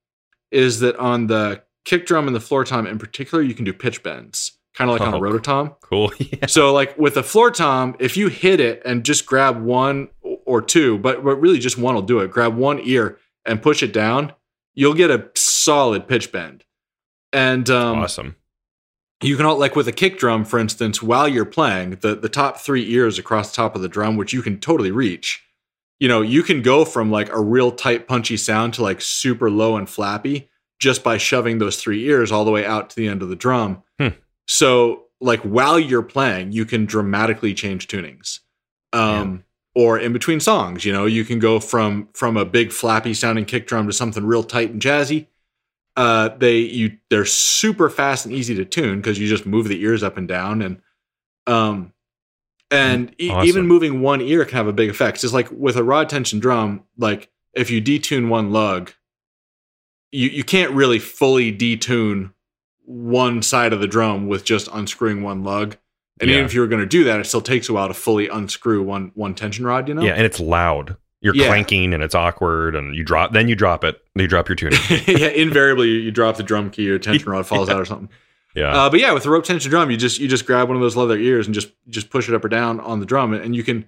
is 0.50 0.80
that 0.80 0.96
on 0.96 1.26
the 1.26 1.62
kick 1.84 2.06
drum 2.06 2.26
and 2.26 2.34
the 2.34 2.40
floor 2.40 2.64
tom 2.64 2.86
in 2.86 2.98
particular, 2.98 3.42
you 3.44 3.52
can 3.52 3.66
do 3.66 3.74
pitch 3.74 4.02
bends, 4.02 4.58
kind 4.74 4.90
of 4.90 4.98
like 4.98 5.06
on 5.06 5.12
a 5.12 5.18
Oh, 5.18 5.20
rototom. 5.20 5.76
cool 5.82 6.10
yeah. 6.18 6.46
So 6.46 6.72
like 6.72 6.96
with 6.96 7.18
a 7.18 7.22
floor 7.22 7.50
tom, 7.50 7.94
if 8.00 8.16
you 8.16 8.28
hit 8.28 8.60
it 8.60 8.80
and 8.86 9.04
just 9.04 9.26
grab 9.26 9.62
one 9.62 10.08
or 10.22 10.62
two, 10.62 10.96
but, 10.98 11.22
but 11.22 11.36
really 11.36 11.58
just 11.58 11.76
one 11.76 11.94
will 11.94 12.02
do 12.02 12.20
it. 12.20 12.30
Grab 12.30 12.56
one 12.56 12.80
ear 12.82 13.18
and 13.44 13.60
push 13.62 13.82
it 13.82 13.92
down. 13.92 14.32
you'll 14.74 14.94
get 14.94 15.10
a 15.10 15.28
solid 15.34 16.08
pitch 16.08 16.32
bend. 16.32 16.64
And 17.32 17.68
um, 17.68 17.98
awesome. 17.98 18.36
You 19.22 19.36
can 19.36 19.46
all 19.46 19.58
like 19.58 19.76
with 19.76 19.88
a 19.88 19.92
kick 19.92 20.18
drum, 20.18 20.44
for 20.44 20.58
instance, 20.58 21.02
while 21.02 21.28
you're 21.28 21.44
playing, 21.44 21.98
the 22.00 22.14
the 22.14 22.28
top 22.28 22.58
three 22.58 22.90
ears 22.92 23.18
across 23.18 23.50
the 23.50 23.56
top 23.56 23.74
of 23.74 23.82
the 23.82 23.88
drum, 23.88 24.16
which 24.16 24.32
you 24.32 24.42
can 24.42 24.58
totally 24.58 24.90
reach. 24.90 25.42
You 26.00 26.08
know, 26.08 26.22
you 26.22 26.42
can 26.42 26.60
go 26.60 26.84
from 26.84 27.10
like 27.10 27.30
a 27.30 27.40
real 27.40 27.70
tight, 27.70 28.08
punchy 28.08 28.36
sound 28.36 28.74
to 28.74 28.82
like 28.82 29.00
super 29.00 29.50
low 29.50 29.76
and 29.76 29.88
flappy 29.88 30.50
just 30.80 31.04
by 31.04 31.16
shoving 31.16 31.58
those 31.58 31.80
three 31.80 32.04
ears 32.04 32.32
all 32.32 32.44
the 32.44 32.50
way 32.50 32.66
out 32.66 32.90
to 32.90 32.96
the 32.96 33.08
end 33.08 33.22
of 33.22 33.28
the 33.28 33.36
drum. 33.36 33.82
Hmm. 33.98 34.08
So, 34.46 35.04
like 35.20 35.40
while 35.40 35.78
you're 35.78 36.02
playing, 36.02 36.52
you 36.52 36.64
can 36.66 36.84
dramatically 36.84 37.54
change 37.54 37.86
tunings. 37.88 38.40
Um, 38.92 39.44
or 39.74 39.98
in 39.98 40.12
between 40.12 40.40
songs, 40.40 40.84
you 40.84 40.92
know, 40.92 41.06
you 41.06 41.24
can 41.24 41.38
go 41.38 41.58
from 41.58 42.08
from 42.12 42.36
a 42.36 42.44
big 42.44 42.72
flappy 42.72 43.14
sounding 43.14 43.44
kick 43.44 43.66
drum 43.66 43.86
to 43.86 43.92
something 43.92 44.24
real 44.24 44.44
tight 44.44 44.70
and 44.70 44.80
jazzy. 44.80 45.26
Uh, 45.96 46.28
they 46.38 46.58
you 46.58 46.98
they're 47.08 47.24
super 47.24 47.88
fast 47.88 48.26
and 48.26 48.34
easy 48.34 48.54
to 48.56 48.64
tune 48.64 48.96
because 49.00 49.18
you 49.18 49.28
just 49.28 49.46
move 49.46 49.68
the 49.68 49.80
ears 49.82 50.02
up 50.02 50.16
and 50.16 50.26
down 50.26 50.60
and 50.60 50.80
um 51.46 51.92
and 52.70 53.14
e- 53.20 53.32
even 53.44 53.66
moving 53.68 54.00
one 54.00 54.20
ear 54.20 54.44
can 54.44 54.56
have 54.56 54.66
a 54.66 54.72
big 54.72 54.90
effect. 54.90 55.20
Just 55.20 55.34
like 55.34 55.48
with 55.52 55.76
a 55.76 55.84
rod 55.84 56.08
tension 56.08 56.40
drum, 56.40 56.82
like 56.98 57.30
if 57.52 57.70
you 57.70 57.80
detune 57.80 58.28
one 58.28 58.50
lug, 58.50 58.92
you 60.10 60.28
you 60.28 60.42
can't 60.42 60.72
really 60.72 60.98
fully 60.98 61.56
detune 61.56 62.32
one 62.84 63.42
side 63.42 63.72
of 63.72 63.80
the 63.80 63.86
drum 63.86 64.26
with 64.26 64.44
just 64.44 64.68
unscrewing 64.72 65.22
one 65.22 65.44
lug. 65.44 65.76
And 66.20 66.28
Yeah. 66.28 66.36
even 66.36 66.46
if 66.46 66.54
you 66.54 66.60
were 66.60 66.66
going 66.66 66.82
to 66.82 66.86
do 66.86 67.04
that, 67.04 67.20
it 67.20 67.24
still 67.24 67.40
takes 67.40 67.68
a 67.68 67.72
while 67.72 67.88
to 67.88 67.94
fully 67.94 68.28
unscrew 68.28 68.82
one 68.82 69.12
one 69.14 69.34
tension 69.34 69.64
rod. 69.64 69.88
You 69.88 69.94
know? 69.94 70.02
Yeah, 70.02 70.14
and 70.14 70.24
it's 70.26 70.40
loud. 70.40 70.96
You're 71.24 71.34
Yeah. 71.34 71.46
clanking 71.46 71.92
and 71.94 72.02
it's 72.02 72.14
awkward, 72.14 72.76
and 72.76 72.94
you 72.94 73.02
drop. 73.02 73.32
Then 73.32 73.48
you 73.48 73.56
drop 73.56 73.82
it. 73.82 74.00
You 74.14 74.28
drop 74.28 74.48
your 74.48 74.54
tuning. 74.56 74.78
yeah. 75.06 75.28
Invariably, 75.28 75.88
you, 75.88 76.10
drop 76.10 76.36
the 76.36 76.42
drum 76.42 76.70
key, 76.70 76.82
your 76.84 76.98
tension 77.00 77.28
rod 77.30 77.46
falls 77.46 77.68
out 77.70 77.80
or 77.80 77.84
something. 77.86 78.10
Yeah, 78.54 78.70
Uh, 78.84 78.90
but 78.90 79.00
yeah, 79.00 79.10
with 79.12 79.24
the 79.24 79.30
rope 79.30 79.42
tension 79.44 79.68
drum, 79.70 79.90
you 79.90 79.96
just 79.96 80.20
you 80.20 80.28
just 80.28 80.46
grab 80.46 80.68
one 80.68 80.76
of 80.76 80.82
those 80.82 80.94
leather 80.96 81.16
ears 81.18 81.46
and 81.46 81.54
just 81.54 81.70
just 81.88 82.10
push 82.10 82.28
it 82.28 82.34
up 82.36 82.44
or 82.44 82.48
down 82.48 82.78
on 82.78 83.00
the 83.00 83.06
drum, 83.06 83.32
and, 83.32 83.56
you 83.56 83.64
can 83.64 83.84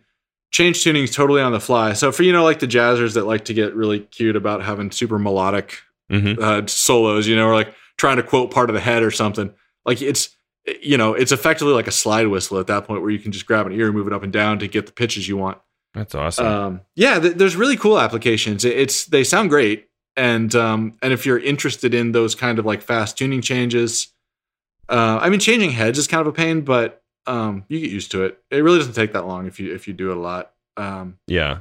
change 0.51 0.83
tunings 0.83 1.13
totally 1.13 1.41
on 1.43 1.53
the 1.53 1.61
fly. 1.61 1.93
So 1.93 2.11
for 2.11 2.23
you 2.25 2.33
know 2.33 2.43
like 2.43 2.59
the 2.59 2.67
jazzers 2.67 3.15
that 3.15 3.27
like 3.27 3.45
to 3.45 3.55
get 3.55 3.75
really 3.77 4.01
cute 4.01 4.35
about 4.35 4.65
having 4.65 4.91
super 4.91 5.19
melodic 5.19 5.79
hmm 6.11 6.35
uh, 6.41 6.63
solos, 6.67 7.27
you 7.29 7.37
know, 7.37 7.47
or 7.47 7.55
like 7.55 7.75
trying 7.99 8.17
to 8.17 8.23
quote 8.25 8.51
part 8.51 8.71
of 8.71 8.75
the 8.75 8.81
head 8.81 9.03
or 9.05 9.11
something. 9.11 9.53
Like 9.85 10.01
it's 10.03 10.31
you 10.83 10.97
know 10.97 11.15
it's 11.15 11.31
effectively 11.33 11.75
like 11.75 11.87
a 11.87 11.93
slide 11.93 12.27
whistle 12.29 12.59
at 12.59 12.67
that 12.69 12.87
point 12.87 13.03
where 13.03 13.11
you 13.11 13.19
can 13.21 13.31
just 13.31 13.47
grab 13.47 13.67
an 13.67 13.73
ear 13.73 13.87
and 13.87 13.95
move 13.95 14.07
it 14.09 14.13
up 14.13 14.23
and 14.25 14.33
down 14.33 14.59
to 14.61 14.67
get 14.69 14.87
the 14.87 14.93
pitches 14.93 15.29
you 15.29 15.37
want. 15.37 15.59
That's 15.97 16.15
awesome. 16.15 16.47
Um, 16.47 16.81
yeah, 16.95 17.19
th- 17.19 17.35
there's 17.35 17.57
really 17.57 17.77
cool 17.77 17.99
applications. 17.99 18.65
It- 18.65 18.77
It's 18.79 19.07
they 19.07 19.25
sound 19.25 19.51
great, 19.51 19.89
and 20.17 20.55
um, 20.55 20.95
and 21.03 21.13
if 21.13 21.27
you're 21.27 21.39
interested 21.39 21.95
in 21.95 22.13
those 22.13 22.35
kind 22.35 22.59
of 22.59 22.65
like 22.67 22.83
fast 22.83 23.19
tuning 23.19 23.41
changes, 23.43 24.09
uh, 24.89 25.19
I 25.21 25.29
mean, 25.31 25.41
changing 25.41 25.71
heads 25.71 25.99
is 25.99 26.07
kind 26.07 26.21
of 26.21 26.27
a 26.29 26.33
pain, 26.33 26.61
but 26.61 27.03
um, 27.27 27.65
you 27.69 27.81
get 27.81 27.91
used 27.91 28.11
to 28.13 28.25
it. 28.25 28.39
It 28.51 28.59
really 28.59 28.79
doesn't 28.79 28.93
take 28.95 29.13
that 29.15 29.27
long 29.27 29.47
if 29.47 29.59
you 29.59 29.75
if 29.75 29.89
you 29.89 29.95
do 29.95 30.11
it 30.13 30.17
a 30.17 30.21
lot. 30.21 30.53
Um, 30.77 31.19
yeah, 31.27 31.59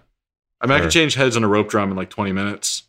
I 0.62 0.68
mean, 0.68 0.78
I 0.78 0.82
can 0.82 0.90
change 0.92 1.16
heads 1.16 1.36
on 1.38 1.44
a 1.44 1.48
rope 1.48 1.70
drum 1.70 1.90
in 1.90 1.98
like 1.98 2.10
20 2.10 2.32
minutes. 2.34 2.84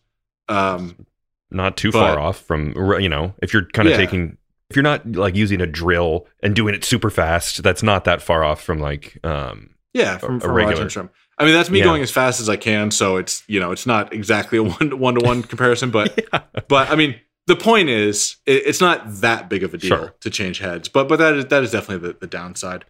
Um, 0.49 1.07
not 1.51 1.77
too 1.77 1.91
but- 1.93 2.01
far 2.01 2.19
off 2.21 2.39
from 2.41 2.75
you 3.01 3.09
know 3.09 3.35
if 3.41 3.53
you're 3.55 3.65
kind 3.67 3.89
of 3.89 3.93
Yeah. 3.93 3.99
taking 3.99 4.37
if 4.69 4.75
you're 4.77 4.83
not 4.83 5.07
like 5.13 5.37
using 5.37 5.61
a 5.61 5.67
drill 5.67 6.27
and 6.43 6.55
doing 6.57 6.75
it 6.75 6.85
super 6.85 7.09
fast. 7.11 7.63
That's 7.63 7.83
not 7.85 8.05
that 8.05 8.21
far 8.21 8.43
off 8.45 8.61
from 8.63 8.79
like 8.81 9.19
um 9.25 9.71
yeah, 9.95 10.19
from, 10.19 10.37
a 10.37 10.41
from 10.41 10.51
a 10.51 10.53
regular- 10.55 10.71
regular 10.85 10.89
drum. 10.91 11.11
I 11.39 11.45
mean, 11.45 11.53
that's 11.55 11.69
me 11.71 11.79
Yeah. 11.81 11.85
going 11.85 12.03
as 12.03 12.11
fast 12.11 12.41
as 12.41 12.49
I 12.49 12.57
can, 12.57 12.91
so 12.91 13.17
it's 13.17 13.43
you 13.47 13.61
know 13.61 13.71
it's 13.73 13.87
not 13.87 14.13
exactly 14.13 14.59
a 14.59 14.63
one 14.79 14.99
one 14.99 15.15
to 15.17 15.25
one 15.25 15.43
comparison, 15.43 15.91
but 15.91 16.19
but 16.69 16.91
I 16.91 16.95
mean 16.97 17.17
the 17.47 17.57
point 17.57 17.89
is 17.89 18.37
it, 18.47 18.63
it's 18.67 18.81
not 18.81 19.03
that 19.21 19.49
big 19.49 19.63
of 19.63 19.73
a 19.73 19.79
deal 19.79 19.89
Sure. 19.97 20.15
to 20.21 20.31
change 20.31 20.59
heads 20.59 20.89
but 20.89 21.09
but 21.09 21.21
that 21.21 21.35
is 21.37 21.45
that 21.47 21.63
is 21.63 21.71
definitely 21.71 22.09
the, 22.09 22.17
the 22.19 22.27
downside 22.27 22.85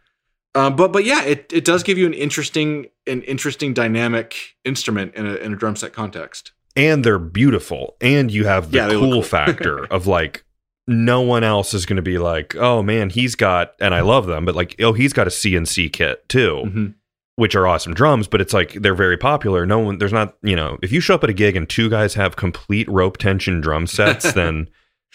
um, 0.54 0.74
but 0.76 0.92
but 0.92 1.04
yeah 1.04 1.22
it, 1.24 1.52
it 1.52 1.62
does 1.66 1.82
give 1.82 1.98
you 1.98 2.06
an 2.06 2.14
interesting 2.14 2.86
an 3.06 3.20
interesting 3.24 3.74
dynamic 3.74 4.34
instrument 4.64 5.14
in 5.14 5.26
a, 5.26 5.34
in 5.34 5.52
a 5.52 5.56
drum 5.56 5.76
set 5.76 5.92
context 5.92 6.52
and 6.74 7.04
they're 7.04 7.18
beautiful 7.18 7.96
and 8.00 8.30
you 8.30 8.46
have 8.46 8.70
the 8.70 8.78
Yeah, 8.78 8.88
cool 8.88 9.10
cool. 9.12 9.22
factor 9.36 9.84
of 9.92 10.06
like 10.06 10.42
no 10.88 11.20
one 11.20 11.44
else 11.44 11.74
is 11.74 11.84
going 11.84 11.96
to 11.96 12.02
be 12.02 12.16
like 12.16 12.56
oh 12.56 12.82
man 12.82 13.10
he's 13.10 13.34
got 13.34 13.74
and 13.78 13.92
i 13.94 14.00
love 14.00 14.24
them 14.26 14.46
but 14.46 14.54
like 14.54 14.74
oh 14.80 14.94
he's 14.94 15.12
got 15.12 15.26
a 15.26 15.30
cnc 15.30 15.92
kit 15.92 16.26
too 16.30 16.62
Mhm. 16.64 16.94
Which 17.36 17.54
are 17.54 17.66
awesome 17.66 17.94
drums 17.94 18.26
but 18.28 18.40
it's 18.40 18.52
like 18.52 18.72
they're 18.74 18.94
very 18.94 19.16
popular. 19.16 19.64
No 19.66 19.78
one 19.78 19.98
there's 19.98 20.12
not 20.12 20.36
you 20.42 20.56
know 20.56 20.78
if 20.82 20.90
you 20.92 21.00
show 21.00 21.14
up 21.14 21.24
at 21.24 21.30
a 21.30 21.34
gig 21.34 21.54
and 21.56 21.68
two 21.68 21.88
guys 21.88 22.14
have 22.14 22.36
complete 22.36 22.88
rope 22.88 23.16
tension 23.18 23.60
drum 23.60 23.86
sets 23.86 24.32
then 24.34 24.68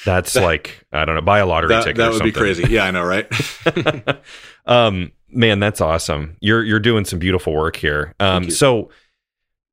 that's 0.06 0.34
That- 0.34 0.44
like 0.44 0.86
i 0.94 1.04
don't 1.06 1.16
know 1.16 1.22
buy 1.22 1.40
a 1.40 1.46
lottery 1.46 1.70
that, 1.70 1.84
ticket 1.84 1.98
that 1.98 2.10
or 2.10 2.14
would 2.14 2.24
be 2.24 2.32
something. 2.32 2.42
crazy. 2.66 2.74
Yeah 2.74 2.86
i 2.86 2.92
know 2.92 3.04
right? 3.04 3.28
Um 4.66 5.12
man 5.30 5.60
that's 5.60 5.82
awesome. 5.82 6.38
You're 6.42 6.64
you're 6.64 6.80
doing 6.80 7.06
some 7.06 7.20
beautiful 7.20 7.54
work 7.54 7.76
here. 7.76 8.14
Um 8.20 8.50
so 8.50 8.90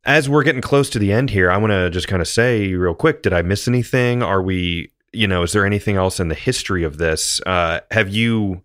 as 0.04 0.28
we're 0.28 0.42
getting 0.44 0.62
close 0.62 0.88
to 0.90 0.98
the 0.98 1.12
end 1.12 1.28
here 1.30 1.50
i 1.50 1.56
want 1.58 1.70
to 1.72 1.90
just 1.90 2.08
kind 2.08 2.22
of 2.22 2.28
say 2.28 2.72
real 2.74 2.94
quick 2.94 3.22
did 3.22 3.32
i 3.32 3.42
miss 3.42 3.68
anything? 3.68 4.22
Are 4.22 4.40
we 4.42 4.92
you 5.12 5.26
know 5.26 5.42
is 5.42 5.52
there 5.52 5.66
anything 5.66 5.96
else 5.96 6.20
in 6.20 6.28
the 6.28 6.34
history 6.34 6.84
of 6.84 6.96
this? 6.98 7.40
Uh 7.44 7.80
have 7.90 8.08
you 8.08 8.62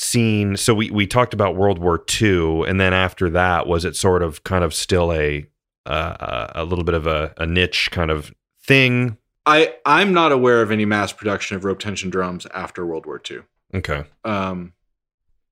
seen 0.00 0.56
so 0.56 0.74
we 0.74 0.90
we 0.90 1.06
talked 1.06 1.34
about 1.34 1.56
world 1.56 1.78
war 1.78 2.04
ii 2.20 2.62
and 2.68 2.80
then 2.80 2.94
after 2.94 3.28
that 3.28 3.66
was 3.66 3.84
it 3.84 3.96
sort 3.96 4.22
of 4.22 4.44
kind 4.44 4.62
of 4.62 4.72
still 4.72 5.12
a 5.12 5.46
uh, 5.86 6.48
a 6.54 6.64
little 6.64 6.84
bit 6.84 6.94
of 6.94 7.06
a, 7.06 7.32
a 7.38 7.46
niche 7.46 7.90
kind 7.90 8.10
of 8.10 8.32
thing 8.62 9.16
i 9.44 9.74
i'm 9.84 10.12
not 10.12 10.30
aware 10.30 10.62
of 10.62 10.70
any 10.70 10.84
mass 10.84 11.12
production 11.12 11.56
of 11.56 11.64
rope 11.64 11.80
tension 11.80 12.10
drums 12.10 12.46
after 12.54 12.86
world 12.86 13.06
war 13.06 13.20
ii 13.30 13.38
okay 13.74 14.04
um, 14.24 14.72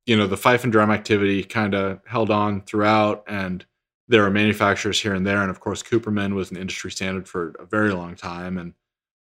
you 0.07 0.17
know, 0.17 0.27
the 0.27 0.37
fife 0.37 0.63
and 0.63 0.73
drum 0.73 0.91
activity 0.91 1.43
kind 1.43 1.75
of 1.75 2.01
held 2.07 2.31
on 2.31 2.63
throughout, 2.63 3.25
and 3.27 3.67
there 4.09 4.25
are 4.25 4.31
manufacturers 4.31 5.01
here 5.01 5.15
and 5.15 5.27
there. 5.27 5.43
And 5.43 5.51
of 5.51 5.61
course, 5.61 5.83
Cooperman 5.83 6.35
was 6.35 6.51
an 6.51 6.57
industry 6.57 6.93
standard 6.93 7.29
for 7.29 7.55
a 7.59 7.67
very 7.67 7.93
long 7.93 8.15
time, 8.15 8.57
and 8.57 8.73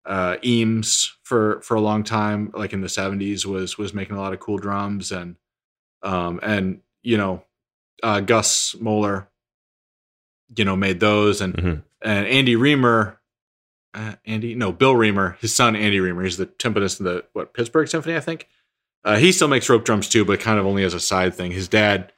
uh, 0.07 0.37
Eames 0.43 1.15
for 1.23 1.61
for 1.61 1.75
a 1.75 1.81
long 1.81 2.03
time, 2.03 2.51
like 2.55 2.73
in 2.73 2.81
the 2.81 2.87
'70s, 2.87 3.45
was 3.45 3.77
was 3.77 3.93
making 3.93 4.15
a 4.15 4.19
lot 4.21 4.33
of 4.33 4.39
cool 4.39 4.57
drums, 4.57 5.11
and 5.11 5.35
um, 6.01 6.39
and 6.41 6.81
you 7.03 7.17
know, 7.17 7.43
uh, 8.03 8.19
Gus 8.21 8.75
Moeller, 8.79 9.27
you 10.55 10.65
know, 10.65 10.75
made 10.75 10.99
those, 10.99 11.41
and 11.41 11.53
Mhm. 11.55 11.83
and 12.01 12.27
Andy 12.27 12.55
Reamer. 12.55 13.19
Uh, 13.93 14.13
Andy, 14.25 14.53
no, 14.53 14.71
Bill 14.71 14.95
Reamer, 14.95 15.37
his 15.41 15.55
son 15.55 15.75
Andy 15.75 15.99
Reamer. 15.99 16.23
He's 16.23 16.37
the 16.37 16.45
timpanist 16.45 16.99
in 16.99 17.05
the 17.05 17.25
what 17.33 17.53
Pittsburgh 17.53 17.87
Symphony, 17.87 18.15
I 18.15 18.19
think. 18.19 18.47
Uh, 19.03 19.17
he 19.17 19.31
still 19.31 19.47
makes 19.47 19.69
rope 19.69 19.85
drums 19.85 20.07
too, 20.09 20.23
but 20.25 20.39
kind 20.39 20.59
of 20.59 20.65
only 20.65 20.83
as 20.83 20.93
a 20.93 20.99
side 20.99 21.33
thing. 21.33 21.51
His 21.51 21.67
dad, 21.67 22.11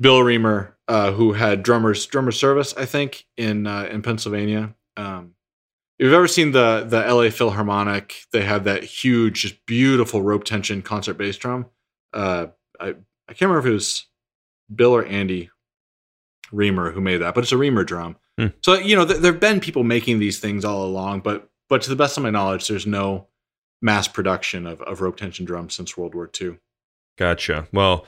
Bill 0.00 0.22
Reamer, 0.22 0.76
uh, 0.86 1.12
who 1.12 1.32
had 1.32 1.62
drummers 1.62 2.06
drummer 2.06 2.30
service, 2.30 2.72
I 2.76 2.84
think 2.84 3.26
in 3.36 3.66
uh, 3.66 3.88
in 3.90 4.02
Pennsylvania. 4.02 4.74
Um, 4.96 5.34
if 5.98 6.04
you've 6.04 6.12
ever 6.12 6.28
seen 6.28 6.52
the 6.52 6.84
the 6.88 7.00
LA 7.00 7.30
Philharmonic, 7.30 8.26
they 8.32 8.42
have 8.42 8.64
that 8.64 8.84
huge, 8.84 9.42
just 9.42 9.66
beautiful 9.66 10.22
rope 10.22 10.44
tension 10.44 10.80
concert 10.80 11.14
bass 11.14 11.36
drum. 11.36 11.66
Uh, 12.12 12.48
I 12.78 12.88
I 13.28 13.34
can't 13.34 13.42
remember 13.42 13.60
if 13.60 13.66
it 13.66 13.74
was 13.74 14.06
Bill 14.74 14.94
or 14.94 15.04
Andy 15.04 15.50
Reamer 16.52 16.92
who 16.92 17.00
made 17.00 17.18
that, 17.18 17.34
but 17.34 17.42
it's 17.42 17.52
a 17.52 17.58
Reamer 17.58 17.84
drum. 17.84 18.16
Hmm. 18.38 18.48
So 18.62 18.74
you 18.74 18.94
know, 18.94 19.04
th- 19.04 19.20
there 19.20 19.32
have 19.32 19.40
been 19.40 19.60
people 19.60 19.82
making 19.82 20.20
these 20.20 20.38
things 20.38 20.64
all 20.64 20.84
along, 20.84 21.20
but 21.20 21.50
but 21.68 21.82
to 21.82 21.90
the 21.90 21.96
best 21.96 22.16
of 22.16 22.22
my 22.22 22.30
knowledge, 22.30 22.68
there's 22.68 22.86
no 22.86 23.26
mass 23.82 24.06
production 24.08 24.66
of, 24.66 24.80
of 24.82 25.00
rope 25.00 25.16
tension 25.16 25.44
drums 25.44 25.74
since 25.74 25.96
World 25.96 26.14
War 26.14 26.30
II. 26.40 26.58
Gotcha. 27.16 27.66
Well, 27.72 28.06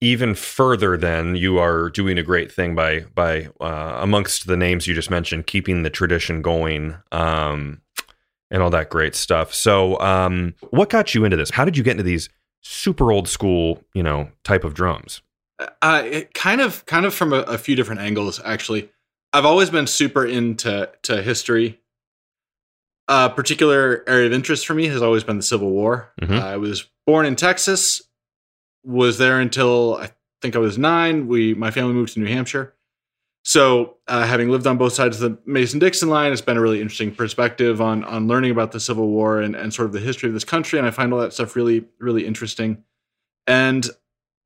even 0.00 0.34
further, 0.34 0.96
then 0.96 1.34
you 1.34 1.58
are 1.58 1.90
doing 1.90 2.18
a 2.18 2.22
great 2.22 2.52
thing 2.52 2.74
by 2.74 3.00
by 3.14 3.48
uh, 3.60 3.98
amongst 4.00 4.46
the 4.46 4.56
names 4.56 4.86
you 4.86 4.94
just 4.94 5.10
mentioned, 5.10 5.46
keeping 5.46 5.82
the 5.82 5.90
tradition 5.90 6.42
going, 6.42 6.96
um, 7.12 7.80
and 8.50 8.62
all 8.62 8.70
that 8.70 8.90
great 8.90 9.14
stuff. 9.14 9.52
So, 9.52 9.98
um, 10.00 10.54
what 10.70 10.88
got 10.90 11.14
you 11.14 11.24
into 11.24 11.36
this? 11.36 11.50
How 11.50 11.64
did 11.64 11.76
you 11.76 11.82
get 11.82 11.92
into 11.92 12.02
these 12.04 12.28
super 12.60 13.12
old 13.12 13.28
school, 13.28 13.82
you 13.94 14.02
know, 14.02 14.30
type 14.44 14.64
of 14.64 14.74
drums? 14.74 15.22
Uh, 15.82 16.02
it 16.04 16.34
kind 16.34 16.60
of 16.60 16.86
kind 16.86 17.04
of 17.04 17.12
from 17.12 17.32
a, 17.32 17.40
a 17.40 17.58
few 17.58 17.74
different 17.74 18.00
angles 18.00 18.40
actually. 18.44 18.90
I've 19.32 19.44
always 19.44 19.68
been 19.70 19.86
super 19.86 20.24
into 20.24 20.88
to 21.02 21.22
history. 21.22 21.80
A 23.08 23.30
particular 23.30 24.04
area 24.06 24.26
of 24.26 24.32
interest 24.32 24.66
for 24.66 24.74
me 24.74 24.86
has 24.88 25.02
always 25.02 25.24
been 25.24 25.38
the 25.38 25.42
Civil 25.42 25.70
War. 25.70 26.12
Mhm. 26.20 26.40
I 26.40 26.58
was 26.58 26.86
born 27.06 27.24
in 27.26 27.36
Texas, 27.36 28.02
was 28.88 29.18
there 29.18 29.38
until 29.38 29.96
I 29.96 30.10
think 30.40 30.56
I 30.56 30.58
was 30.58 30.78
nine. 30.78 31.28
We 31.28 31.54
my 31.54 31.70
family 31.70 31.92
moved 31.92 32.14
to 32.14 32.20
New 32.20 32.26
Hampshire. 32.26 32.74
So, 33.44 33.96
uh, 34.06 34.26
having 34.26 34.50
lived 34.50 34.66
on 34.66 34.78
both 34.78 34.92
sides 34.92 35.22
of 35.22 35.30
the 35.30 35.38
Mason 35.50 35.78
Dixon 35.78 36.08
line, 36.08 36.32
it's 36.32 36.40
been 36.40 36.56
a 36.56 36.60
really 36.60 36.80
interesting 36.80 37.14
perspective 37.14 37.80
on 37.80 38.02
on 38.04 38.26
learning 38.28 38.50
about 38.50 38.72
the 38.72 38.80
Civil 38.80 39.08
War 39.08 39.40
and, 39.40 39.54
and 39.54 39.72
sort 39.72 39.86
of 39.86 39.92
the 39.92 40.00
history 40.00 40.28
of 40.28 40.34
this 40.34 40.44
country. 40.44 40.78
And 40.78 40.88
I 40.88 40.90
find 40.90 41.12
all 41.12 41.20
that 41.20 41.32
stuff 41.32 41.54
really, 41.54 41.84
really 41.98 42.26
interesting. 42.26 42.82
And 43.46 43.86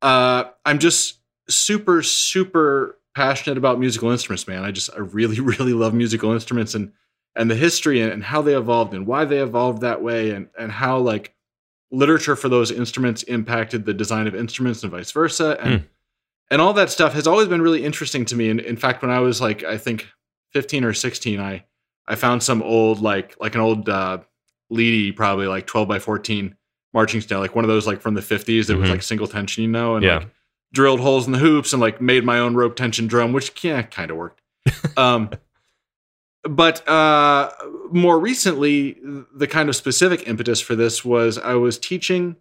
uh, 0.02 0.44
I'm 0.64 0.78
just 0.78 1.18
super, 1.48 2.02
super 2.02 2.98
passionate 3.14 3.58
about 3.58 3.78
musical 3.78 4.10
instruments, 4.10 4.46
man. 4.48 4.64
I 4.64 4.70
just, 4.72 4.90
I 4.92 4.98
really, 4.98 5.40
really 5.40 5.72
love 5.72 5.94
musical 5.94 6.32
instruments 6.32 6.74
and 6.74 6.92
and 7.34 7.50
the 7.50 7.56
history 7.56 8.00
and, 8.00 8.12
and 8.12 8.24
how 8.24 8.42
they 8.42 8.56
evolved 8.56 8.92
and 8.92 9.06
why 9.06 9.24
they 9.24 9.38
evolved 9.38 9.82
that 9.82 10.02
way 10.02 10.30
and 10.30 10.48
and 10.58 10.70
how 10.72 10.98
like 10.98 11.34
literature 11.92 12.34
for 12.34 12.48
those 12.48 12.70
instruments 12.72 13.22
impacted 13.24 13.84
the 13.84 13.94
design 13.94 14.26
of 14.26 14.34
instruments 14.34 14.82
and 14.82 14.90
vice 14.90 15.12
versa 15.12 15.56
and 15.60 15.80
Hmm. 15.80 15.86
and 16.50 16.60
all 16.62 16.72
that 16.72 16.90
stuff 16.90 17.12
has 17.12 17.26
always 17.26 17.48
been 17.48 17.62
really 17.62 17.84
interesting 17.84 18.24
to 18.26 18.34
me 18.36 18.48
and 18.50 18.58
in 18.60 18.76
fact 18.76 19.02
when 19.02 19.10
i 19.10 19.20
was 19.20 19.40
like 19.40 19.62
i 19.62 19.76
think 19.78 20.08
15 20.52 20.84
or 20.84 20.92
16 20.94 21.38
i 21.38 21.64
i 22.08 22.14
found 22.14 22.42
some 22.42 22.62
old 22.62 23.00
like 23.00 23.36
like 23.40 23.54
an 23.54 23.60
old 23.60 23.88
uh 23.88 24.18
Leedy 24.72 25.14
probably 25.14 25.46
like 25.46 25.66
12 25.66 25.86
by 25.86 25.98
14 25.98 26.56
marching 26.94 27.20
style 27.20 27.40
like 27.40 27.54
one 27.54 27.64
of 27.64 27.68
those 27.68 27.86
like 27.86 28.00
from 28.00 28.14
the 28.14 28.22
50s 28.22 28.66
that 28.68 28.76
was 28.78 28.88
Mhm. 28.88 28.92
like 28.92 29.02
single 29.02 29.26
tension 29.26 29.62
you 29.62 29.68
know 29.70 29.96
and 29.96 30.04
Yeah. 30.04 30.18
like 30.18 30.28
drilled 30.72 31.00
holes 31.00 31.26
in 31.26 31.32
the 31.32 31.38
hoops 31.38 31.74
and 31.74 31.80
like 31.82 32.00
made 32.00 32.24
my 32.24 32.38
own 32.38 32.54
rope 32.54 32.74
tension 32.74 33.06
drum 33.06 33.32
which 33.34 33.52
yeah 33.62 33.82
kind 33.82 34.10
of 34.10 34.16
worked 34.16 34.40
um 34.96 35.28
but 36.44 36.86
uh 36.88 37.50
more 37.90 38.18
recently 38.18 38.96
the 39.34 39.46
kind 39.46 39.68
of 39.68 39.76
specific 39.76 40.26
impetus 40.26 40.60
for 40.60 40.74
this 40.74 41.04
was 41.04 41.38
i 41.38 41.54
was 41.54 41.78
teaching 41.78 42.36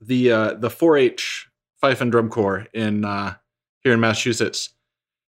the 0.00 0.30
uh 0.30 0.54
the 0.54 0.68
4-h 0.68 1.48
fife 1.80 2.00
and 2.00 2.12
drum 2.12 2.28
corps 2.28 2.66
in 2.72 3.04
uh 3.04 3.34
here 3.80 3.92
in 3.92 4.00
massachusetts 4.00 4.70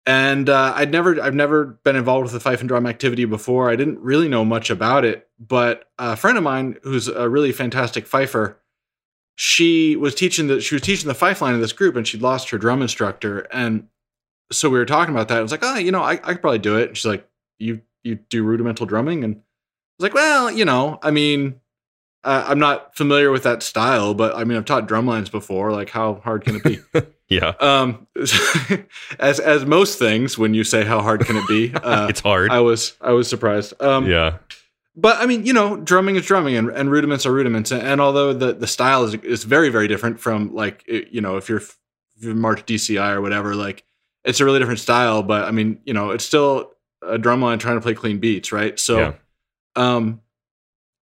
and 0.06 0.50
uh, 0.50 0.74
I'd 0.76 0.92
never, 0.92 1.18
I've 1.18 1.34
never 1.34 1.64
been 1.64 1.96
involved 1.96 2.24
with 2.24 2.32
the 2.32 2.40
fife 2.40 2.60
and 2.60 2.68
drum 2.68 2.86
activity 2.86 3.24
before. 3.24 3.70
I 3.70 3.76
didn't 3.76 4.00
really 4.00 4.28
know 4.28 4.44
much 4.44 4.68
about 4.68 5.04
it, 5.04 5.28
but 5.38 5.88
a 5.98 6.14
friend 6.14 6.36
of 6.36 6.44
mine 6.44 6.76
who's 6.82 7.08
a 7.08 7.26
really 7.26 7.52
fantastic 7.52 8.06
fifer, 8.06 8.60
she 9.36 9.96
was 9.96 10.14
teaching 10.14 10.48
the, 10.48 10.60
she 10.60 10.74
was 10.74 10.82
teaching 10.82 11.08
the 11.08 11.14
fife 11.14 11.40
line 11.40 11.54
of 11.54 11.60
this 11.60 11.72
group, 11.72 11.96
and 11.96 12.06
she'd 12.06 12.20
lost 12.20 12.50
her 12.50 12.58
drum 12.58 12.82
instructor, 12.82 13.46
and 13.50 13.88
so 14.52 14.68
we 14.68 14.78
were 14.78 14.84
talking 14.84 15.14
about 15.14 15.28
that. 15.28 15.38
I 15.38 15.42
was 15.42 15.50
like, 15.50 15.64
oh, 15.64 15.76
you 15.76 15.90
know, 15.90 16.02
I, 16.02 16.12
I 16.12 16.34
could 16.34 16.40
probably 16.40 16.58
do 16.58 16.76
it. 16.76 16.88
And 16.88 16.96
she's 16.96 17.06
like, 17.06 17.26
you, 17.58 17.80
you 18.02 18.16
do 18.16 18.42
rudimental 18.42 18.86
drumming, 18.86 19.24
and 19.24 19.36
I 19.36 19.38
was 19.98 20.02
like, 20.02 20.14
well, 20.14 20.50
you 20.50 20.64
know, 20.64 20.98
I 21.02 21.10
mean, 21.10 21.60
uh, 22.24 22.44
I'm 22.48 22.58
not 22.58 22.96
familiar 22.96 23.30
with 23.30 23.42
that 23.44 23.62
style, 23.62 24.14
but 24.14 24.34
I 24.34 24.44
mean, 24.44 24.56
I've 24.58 24.64
taught 24.64 24.88
drum 24.88 25.06
lines 25.06 25.28
before. 25.28 25.72
Like, 25.72 25.90
how 25.90 26.14
hard 26.24 26.44
can 26.44 26.56
it 26.56 26.64
be? 26.64 26.78
Yeah. 27.30 27.54
um 27.58 28.06
as 29.18 29.40
as 29.40 29.64
most 29.64 29.98
things 29.98 30.36
when 30.36 30.52
you 30.52 30.62
say 30.62 30.84
how 30.84 31.00
hard 31.00 31.24
can 31.24 31.36
it 31.36 31.48
be 31.48 31.72
uh, 31.82 32.06
it's 32.10 32.20
hard. 32.20 32.50
i 32.50 32.60
was 32.60 32.92
i 33.00 33.12
was 33.12 33.28
surprised 33.28 33.72
um 33.80 34.06
yeah. 34.06 34.36
but 34.94 35.16
i 35.16 35.26
mean 35.26 35.46
you 35.46 35.54
know 35.54 35.76
drumming 35.78 36.16
is 36.16 36.26
drumming 36.26 36.54
and, 36.54 36.68
and 36.68 36.90
rudiments 36.90 37.24
are 37.24 37.32
rudiments 37.32 37.70
and, 37.70 37.80
and 37.82 38.00
although 38.00 38.34
the 38.34 38.52
the 38.52 38.66
style 38.66 39.04
is 39.04 39.14
is 39.14 39.44
very 39.44 39.70
very 39.70 39.88
different 39.88 40.20
from 40.20 40.54
like 40.54 40.84
it- 40.86 41.08
you 41.12 41.22
know 41.22 41.38
if 41.38 41.48
you're 41.48 41.58
if 41.58 41.76
you 42.18 42.34
march 42.34 42.64
dci 42.66 43.10
or 43.14 43.22
whatever 43.22 43.54
like 43.56 43.84
it's 44.24 44.40
a 44.40 44.44
really 44.44 44.58
different 44.58 44.80
style 44.80 45.22
but 45.22 45.44
i 45.44 45.50
mean 45.50 45.80
you 45.86 45.94
know 45.94 46.10
it's 46.10 46.26
still 46.26 46.73
a 47.06 47.18
drum 47.18 47.40
line 47.42 47.58
trying 47.58 47.76
to 47.76 47.80
play 47.80 47.94
clean 47.94 48.18
beats 48.18 48.52
right 48.52 48.78
so 48.78 48.98
Yeah. 48.98 49.12
um 49.76 50.20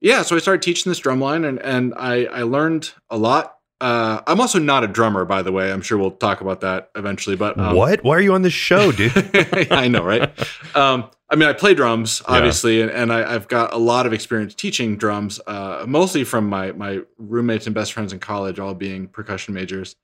yeah 0.00 0.22
so 0.22 0.36
i 0.36 0.38
started 0.38 0.62
teaching 0.62 0.90
this 0.90 1.00
drumline, 1.00 1.46
and 1.48 1.58
and 1.60 1.94
i 1.96 2.24
i 2.26 2.42
learned 2.42 2.92
a 3.10 3.16
lot 3.18 3.56
uh, 3.80 4.22
I'm 4.28 4.40
also 4.40 4.60
not 4.60 4.84
a 4.84 4.86
drummer, 4.86 5.24
by 5.24 5.42
the 5.42 5.50
way. 5.50 5.72
I'm 5.72 5.82
sure 5.82 5.98
we'll 5.98 6.12
talk 6.12 6.40
about 6.40 6.60
that 6.60 6.92
eventually. 6.94 7.34
But 7.34 7.58
um, 7.58 7.74
what? 7.74 8.04
Why 8.04 8.14
are 8.16 8.20
you 8.20 8.32
on 8.32 8.42
this 8.42 8.52
show, 8.52 8.92
dude? 8.92 9.10
I 9.72 9.88
know, 9.88 10.04
right? 10.04 10.30
Um, 10.76 11.10
I 11.28 11.34
mean, 11.34 11.48
I 11.48 11.52
play 11.52 11.74
drums, 11.74 12.22
Yeah. 12.28 12.36
obviously, 12.36 12.80
and, 12.80 12.92
and 12.92 13.12
I, 13.12 13.34
I've 13.34 13.48
got 13.48 13.74
a 13.74 13.78
lot 13.78 14.06
of 14.06 14.12
experience 14.12 14.54
teaching 14.54 14.96
drums, 14.96 15.40
uh, 15.48 15.84
mostly 15.88 16.22
from 16.22 16.48
my 16.48 16.70
my 16.70 17.00
roommates 17.18 17.66
and 17.66 17.74
best 17.74 17.92
friends 17.92 18.12
in 18.12 18.20
college, 18.20 18.60
all 18.60 18.72
being 18.74 19.08
percussion 19.08 19.52
majors. 19.52 19.96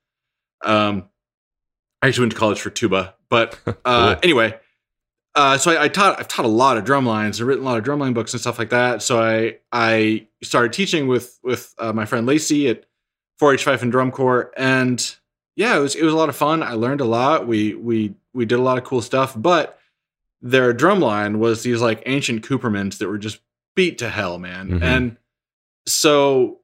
Um, 0.65 1.07
I 2.01 2.09
actually 2.09 2.23
went 2.23 2.33
to 2.33 2.37
college 2.37 2.59
for 2.59 2.71
tuba, 2.71 3.15
but 3.29 3.57
uh, 3.85 4.15
Cool. 4.15 4.19
anyway, 4.23 4.59
uh, 5.39 5.57
so 5.57 5.71
I, 5.71 5.85
I 5.85 5.87
taught 5.87 6.19
I've 6.19 6.27
taught 6.27 6.43
a 6.43 6.49
lot 6.49 6.77
of 6.77 6.83
drum 6.83 7.05
lines, 7.05 7.39
I've 7.39 7.47
written 7.47 7.63
a 7.63 7.65
lot 7.65 7.77
of 7.77 7.85
drumline 7.85 8.13
books 8.13 8.33
and 8.33 8.41
stuff 8.41 8.59
like 8.59 8.71
that. 8.71 9.01
So 9.01 9.21
I 9.21 9.57
I 9.71 10.27
started 10.43 10.73
teaching 10.73 11.07
with 11.07 11.39
with 11.43 11.73
uh, 11.79 11.93
my 11.93 12.03
friend 12.05 12.27
Lacey 12.27 12.67
at 12.67 12.85
4-H 13.41 13.63
Fife 13.63 13.81
and 13.81 13.89
Drum 13.89 14.11
Corps, 14.11 14.51
and 14.57 15.15
yeah, 15.55 15.77
it 15.77 15.79
was 15.79 15.95
it 15.95 16.03
was 16.03 16.13
a 16.13 16.17
lot 16.17 16.27
of 16.27 16.35
fun. 16.35 16.61
I 16.61 16.73
learned 16.73 16.99
a 16.99 17.05
lot. 17.05 17.47
We 17.47 17.73
we 17.73 18.15
we 18.33 18.45
did 18.45 18.59
a 18.59 18.61
lot 18.61 18.77
of 18.77 18.83
cool 18.83 19.01
stuff, 19.01 19.33
but 19.35 19.79
their 20.41 20.73
drum 20.73 20.99
line 20.99 21.39
was 21.39 21.63
these 21.63 21.81
like 21.81 22.03
ancient 22.05 22.45
Coopermans 22.45 22.97
that 22.97 23.07
were 23.07 23.17
just 23.17 23.39
beat 23.75 23.97
to 23.99 24.09
hell, 24.09 24.39
man. 24.39 24.79
Mhm. 24.79 24.81
And 24.81 25.17
so 25.85 26.59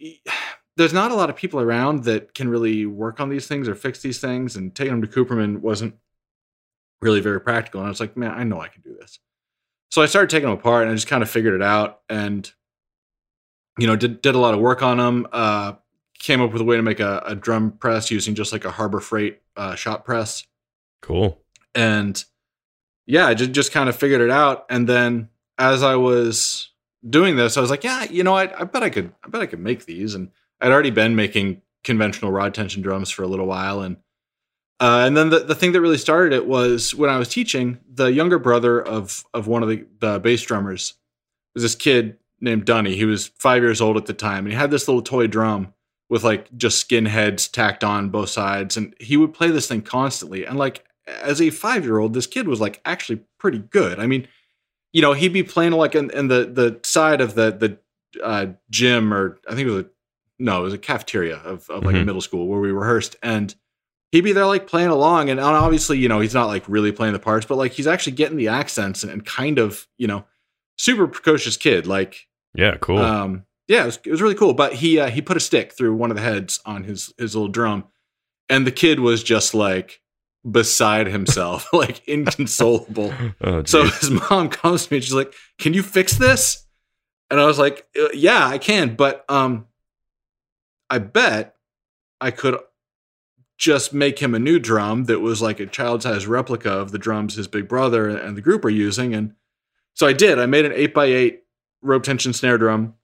there's 0.76 0.92
not 0.92 1.10
a 1.10 1.14
lot 1.14 1.30
of 1.30 1.36
people 1.36 1.60
around 1.60 2.04
that 2.04 2.34
can 2.34 2.48
really 2.50 2.84
work 2.84 3.20
on 3.20 3.30
these 3.30 3.46
things 3.46 3.68
or 3.68 3.74
fix 3.74 4.00
these 4.00 4.20
things, 4.20 4.54
and 4.54 4.74
taking 4.74 4.92
them 4.92 5.02
to 5.02 5.08
Cooperman 5.08 5.60
wasn't 5.60 5.94
really 7.00 7.20
very 7.20 7.40
practical. 7.40 7.80
And 7.80 7.86
I 7.86 7.90
was 7.90 8.00
like, 8.00 8.16
man, 8.16 8.32
I 8.32 8.44
know 8.44 8.60
I 8.60 8.68
can 8.68 8.82
do 8.82 8.96
this. 9.00 9.18
So 9.90 10.02
I 10.02 10.06
started 10.06 10.30
taking 10.30 10.48
them 10.48 10.58
apart, 10.58 10.82
and 10.82 10.92
I 10.92 10.94
just 10.94 11.06
kind 11.06 11.22
of 11.22 11.30
figured 11.30 11.54
it 11.54 11.62
out, 11.62 12.00
and 12.08 12.50
you 13.78 13.86
know, 13.86 13.96
did 13.96 14.20
did 14.20 14.34
a 14.34 14.38
lot 14.38 14.54
of 14.54 14.60
work 14.60 14.82
on 14.82 14.98
them. 14.98 15.26
Uh, 15.32 15.74
came 16.18 16.42
up 16.42 16.52
with 16.52 16.60
a 16.60 16.64
way 16.64 16.76
to 16.76 16.82
make 16.82 17.00
a, 17.00 17.22
a 17.26 17.34
drum 17.34 17.70
press 17.70 18.10
using 18.10 18.34
just 18.34 18.52
like 18.52 18.64
a 18.64 18.70
Harbor 18.70 19.00
Freight 19.00 19.40
uh, 19.56 19.74
shop 19.76 20.04
press 20.04 20.46
cool. 21.00 21.40
and 21.74 22.24
yeah, 23.06 23.26
I 23.26 23.34
just 23.34 23.52
just 23.52 23.72
kind 23.72 23.88
of 23.88 23.96
figured 23.96 24.20
it 24.20 24.30
out. 24.30 24.66
And 24.68 24.88
then 24.88 25.30
as 25.56 25.82
I 25.82 25.96
was 25.96 26.70
doing 27.08 27.36
this, 27.36 27.56
I 27.56 27.60
was 27.60 27.70
like, 27.70 27.84
yeah, 27.84 28.04
you 28.04 28.22
know, 28.22 28.34
I, 28.34 28.60
I 28.60 28.64
bet 28.64 28.82
I 28.82 28.90
could, 28.90 29.12
I 29.24 29.28
bet 29.28 29.40
I 29.40 29.46
could 29.46 29.60
make 29.60 29.86
these. 29.86 30.14
And 30.14 30.30
I'd 30.60 30.70
already 30.70 30.90
been 30.90 31.16
making 31.16 31.62
conventional 31.84 32.32
rod 32.32 32.52
tension 32.52 32.82
drums 32.82 33.10
for 33.10 33.22
a 33.22 33.26
little 33.26 33.46
while, 33.46 33.80
and 33.80 33.96
uh, 34.80 35.02
and 35.06 35.16
then 35.16 35.30
the, 35.30 35.40
the 35.40 35.54
thing 35.54 35.72
that 35.72 35.80
really 35.80 35.98
started 35.98 36.32
it 36.32 36.46
was 36.46 36.94
when 36.94 37.10
I 37.10 37.18
was 37.18 37.28
teaching. 37.28 37.78
The 37.92 38.12
younger 38.12 38.38
brother 38.38 38.80
of 38.80 39.24
of 39.34 39.46
one 39.46 39.62
of 39.62 39.68
the, 39.68 39.84
the 39.98 40.18
bass 40.20 40.42
drummers 40.42 40.94
was 41.54 41.62
this 41.62 41.74
kid 41.74 42.18
named 42.40 42.64
Dunny. 42.64 42.94
He 42.94 43.04
was 43.04 43.28
five 43.38 43.62
years 43.62 43.80
old 43.80 43.96
at 43.96 44.06
the 44.06 44.12
time, 44.14 44.44
and 44.44 44.52
he 44.52 44.58
had 44.58 44.70
this 44.70 44.86
little 44.86 45.02
toy 45.02 45.26
drum 45.26 45.74
with 46.08 46.22
like 46.24 46.54
just 46.56 46.78
skin 46.78 47.06
heads 47.06 47.48
tacked 47.48 47.82
on 47.84 48.08
both 48.10 48.28
sides, 48.30 48.76
and 48.76 48.94
he 49.00 49.16
would 49.16 49.34
play 49.34 49.50
this 49.50 49.66
thing 49.66 49.82
constantly. 49.82 50.44
And 50.46 50.56
like 50.58 50.84
as 51.06 51.40
a 51.40 51.50
five 51.50 51.84
year 51.84 51.98
old, 51.98 52.14
this 52.14 52.26
kid 52.26 52.46
was 52.46 52.60
like 52.60 52.80
actually 52.84 53.20
pretty 53.38 53.58
good. 53.58 53.98
I 53.98 54.06
mean, 54.06 54.28
you 54.92 55.02
know, 55.02 55.12
he'd 55.12 55.32
be 55.32 55.42
playing 55.42 55.72
like 55.72 55.94
in, 55.96 56.10
in 56.10 56.28
the 56.28 56.44
the 56.44 56.78
side 56.84 57.20
of 57.20 57.34
the 57.34 57.50
the 57.50 57.78
uh, 58.22 58.46
gym, 58.70 59.12
or 59.12 59.38
I 59.48 59.54
think 59.54 59.66
it 59.68 59.72
was 59.72 59.84
a 59.84 59.88
no, 60.38 60.60
it 60.60 60.64
was 60.64 60.74
a 60.74 60.78
cafeteria 60.78 61.38
of, 61.38 61.68
of 61.68 61.84
like 61.84 61.96
a 61.96 61.98
Mhm. 61.98 62.04
middle 62.06 62.20
school 62.20 62.46
where 62.46 62.60
we 62.60 62.70
rehearsed, 62.70 63.16
and 63.22 63.54
he'd 64.12 64.22
be 64.22 64.32
there 64.32 64.46
like 64.46 64.66
playing 64.66 64.88
along, 64.88 65.30
and 65.30 65.38
obviously, 65.40 65.98
you 65.98 66.08
know, 66.08 66.20
he's 66.20 66.34
not 66.34 66.46
like 66.46 66.64
really 66.68 66.92
playing 66.92 67.12
the 67.12 67.18
parts, 67.18 67.46
but 67.46 67.56
like 67.58 67.72
he's 67.72 67.86
actually 67.86 68.12
getting 68.12 68.36
the 68.36 68.48
accents 68.48 69.02
and, 69.02 69.12
and 69.12 69.24
kind 69.24 69.58
of, 69.58 69.86
you 69.96 70.06
know, 70.06 70.24
super 70.76 71.06
precocious 71.06 71.56
kid, 71.56 71.86
like 71.86 72.26
Yeah, 72.54 72.76
cool. 72.80 72.98
um, 72.98 73.44
yeah, 73.66 73.82
it 73.82 73.86
was, 73.86 73.98
it 74.04 74.10
was 74.10 74.22
really 74.22 74.34
cool. 74.34 74.54
But 74.54 74.74
he 74.74 74.98
uh, 74.98 75.10
he 75.10 75.20
put 75.20 75.36
a 75.36 75.40
stick 75.40 75.72
through 75.72 75.94
one 75.94 76.10
of 76.10 76.16
the 76.16 76.22
heads 76.22 76.60
on 76.64 76.84
his 76.84 77.12
his 77.18 77.34
little 77.34 77.48
drum, 77.48 77.84
and 78.48 78.66
the 78.66 78.72
kid 78.72 79.00
was 79.00 79.22
just 79.22 79.54
like 79.54 80.00
beside 80.48 81.06
himself, 81.08 81.66
like 81.72 82.00
inconsolable. 82.08 83.12
oh, 83.42 83.64
so 83.64 83.84
his 83.84 84.10
mom 84.10 84.48
comes 84.48 84.86
to 84.86 84.92
me 84.92 84.96
and 84.98 85.04
she's 85.04 85.12
like, 85.14 85.34
"Can 85.58 85.74
you 85.74 85.82
fix 85.82 86.16
this?" 86.16 86.64
And 87.30 87.38
I 87.38 87.44
was 87.44 87.58
like, 87.58 87.86
"Uh, 88.00 88.08
"Yeah, 88.14 88.46
I 88.46 88.56
can, 88.56 88.94
but 88.94 89.24
um, 89.28 89.66
I 90.88 90.98
bet 90.98 91.54
I 92.22 92.30
could." 92.30 92.58
Just 93.58 93.92
make 93.92 94.20
him 94.20 94.34
a 94.34 94.38
new 94.38 94.58
drum 94.58 95.04
that 95.04 95.20
was 95.20 95.42
like 95.42 95.60
a 95.60 95.66
child-sized 95.66 96.26
replica 96.26 96.70
of 96.70 96.92
the 96.92 96.98
drums 96.98 97.34
his 97.34 97.48
big 97.48 97.68
brother 97.68 98.08
and 98.08 98.36
the 98.36 98.40
group 98.40 98.64
are 98.64 98.70
using, 98.70 99.14
and 99.14 99.34
so 99.94 100.06
I 100.06 100.12
did. 100.12 100.38
I 100.38 100.46
made 100.46 100.64
an 100.64 100.72
eight 100.72 100.94
by 100.94 101.06
eight 101.06 101.42
rope 101.82 102.04
tension 102.04 102.32
snare 102.32 102.58
drum 102.58 102.94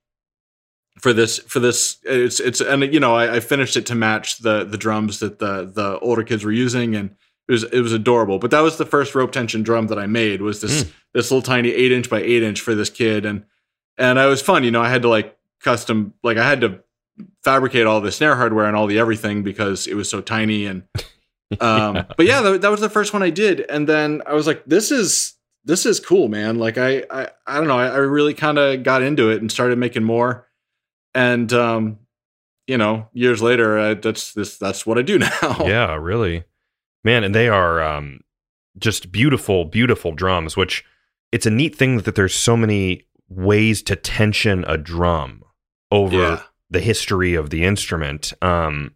for 0.98 1.12
this 1.12 1.38
for 1.40 1.60
this 1.60 1.98
it's 2.04 2.38
it's 2.40 2.60
and 2.60 2.82
you 2.92 3.00
know 3.00 3.14
I, 3.14 3.36
I 3.36 3.40
finished 3.40 3.76
it 3.76 3.86
to 3.86 3.94
match 3.94 4.38
the 4.38 4.64
the 4.64 4.78
drums 4.78 5.20
that 5.20 5.38
the 5.38 5.64
the 5.64 5.98
older 5.98 6.22
kids 6.22 6.44
were 6.44 6.52
using 6.52 6.94
and 6.94 7.10
it 7.48 7.52
was 7.52 7.64
it 7.64 7.80
was 7.80 7.92
adorable 7.92 8.38
but 8.38 8.50
that 8.52 8.60
was 8.60 8.78
the 8.78 8.86
first 8.86 9.14
rope 9.14 9.32
tension 9.32 9.62
drum 9.62 9.88
that 9.88 9.98
i 9.98 10.06
made 10.06 10.40
was 10.40 10.60
this 10.60 10.82
hmm. 10.82 10.90
this 11.12 11.30
little 11.30 11.42
tiny 11.42 11.70
eight 11.70 11.90
inch 11.90 12.08
by 12.08 12.20
eight 12.20 12.42
inch 12.42 12.60
for 12.60 12.74
this 12.74 12.90
kid 12.90 13.26
and 13.26 13.44
and 13.98 14.18
it 14.18 14.26
was 14.26 14.40
fun 14.40 14.62
you 14.62 14.70
know 14.70 14.82
i 14.82 14.88
had 14.88 15.02
to 15.02 15.08
like 15.08 15.36
custom 15.60 16.14
like 16.22 16.36
i 16.36 16.48
had 16.48 16.60
to 16.60 16.80
fabricate 17.42 17.86
all 17.86 18.00
the 18.00 18.12
snare 18.12 18.36
hardware 18.36 18.66
and 18.66 18.76
all 18.76 18.86
the 18.86 18.98
everything 18.98 19.42
because 19.42 19.86
it 19.86 19.94
was 19.94 20.08
so 20.08 20.20
tiny 20.20 20.66
and 20.66 20.82
um 21.60 22.06
but 22.16 22.26
yeah 22.26 22.40
that, 22.40 22.62
that 22.62 22.70
was 22.70 22.80
the 22.80 22.88
first 22.88 23.12
one 23.12 23.22
i 23.22 23.30
did 23.30 23.60
and 23.68 23.88
then 23.88 24.20
i 24.26 24.32
was 24.32 24.46
like 24.46 24.64
this 24.66 24.90
is 24.90 25.34
this 25.64 25.86
is 25.86 26.00
cool 26.00 26.28
man 26.28 26.58
like 26.58 26.76
i 26.76 27.04
i, 27.10 27.28
I 27.46 27.58
don't 27.58 27.68
know 27.68 27.78
i, 27.78 27.86
I 27.86 27.96
really 27.98 28.34
kind 28.34 28.58
of 28.58 28.82
got 28.82 29.02
into 29.02 29.30
it 29.30 29.40
and 29.40 29.50
started 29.50 29.78
making 29.78 30.02
more 30.02 30.48
and 31.14 31.52
um 31.52 31.98
you 32.66 32.78
know 32.78 33.08
years 33.12 33.42
later 33.42 33.78
uh, 33.78 33.94
that's 33.94 34.32
this 34.32 34.56
that's 34.58 34.86
what 34.86 34.98
i 34.98 35.02
do 35.02 35.18
now 35.42 35.56
yeah, 35.60 35.94
really, 35.94 36.44
man. 37.02 37.24
And 37.24 37.34
they 37.34 37.48
are 37.48 37.82
um, 37.82 38.20
just 38.78 39.12
beautiful, 39.12 39.64
beautiful 39.64 40.12
drums. 40.12 40.56
Which 40.56 40.84
it's 41.32 41.46
a 41.46 41.50
neat 41.50 41.76
thing 41.76 41.98
that 41.98 42.14
there's 42.14 42.34
so 42.34 42.56
many 42.56 43.06
ways 43.28 43.82
to 43.82 43.96
tension 43.96 44.64
a 44.66 44.76
drum 44.78 45.42
over 45.90 46.16
Yeah. 46.16 46.42
The 46.74 46.80
history 46.80 47.34
of 47.34 47.48
the 47.48 47.64
instrument. 47.64 48.34
Um, 48.42 48.94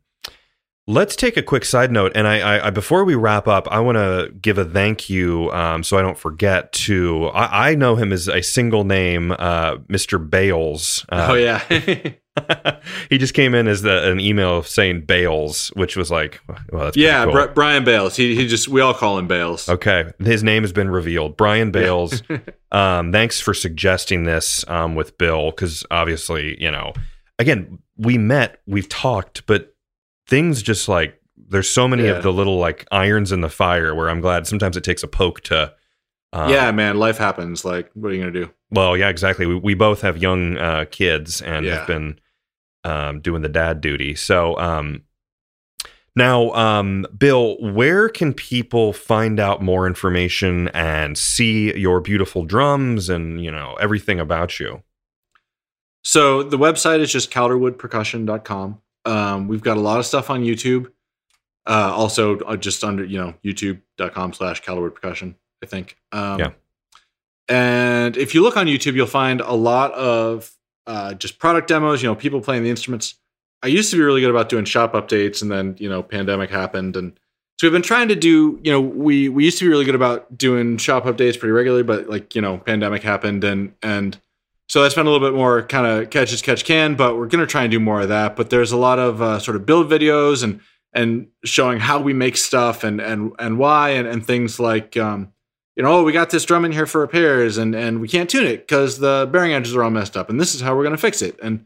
Let's 0.90 1.16
take 1.16 1.36
a 1.36 1.42
quick 1.42 1.66
side 1.66 1.92
note, 1.92 2.12
and 2.14 2.26
I, 2.26 2.38
I, 2.38 2.68
I 2.68 2.70
before 2.70 3.04
we 3.04 3.14
wrap 3.14 3.46
up, 3.46 3.68
I 3.70 3.78
want 3.80 3.96
to 3.96 4.32
give 4.40 4.56
a 4.56 4.64
thank 4.64 5.10
you, 5.10 5.52
um, 5.52 5.82
so 5.82 5.98
I 5.98 6.00
don't 6.00 6.16
forget 6.16 6.72
to. 6.72 7.26
I, 7.26 7.72
I 7.72 7.74
know 7.74 7.94
him 7.96 8.10
as 8.10 8.26
a 8.26 8.40
single 8.40 8.84
name, 8.84 9.32
uh, 9.32 9.76
Mr. 9.90 10.18
Bales. 10.18 11.04
Uh, 11.10 11.28
oh 11.32 11.34
yeah. 11.34 11.58
he 13.10 13.18
just 13.18 13.34
came 13.34 13.54
in 13.54 13.68
as 13.68 13.82
the, 13.82 14.10
an 14.10 14.18
email 14.18 14.62
saying 14.62 15.02
Bales, 15.02 15.68
which 15.74 15.94
was 15.94 16.10
like, 16.10 16.40
well, 16.72 16.84
that's 16.84 16.96
yeah, 16.96 17.24
cool. 17.24 17.34
Bri- 17.34 17.48
Brian 17.48 17.84
Bales. 17.84 18.16
He 18.16 18.34
he 18.34 18.46
just 18.48 18.68
we 18.68 18.80
all 18.80 18.94
call 18.94 19.18
him 19.18 19.28
Bales. 19.28 19.68
Okay, 19.68 20.10
his 20.20 20.42
name 20.42 20.62
has 20.62 20.72
been 20.72 20.88
revealed. 20.88 21.36
Brian 21.36 21.70
Bales. 21.70 22.22
um, 22.72 23.12
thanks 23.12 23.40
for 23.40 23.52
suggesting 23.52 24.24
this 24.24 24.66
um, 24.68 24.94
with 24.94 25.18
Bill, 25.18 25.50
because 25.50 25.84
obviously, 25.90 26.58
you 26.62 26.70
know, 26.70 26.94
again, 27.38 27.78
we 27.96 28.18
met, 28.18 28.60
we've 28.66 28.88
talked, 28.88 29.46
but 29.46 29.74
things 30.26 30.62
just 30.62 30.88
like 30.88 31.20
there's 31.36 31.68
so 31.70 31.86
many 31.88 32.04
Yeah. 32.04 32.10
of 32.16 32.22
the 32.22 32.32
little 32.32 32.58
like 32.58 32.86
irons 32.90 33.32
in 33.32 33.40
the 33.40 33.48
fire 33.48 33.94
where 33.94 34.10
I'm 34.10 34.20
glad 34.20 34.46
sometimes 34.46 34.76
it 34.76 34.84
takes 34.84 35.02
a 35.02 35.08
poke 35.08 35.40
to. 35.42 35.72
Um, 36.32 36.50
yeah, 36.50 36.70
man, 36.72 36.98
life 36.98 37.16
happens. 37.16 37.64
Like, 37.64 37.90
what 37.94 38.10
are 38.10 38.14
you 38.14 38.20
gonna 38.20 38.32
do? 38.32 38.50
Well, 38.70 38.96
yeah, 38.96 39.08
exactly. 39.08 39.46
We, 39.46 39.54
we 39.54 39.74
both 39.74 40.02
have 40.02 40.18
young 40.18 40.58
uh, 40.58 40.84
kids 40.90 41.40
and 41.40 41.64
Yeah. 41.64 41.76
have 41.78 41.86
been 41.86 42.18
um, 42.84 43.20
doing 43.20 43.42
the 43.42 43.48
dad 43.48 43.80
duty. 43.80 44.14
So 44.14 44.58
um, 44.58 45.04
now, 46.16 46.50
um, 46.52 47.06
Bill, 47.16 47.56
where 47.60 48.08
can 48.08 48.34
people 48.34 48.92
find 48.92 49.38
out 49.38 49.62
more 49.62 49.86
information 49.86 50.68
and 50.68 51.16
see 51.16 51.76
your 51.78 52.00
beautiful 52.00 52.44
drums 52.44 53.08
and 53.08 53.42
you 53.42 53.50
know 53.50 53.76
everything 53.80 54.18
about 54.20 54.58
you? 54.60 54.82
So 56.08 56.42
the 56.42 56.56
website 56.56 57.00
is 57.00 57.12
just 57.12 57.30
calderwoodpercussion.com. 57.30 58.80
Um, 59.04 59.46
we've 59.46 59.60
got 59.60 59.76
a 59.76 59.80
lot 59.80 59.98
of 59.98 60.06
stuff 60.06 60.30
on 60.30 60.42
YouTube. 60.42 60.90
Uh, 61.66 61.92
also, 61.94 62.38
uh, 62.38 62.56
just 62.56 62.82
under 62.82 63.04
you 63.04 63.18
know 63.18 63.34
youtube.com 63.44 64.32
slash 64.32 64.62
calderwood 64.62 64.94
percussion. 64.94 65.36
I 65.62 65.66
think. 65.66 65.98
Um, 66.10 66.38
Yeah. 66.38 66.50
And 67.50 68.16
if 68.16 68.34
you 68.34 68.42
look 68.42 68.56
on 68.56 68.68
YouTube, 68.68 68.94
you'll 68.94 69.06
find 69.06 69.42
a 69.42 69.52
lot 69.52 69.92
of 69.92 70.50
uh, 70.86 71.12
just 71.12 71.38
product 71.38 71.68
demos. 71.68 72.02
You 72.02 72.08
know, 72.08 72.14
people 72.14 72.40
playing 72.40 72.62
the 72.62 72.70
instruments. 72.70 73.16
I 73.62 73.66
used 73.66 73.90
to 73.90 73.96
be 73.96 74.02
really 74.02 74.22
good 74.22 74.30
about 74.30 74.48
doing 74.48 74.64
shop 74.64 74.94
updates, 74.94 75.42
and 75.42 75.52
then 75.52 75.76
you 75.78 75.90
know, 75.90 76.02
pandemic 76.02 76.48
happened, 76.48 76.96
and 76.96 77.20
so 77.60 77.66
we've 77.66 77.72
been 77.72 77.82
trying 77.82 78.08
to 78.08 78.16
do. 78.16 78.58
You 78.64 78.72
know, 78.72 78.80
we 78.80 79.28
we 79.28 79.44
used 79.44 79.58
to 79.58 79.66
be 79.66 79.68
really 79.68 79.84
good 79.84 79.94
about 79.94 80.38
doing 80.38 80.78
shop 80.78 81.04
updates 81.04 81.38
pretty 81.38 81.52
regularly, 81.52 81.82
but 81.82 82.08
like 82.08 82.34
you 82.34 82.40
know, 82.40 82.56
pandemic 82.56 83.02
happened, 83.02 83.44
and 83.44 83.74
and 83.82 84.18
so 84.68 84.82
that's 84.82 84.94
been 84.94 85.06
a 85.06 85.10
little 85.10 85.26
bit 85.26 85.34
more 85.34 85.62
kind 85.62 85.86
of 85.86 86.10
catch 86.10 86.32
as 86.32 86.42
catch 86.42 86.64
can, 86.64 86.94
but 86.94 87.16
we're 87.16 87.26
going 87.26 87.40
to 87.40 87.46
try 87.46 87.62
and 87.62 87.70
do 87.70 87.80
more 87.80 88.02
of 88.02 88.08
that. 88.08 88.36
But 88.36 88.50
there's 88.50 88.70
a 88.70 88.76
lot 88.76 88.98
of 88.98 89.22
uh, 89.22 89.38
sort 89.38 89.56
of 89.56 89.66
build 89.66 89.90
videos 89.90 90.42
and 90.42 90.60
and 90.92 91.28
showing 91.44 91.78
how 91.80 92.00
we 92.00 92.12
make 92.12 92.36
stuff 92.36 92.84
and 92.84 93.00
and 93.00 93.32
and 93.38 93.58
why 93.58 93.90
and, 93.90 94.06
and 94.06 94.26
things 94.26 94.60
like 94.60 94.96
um, 94.96 95.32
you 95.74 95.82
know, 95.82 95.98
oh, 95.98 96.02
we 96.02 96.12
got 96.12 96.30
this 96.30 96.44
drum 96.44 96.64
in 96.64 96.72
here 96.72 96.86
for 96.86 97.00
repairs 97.00 97.56
and 97.56 97.74
and 97.74 98.00
we 98.00 98.08
can't 98.08 98.28
tune 98.28 98.46
it 98.46 98.66
because 98.66 98.98
the 98.98 99.28
bearing 99.32 99.52
edges 99.52 99.74
are 99.74 99.82
all 99.82 99.90
messed 99.90 100.16
up, 100.16 100.28
and 100.28 100.40
this 100.40 100.54
is 100.54 100.60
how 100.60 100.76
we're 100.76 100.82
going 100.82 100.96
to 100.96 101.00
fix 101.00 101.22
it. 101.22 101.38
And 101.42 101.64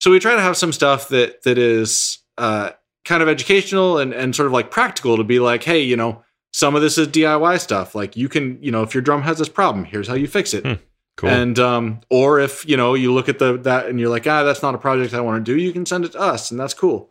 so 0.00 0.10
we 0.10 0.20
try 0.20 0.34
to 0.34 0.40
have 0.40 0.56
some 0.56 0.72
stuff 0.72 1.08
that 1.08 1.42
that 1.42 1.58
is 1.58 2.18
uh, 2.38 2.70
kind 3.04 3.22
of 3.22 3.28
educational 3.28 3.98
and 3.98 4.12
and 4.12 4.36
sort 4.36 4.46
of 4.46 4.52
like 4.52 4.70
practical 4.70 5.16
to 5.16 5.24
be 5.24 5.40
like, 5.40 5.64
hey, 5.64 5.80
you 5.80 5.96
know, 5.96 6.22
some 6.52 6.76
of 6.76 6.82
this 6.82 6.96
is 6.96 7.08
DIY 7.08 7.60
stuff. 7.60 7.94
Like 7.94 8.16
you 8.16 8.28
can, 8.28 8.62
you 8.62 8.70
know, 8.70 8.82
if 8.82 8.94
your 8.94 9.02
drum 9.02 9.22
has 9.22 9.38
this 9.38 9.48
problem, 9.48 9.84
here's 9.84 10.06
how 10.06 10.14
you 10.14 10.28
fix 10.28 10.54
it. 10.54 10.64
Hmm. 10.64 10.74
Cool. 11.16 11.30
And 11.30 11.58
um, 11.58 12.00
or 12.10 12.40
if 12.40 12.68
you 12.68 12.76
know 12.76 12.92
you 12.94 13.12
look 13.12 13.28
at 13.28 13.38
the 13.38 13.56
that 13.58 13.86
and 13.86 13.98
you're 13.98 14.10
like, 14.10 14.26
ah, 14.26 14.44
that's 14.44 14.62
not 14.62 14.74
a 14.74 14.78
project 14.78 15.14
I 15.14 15.20
want 15.20 15.44
to 15.44 15.52
do, 15.52 15.58
you 15.58 15.72
can 15.72 15.86
send 15.86 16.04
it 16.04 16.12
to 16.12 16.20
us, 16.20 16.50
and 16.50 16.60
that's 16.60 16.74
cool. 16.74 17.10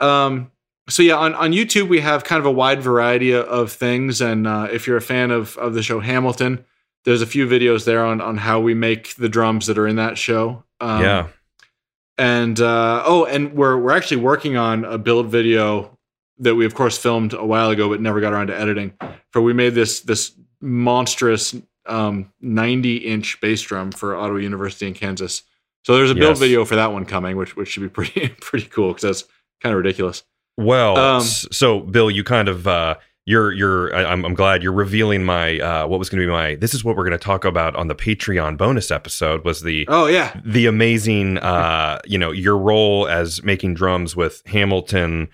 Um, 0.00 0.50
so 0.88 1.02
yeah, 1.02 1.16
on, 1.16 1.34
on 1.34 1.52
YouTube 1.52 1.88
we 1.88 2.00
have 2.00 2.24
kind 2.24 2.40
of 2.40 2.46
a 2.46 2.50
wide 2.50 2.82
variety 2.82 3.34
of, 3.34 3.70
things, 3.70 4.22
and 4.22 4.46
uh, 4.46 4.68
if 4.72 4.86
you're 4.86 4.96
a 4.96 5.02
fan 5.02 5.30
of 5.30 5.58
of 5.58 5.74
the 5.74 5.82
show 5.82 6.00
Hamilton, 6.00 6.64
there's 7.04 7.20
a 7.20 7.26
few 7.26 7.46
videos 7.46 7.84
there 7.84 8.02
on 8.02 8.22
on 8.22 8.38
how 8.38 8.60
we 8.60 8.72
make 8.72 9.14
the 9.16 9.28
drums 9.28 9.66
that 9.66 9.76
are 9.76 9.86
in 9.86 9.96
that 9.96 10.16
show. 10.16 10.64
Um, 10.80 11.02
yeah. 11.02 11.26
and 12.16 12.58
uh, 12.58 13.02
oh, 13.04 13.26
and 13.26 13.52
we're 13.52 13.76
we're 13.76 13.92
actually 13.92 14.22
working 14.22 14.56
on 14.56 14.86
a 14.86 14.96
build 14.96 15.26
video 15.26 15.98
that 16.38 16.54
we 16.54 16.64
of 16.64 16.74
course 16.74 16.96
filmed 16.96 17.34
a 17.34 17.44
while 17.44 17.68
ago, 17.68 17.90
but 17.90 18.00
never 18.00 18.22
got 18.22 18.32
around 18.32 18.46
to 18.46 18.58
editing. 18.58 18.94
For 19.32 19.42
we 19.42 19.52
made 19.52 19.74
this 19.74 20.00
this 20.00 20.32
monstrous 20.62 21.54
um, 21.88 22.32
90 22.40 22.96
inch 22.98 23.40
bass 23.40 23.60
drum 23.62 23.92
for 23.92 24.14
Ottawa 24.16 24.38
University 24.38 24.86
in 24.86 24.94
Kansas. 24.94 25.42
So 25.84 25.94
there's 25.96 26.10
a 26.10 26.14
build 26.14 26.30
Yes. 26.32 26.38
video 26.38 26.64
for 26.64 26.76
that 26.76 26.92
one 26.92 27.04
coming, 27.04 27.36
which 27.36 27.56
which 27.56 27.68
should 27.68 27.82
be 27.82 27.88
pretty 28.04 28.28
pretty 28.40 28.66
cool 28.66 28.88
because 28.88 29.02
that's 29.02 29.24
kind 29.62 29.72
of 29.72 29.78
ridiculous. 29.78 30.22
Well, 30.56 30.96
Um, 30.96 31.22
so 31.22 31.80
Bill, 31.80 32.10
you 32.10 32.24
kind 32.24 32.48
of 32.48 32.66
uh, 32.66 32.96
you're 33.24 33.52
you're 33.52 33.94
I, 33.94 34.04
I'm 34.04 34.24
I'm 34.24 34.34
glad 34.34 34.62
you're 34.62 34.72
revealing 34.72 35.24
my 35.24 35.60
uh, 35.60 35.86
what 35.86 35.98
was 35.98 36.08
going 36.10 36.20
to 36.20 36.26
be 36.26 36.30
my 36.32 36.56
this 36.56 36.74
is 36.74 36.82
what 36.84 36.96
we're 36.96 37.04
going 37.04 37.18
to 37.18 37.24
talk 37.24 37.44
about 37.44 37.76
on 37.76 37.86
the 37.88 37.94
Patreon 37.94 38.56
bonus 38.56 38.90
episode 38.90 39.44
was 39.44 39.62
the 39.62 39.86
Oh 39.88 40.06
yeah, 40.06 40.38
the 40.44 40.66
amazing 40.66 41.38
uh 41.38 42.00
you 42.06 42.18
know 42.18 42.32
your 42.32 42.58
role 42.58 43.06
as 43.06 43.42
making 43.44 43.74
drums 43.74 44.16
with 44.16 44.42
Hamilton 44.46 45.28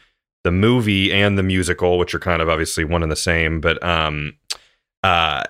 the 0.45 0.51
movie 0.53 1.11
and 1.11 1.39
the 1.39 1.43
musical 1.43 1.99
which 1.99 2.15
are 2.15 2.19
kind 2.19 2.43
of 2.43 2.49
obviously 2.51 2.85
one 2.85 3.03
and 3.03 3.11
the 3.11 3.17
same 3.17 3.63
but 3.63 3.83
um 3.83 4.35
uh 5.05 5.43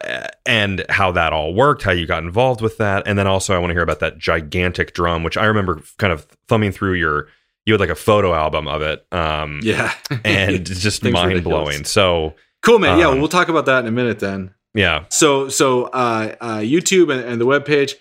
and 0.45 0.85
how 0.89 1.13
that 1.13 1.33
all 1.33 1.55
worked 1.55 1.83
how 1.83 1.93
you 1.93 2.07
got 2.07 2.23
involved 2.23 2.61
with 2.61 2.77
that 2.79 3.05
and 3.07 3.17
then 3.19 3.27
also 3.27 3.55
I 3.55 3.59
want 3.59 3.71
to 3.71 3.75
hear 3.75 3.83
about 3.83 4.01
that 4.01 4.19
gigantic 4.19 4.93
drum 4.95 5.23
which 5.23 5.37
I 5.37 5.45
remember 5.45 5.81
kind 5.99 6.13
of 6.13 6.27
thumbing 6.49 6.73
through 6.73 6.95
your 6.95 7.29
you 7.65 7.73
had 7.73 7.81
like 7.81 7.89
a 7.89 7.95
photo 7.95 8.35
album 8.35 8.67
of 8.67 8.83
it 8.83 9.07
um 9.13 9.61
yeah, 9.63 9.95
and 10.25 10.69
it's 10.69 10.81
just 10.81 11.05
mind 11.05 11.45
blowing. 11.45 11.85
so 11.85 12.35
cool 12.63 12.79
man. 12.79 12.99
yeah, 12.99 13.09
um, 13.09 13.21
we'll 13.21 13.29
talk 13.29 13.49
about 13.49 13.67
that 13.67 13.81
in 13.81 13.87
a 13.87 13.93
minute 13.93 14.19
then. 14.19 14.53
yeah 14.75 15.05
So 15.09 15.49
so 15.49 15.85
uh, 15.85 16.35
uh, 16.41 16.59
YouTube 16.59 17.13
and, 17.13 17.25
and 17.25 17.41
the 17.41 17.47
webpage. 17.47 17.95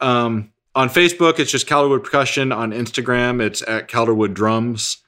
Um, 0.00 0.52
on 0.74 0.88
Facebook, 0.88 1.38
it's 1.38 1.50
just 1.50 1.66
Calderwood 1.66 2.02
Percussion. 2.02 2.50
On 2.52 2.72
Instagram, 2.72 3.42
it's 3.42 3.62
at 3.68 3.88
Calderwood 3.88 4.34
Drums. 4.34 4.98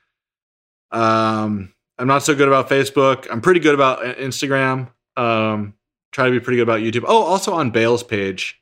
Um, 0.91 1.73
I'm 1.99 2.07
not 2.07 2.23
so 2.23 2.35
good 2.35 2.49
about 2.49 2.69
Facebook. 2.69 3.27
I'm 3.31 3.41
pretty 3.41 3.61
good 3.61 3.75
about 3.75 4.03
Instagram. 4.19 4.91
Um, 5.17 5.75
try 6.15 6.27
to 6.27 6.31
be 6.31 6.39
pretty 6.39 6.57
good 6.59 6.63
about 6.63 6.81
YouTube. 6.81 7.05
Oh, 7.07 7.23
also 7.25 7.53
on 7.53 7.71
Bale's 7.71 8.05
page. 8.05 8.61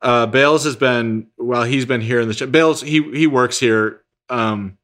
Uh, 0.00 0.26
Bales 0.26 0.64
has 0.64 0.76
been 0.76 1.26
well. 1.36 1.64
He's 1.64 1.86
been 1.86 2.00
here 2.00 2.20
in 2.20 2.28
the 2.28 2.34
show. 2.34 2.46
Bales 2.46 2.82
he 2.82 3.02
he 3.12 3.26
works 3.26 3.58
here. 3.58 4.02
Um, 4.28 4.78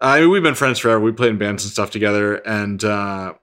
I 0.00 0.20
mean, 0.20 0.30
we've 0.30 0.42
been 0.42 0.54
friends 0.54 0.78
forever. 0.78 1.00
We 1.00 1.12
played 1.12 1.30
in 1.30 1.38
bands 1.38 1.64
and 1.64 1.72
stuff 1.72 1.90
together, 1.90 2.36
and 2.36 2.82
uh, 2.82 3.34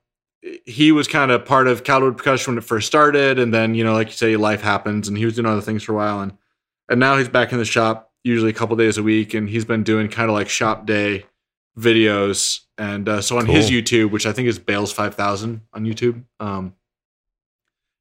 he 0.65 0.91
was 0.91 1.07
kind 1.07 1.31
of 1.31 1.45
part 1.45 1.67
of 1.67 1.83
Calderwood 1.83 2.17
Percussion 2.17 2.53
when 2.53 2.57
it 2.57 2.65
first 2.65 2.87
started, 2.87 3.39
and 3.39 3.53
then 3.53 3.73
you 3.73 3.83
know, 3.83 3.93
like 3.93 4.07
you 4.07 4.13
say, 4.13 4.35
life 4.35 4.61
happens, 4.61 5.07
and 5.07 5.17
he 5.17 5.25
was 5.25 5.35
doing 5.35 5.45
other 5.45 5.61
things 5.61 5.83
for 5.83 5.93
a 5.93 5.95
while, 5.95 6.19
and 6.19 6.33
and 6.89 6.99
now 6.99 7.17
he's 7.17 7.29
back 7.29 7.51
in 7.51 7.57
the 7.57 7.65
shop 7.65 8.11
usually 8.23 8.49
a 8.49 8.53
couple 8.53 8.75
days 8.75 8.97
a 8.97 9.03
week, 9.03 9.33
and 9.33 9.49
he's 9.49 9.65
been 9.65 9.83
doing 9.83 10.07
kind 10.07 10.29
of 10.29 10.33
like 10.35 10.49
shop 10.49 10.85
day 10.85 11.25
videos, 11.77 12.61
and 12.77 13.07
uh, 13.07 13.21
so 13.21 13.37
on 13.37 13.45
his 13.45 13.69
YouTube, 13.69 14.11
which 14.11 14.25
I 14.25 14.33
think 14.33 14.47
is 14.47 14.59
Bales 14.59 14.91
Five 14.91 15.15
Thousand 15.15 15.61
on 15.73 15.85
YouTube. 15.85 16.23
Um, 16.39 16.73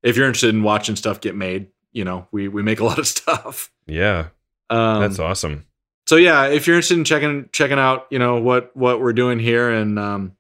if 0.03 0.17
you're 0.17 0.27
interested 0.27 0.55
in 0.55 0.63
watching 0.63 0.97
stuff 0.97 1.21
get 1.21 1.35
made, 1.35 1.69
you 1.93 2.05
know, 2.05 2.27
we 2.33 2.49
we 2.49 2.63
make 2.63 2.81
a 2.81 2.85
lot 2.91 2.99
of 2.99 3.07
stuff. 3.07 3.71
yeah 3.87 4.29
Um, 4.71 5.01
that's 5.01 5.19
awesome 5.19 5.67
so 6.07 6.17
yeah, 6.17 6.47
if 6.47 6.67
you're 6.67 6.77
interested 6.77 6.99
in 6.99 7.05
checking 7.05 7.49
checking 7.53 7.79
out, 7.79 8.07
you 8.11 8.19
know 8.19 8.41
what 8.41 8.77
what 8.77 9.01
we're 9.01 9.13
doing 9.13 9.39
here, 9.39 9.71
and 9.71 9.99
um, 9.99 10.37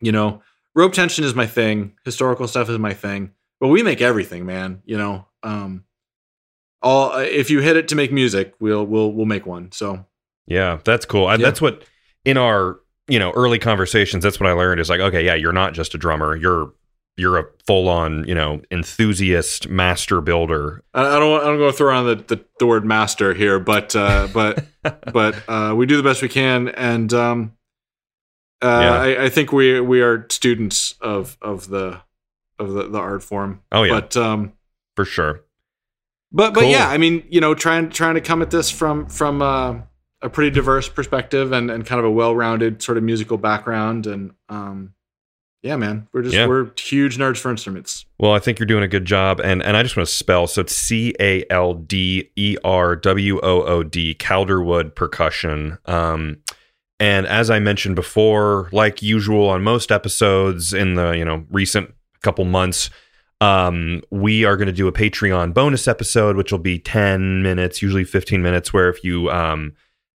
you 0.00 0.12
know, 0.12 0.42
rope 0.74 0.92
tension 0.92 1.24
is 1.24 1.34
my 1.34 1.46
thing. 1.46 1.94
Historical 2.04 2.46
stuff 2.46 2.68
is 2.68 2.78
my 2.78 2.94
thing. 2.94 3.32
But 3.60 3.68
we 3.68 3.82
make 3.82 4.00
everything, 4.00 4.44
man. 4.44 4.82
You 4.84 4.98
know, 4.98 5.26
um, 5.42 5.84
all 6.82 7.16
if 7.18 7.50
you 7.50 7.60
hit 7.60 7.76
it 7.76 7.88
to 7.88 7.94
make 7.94 8.12
music, 8.12 8.54
we'll 8.60 8.84
we'll 8.84 9.12
we'll 9.12 9.26
make 9.26 9.46
one. 9.46 9.72
So 9.72 10.04
Yeah, 10.46 10.78
that's 10.84 11.06
cool. 11.06 11.26
I, 11.26 11.36
Yeah. 11.36 11.46
That's 11.46 11.60
what 11.60 11.84
in 12.24 12.36
our 12.36 12.78
you 13.08 13.18
know 13.18 13.32
early 13.32 13.58
conversations. 13.58 14.22
That's 14.22 14.38
what 14.38 14.48
I 14.48 14.52
learned 14.52 14.80
is 14.80 14.90
like, 14.90 15.00
okay, 15.00 15.24
yeah, 15.24 15.34
you're 15.34 15.52
not 15.52 15.72
just 15.72 15.94
a 15.94 15.98
drummer. 15.98 16.36
You're 16.36 16.72
you're 17.16 17.38
a 17.38 17.44
full 17.66 17.88
on 17.88 18.26
you 18.26 18.34
know 18.34 18.62
enthusiast 18.70 19.68
master 19.68 20.20
builder. 20.20 20.82
I, 20.94 21.18
don't 21.18 21.30
want- 21.30 21.44
I 21.44 21.46
don't 21.48 21.58
go 21.58 21.72
throw 21.72 21.88
around 21.88 22.06
the, 22.06 22.14
the, 22.36 22.44
the 22.58 22.66
word 22.66 22.84
master 22.84 23.34
here, 23.34 23.58
but 23.58 23.94
uh, 23.96 24.28
but 24.32 24.64
but 25.12 25.36
uh, 25.48 25.74
we 25.76 25.86
do 25.86 25.96
the 25.96 26.02
best 26.02 26.22
we 26.22 26.28
can, 26.28 26.68
and 26.68 27.12
um, 27.12 27.52
uh, 28.62 28.66
Yeah. 28.66 28.92
I, 28.94 29.24
I 29.24 29.28
think 29.28 29.52
we 29.52 29.80
we 29.80 30.00
are 30.00 30.26
students 30.30 30.94
of 31.00 31.36
of 31.42 31.68
the 31.68 32.00
of 32.58 32.72
the, 32.72 32.88
the 32.88 32.98
art 32.98 33.22
form. 33.22 33.60
Oh 33.72 33.82
yeah, 33.82 34.00
But 34.00 34.16
um, 34.16 34.52
for 34.96 35.04
sure. 35.04 35.42
But 36.30 36.54
but 36.54 36.60
Cool. 36.60 36.70
yeah, 36.70 36.88
I 36.88 36.96
mean, 36.96 37.24
you 37.28 37.40
know, 37.40 37.54
trying 37.54 37.90
trying 37.90 38.14
to 38.14 38.20
come 38.22 38.40
at 38.40 38.50
this 38.50 38.70
from 38.70 39.06
from 39.06 39.42
uh, 39.42 39.74
a 40.22 40.30
pretty 40.30 40.50
diverse 40.50 40.88
perspective 40.88 41.52
and 41.52 41.70
and 41.70 41.84
kind 41.84 41.98
of 41.98 42.04
a 42.06 42.10
well-rounded 42.10 42.80
sort 42.82 42.96
of 42.96 43.04
musical 43.04 43.36
background 43.36 44.06
and 44.06 44.32
um 44.48 44.94
yeah, 45.62 45.76
man, 45.76 46.08
we're 46.12 46.22
just 46.22 46.34
Yeah. 46.34 46.46
we're 46.46 46.70
huge 46.76 47.18
nerds 47.18 47.38
for 47.38 47.50
instruments. 47.50 48.04
Well, 48.18 48.32
I 48.32 48.38
think 48.38 48.58
you're 48.58 48.66
doing 48.66 48.82
a 48.84 48.88
good 48.88 49.04
job, 49.04 49.40
and 49.40 49.62
and 49.62 49.76
I 49.76 49.82
just 49.82 49.96
want 49.96 50.08
to 50.08 50.14
spell 50.14 50.46
so 50.46 50.60
it's 50.62 50.76
C 50.76 51.14
A 51.20 51.44
L 51.50 51.74
D 51.74 52.30
E 52.36 52.56
R 52.64 52.96
W 52.96 53.40
O 53.42 53.62
O 53.62 53.82
D 53.82 54.14
Calderwood 54.14 54.94
Percussion. 54.94 55.78
Um, 55.86 56.38
And 57.00 57.26
as 57.26 57.50
I 57.50 57.58
mentioned 57.58 57.96
before, 57.96 58.68
like 58.70 59.02
usual 59.02 59.48
on 59.48 59.62
most 59.62 59.90
episodes 59.90 60.72
in 60.72 60.94
the 60.94 61.12
you 61.12 61.24
know 61.24 61.44
recent 61.50 61.92
couple 62.22 62.44
months, 62.44 62.90
um, 63.40 64.02
we 64.10 64.44
are 64.44 64.56
going 64.56 64.68
to 64.68 64.72
do 64.72 64.86
a 64.86 64.92
Patreon 64.92 65.52
bonus 65.52 65.88
episode, 65.88 66.36
which 66.36 66.52
will 66.52 66.60
be 66.60 66.78
ten 66.78 67.42
minutes, 67.42 67.82
usually 67.82 68.04
fifteen 68.04 68.40
minutes. 68.42 68.72
Where 68.72 68.88
if 68.88 69.02
you 69.02 69.30
um, 69.30 69.72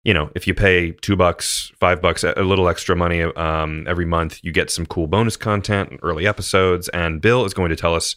you 0.08 0.14
know 0.14 0.32
if 0.36 0.48
you 0.48 0.54
pay 0.54 0.94
two 0.94 1.18
bucks, 1.18 1.70
five 1.82 2.02
bucks, 2.02 2.24
a 2.24 2.42
little 2.42 2.70
extra 2.70 2.96
money 2.96 3.24
um, 3.24 3.86
every 3.90 4.06
month, 4.06 4.40
you 4.42 4.54
get 4.54 4.72
some 4.72 4.86
cool 4.86 5.06
bonus 5.06 5.36
content, 5.36 6.00
early 6.02 6.26
episodes. 6.26 6.88
And 6.90 7.22
Bill 7.22 7.44
is 7.44 7.54
going 7.54 7.70
to 7.72 7.76
tell 7.76 7.94
us 7.94 8.16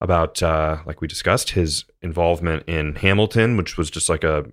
about, 0.00 0.42
uh, 0.42 0.78
like 0.84 1.00
we 1.00 1.06
discussed, 1.06 1.50
his 1.50 1.84
involvement 2.02 2.64
in 2.66 2.96
Hamilton, 2.96 3.56
which 3.56 3.78
was 3.78 3.88
just 3.88 4.08
like 4.08 4.24
a 4.24 4.46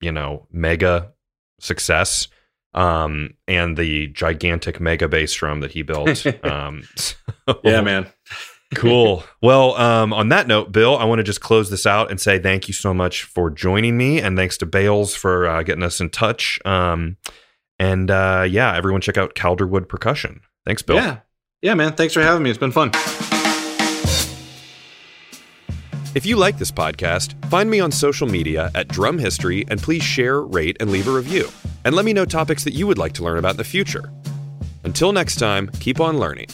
you 0.00 0.10
know 0.10 0.46
mega 0.50 1.12
success 1.60 2.26
um, 2.72 3.34
and 3.46 3.76
the 3.76 4.06
gigantic 4.06 4.80
mega 4.80 5.08
bass 5.08 5.34
drum 5.34 5.60
that 5.60 5.72
he 5.72 5.82
built. 5.82 6.24
um, 6.44 6.84
so, 6.96 7.16
Yeah, 7.62 7.82
man. 7.82 8.06
Cool. 8.74 9.24
Well, 9.42 9.74
um, 9.76 10.12
on 10.12 10.28
that 10.28 10.46
note, 10.46 10.72
Bill, 10.72 10.96
I 10.96 11.04
want 11.04 11.18
to 11.18 11.24
just 11.24 11.40
close 11.40 11.70
this 11.70 11.86
out 11.86 12.10
and 12.10 12.20
say 12.20 12.38
thank 12.38 12.68
you 12.68 12.74
so 12.74 12.94
much 12.94 13.24
for 13.24 13.50
joining 13.50 13.96
me, 13.96 14.20
and 14.20 14.36
thanks 14.36 14.56
to 14.58 14.66
Bales 14.66 15.14
for 15.14 15.46
uh, 15.46 15.62
getting 15.62 15.82
us 15.82 16.00
in 16.00 16.10
touch. 16.10 16.58
Um, 16.64 17.16
and 17.78 18.10
uh, 18.10 18.46
yeah, 18.48 18.76
everyone 18.76 19.00
check 19.00 19.16
out 19.16 19.34
Calderwood 19.34 19.88
Percussion. 19.88 20.40
Thanks, 20.66 20.82
Bill. 20.82 20.96
Yeah. 20.96 21.18
Yeah, 21.62 21.74
man. 21.74 21.92
Thanks 21.92 22.14
for 22.14 22.22
having 22.22 22.42
me. 22.42 22.50
It's 22.50 22.58
been 22.58 22.72
fun. 22.72 22.90
If 26.12 26.26
you 26.26 26.36
like 26.36 26.58
this 26.58 26.72
podcast, 26.72 27.34
find 27.50 27.70
me 27.70 27.78
on 27.78 27.92
social 27.92 28.26
media 28.26 28.70
at 28.74 28.88
Drum 28.88 29.18
History 29.18 29.64
and 29.68 29.80
please 29.80 30.02
share, 30.02 30.40
rate, 30.40 30.76
and 30.80 30.90
leave 30.90 31.06
a 31.06 31.12
review. 31.12 31.48
And 31.84 31.94
let 31.94 32.04
me 32.04 32.12
know 32.12 32.24
topics 32.24 32.64
that 32.64 32.72
you 32.72 32.86
would 32.86 32.98
like 32.98 33.12
to 33.14 33.24
learn 33.24 33.38
about 33.38 33.52
in 33.52 33.56
the 33.58 33.64
future. 33.64 34.10
Until 34.82 35.12
next 35.12 35.36
time, 35.36 35.70
keep 35.78 36.00
on 36.00 36.18
learning. 36.18 36.48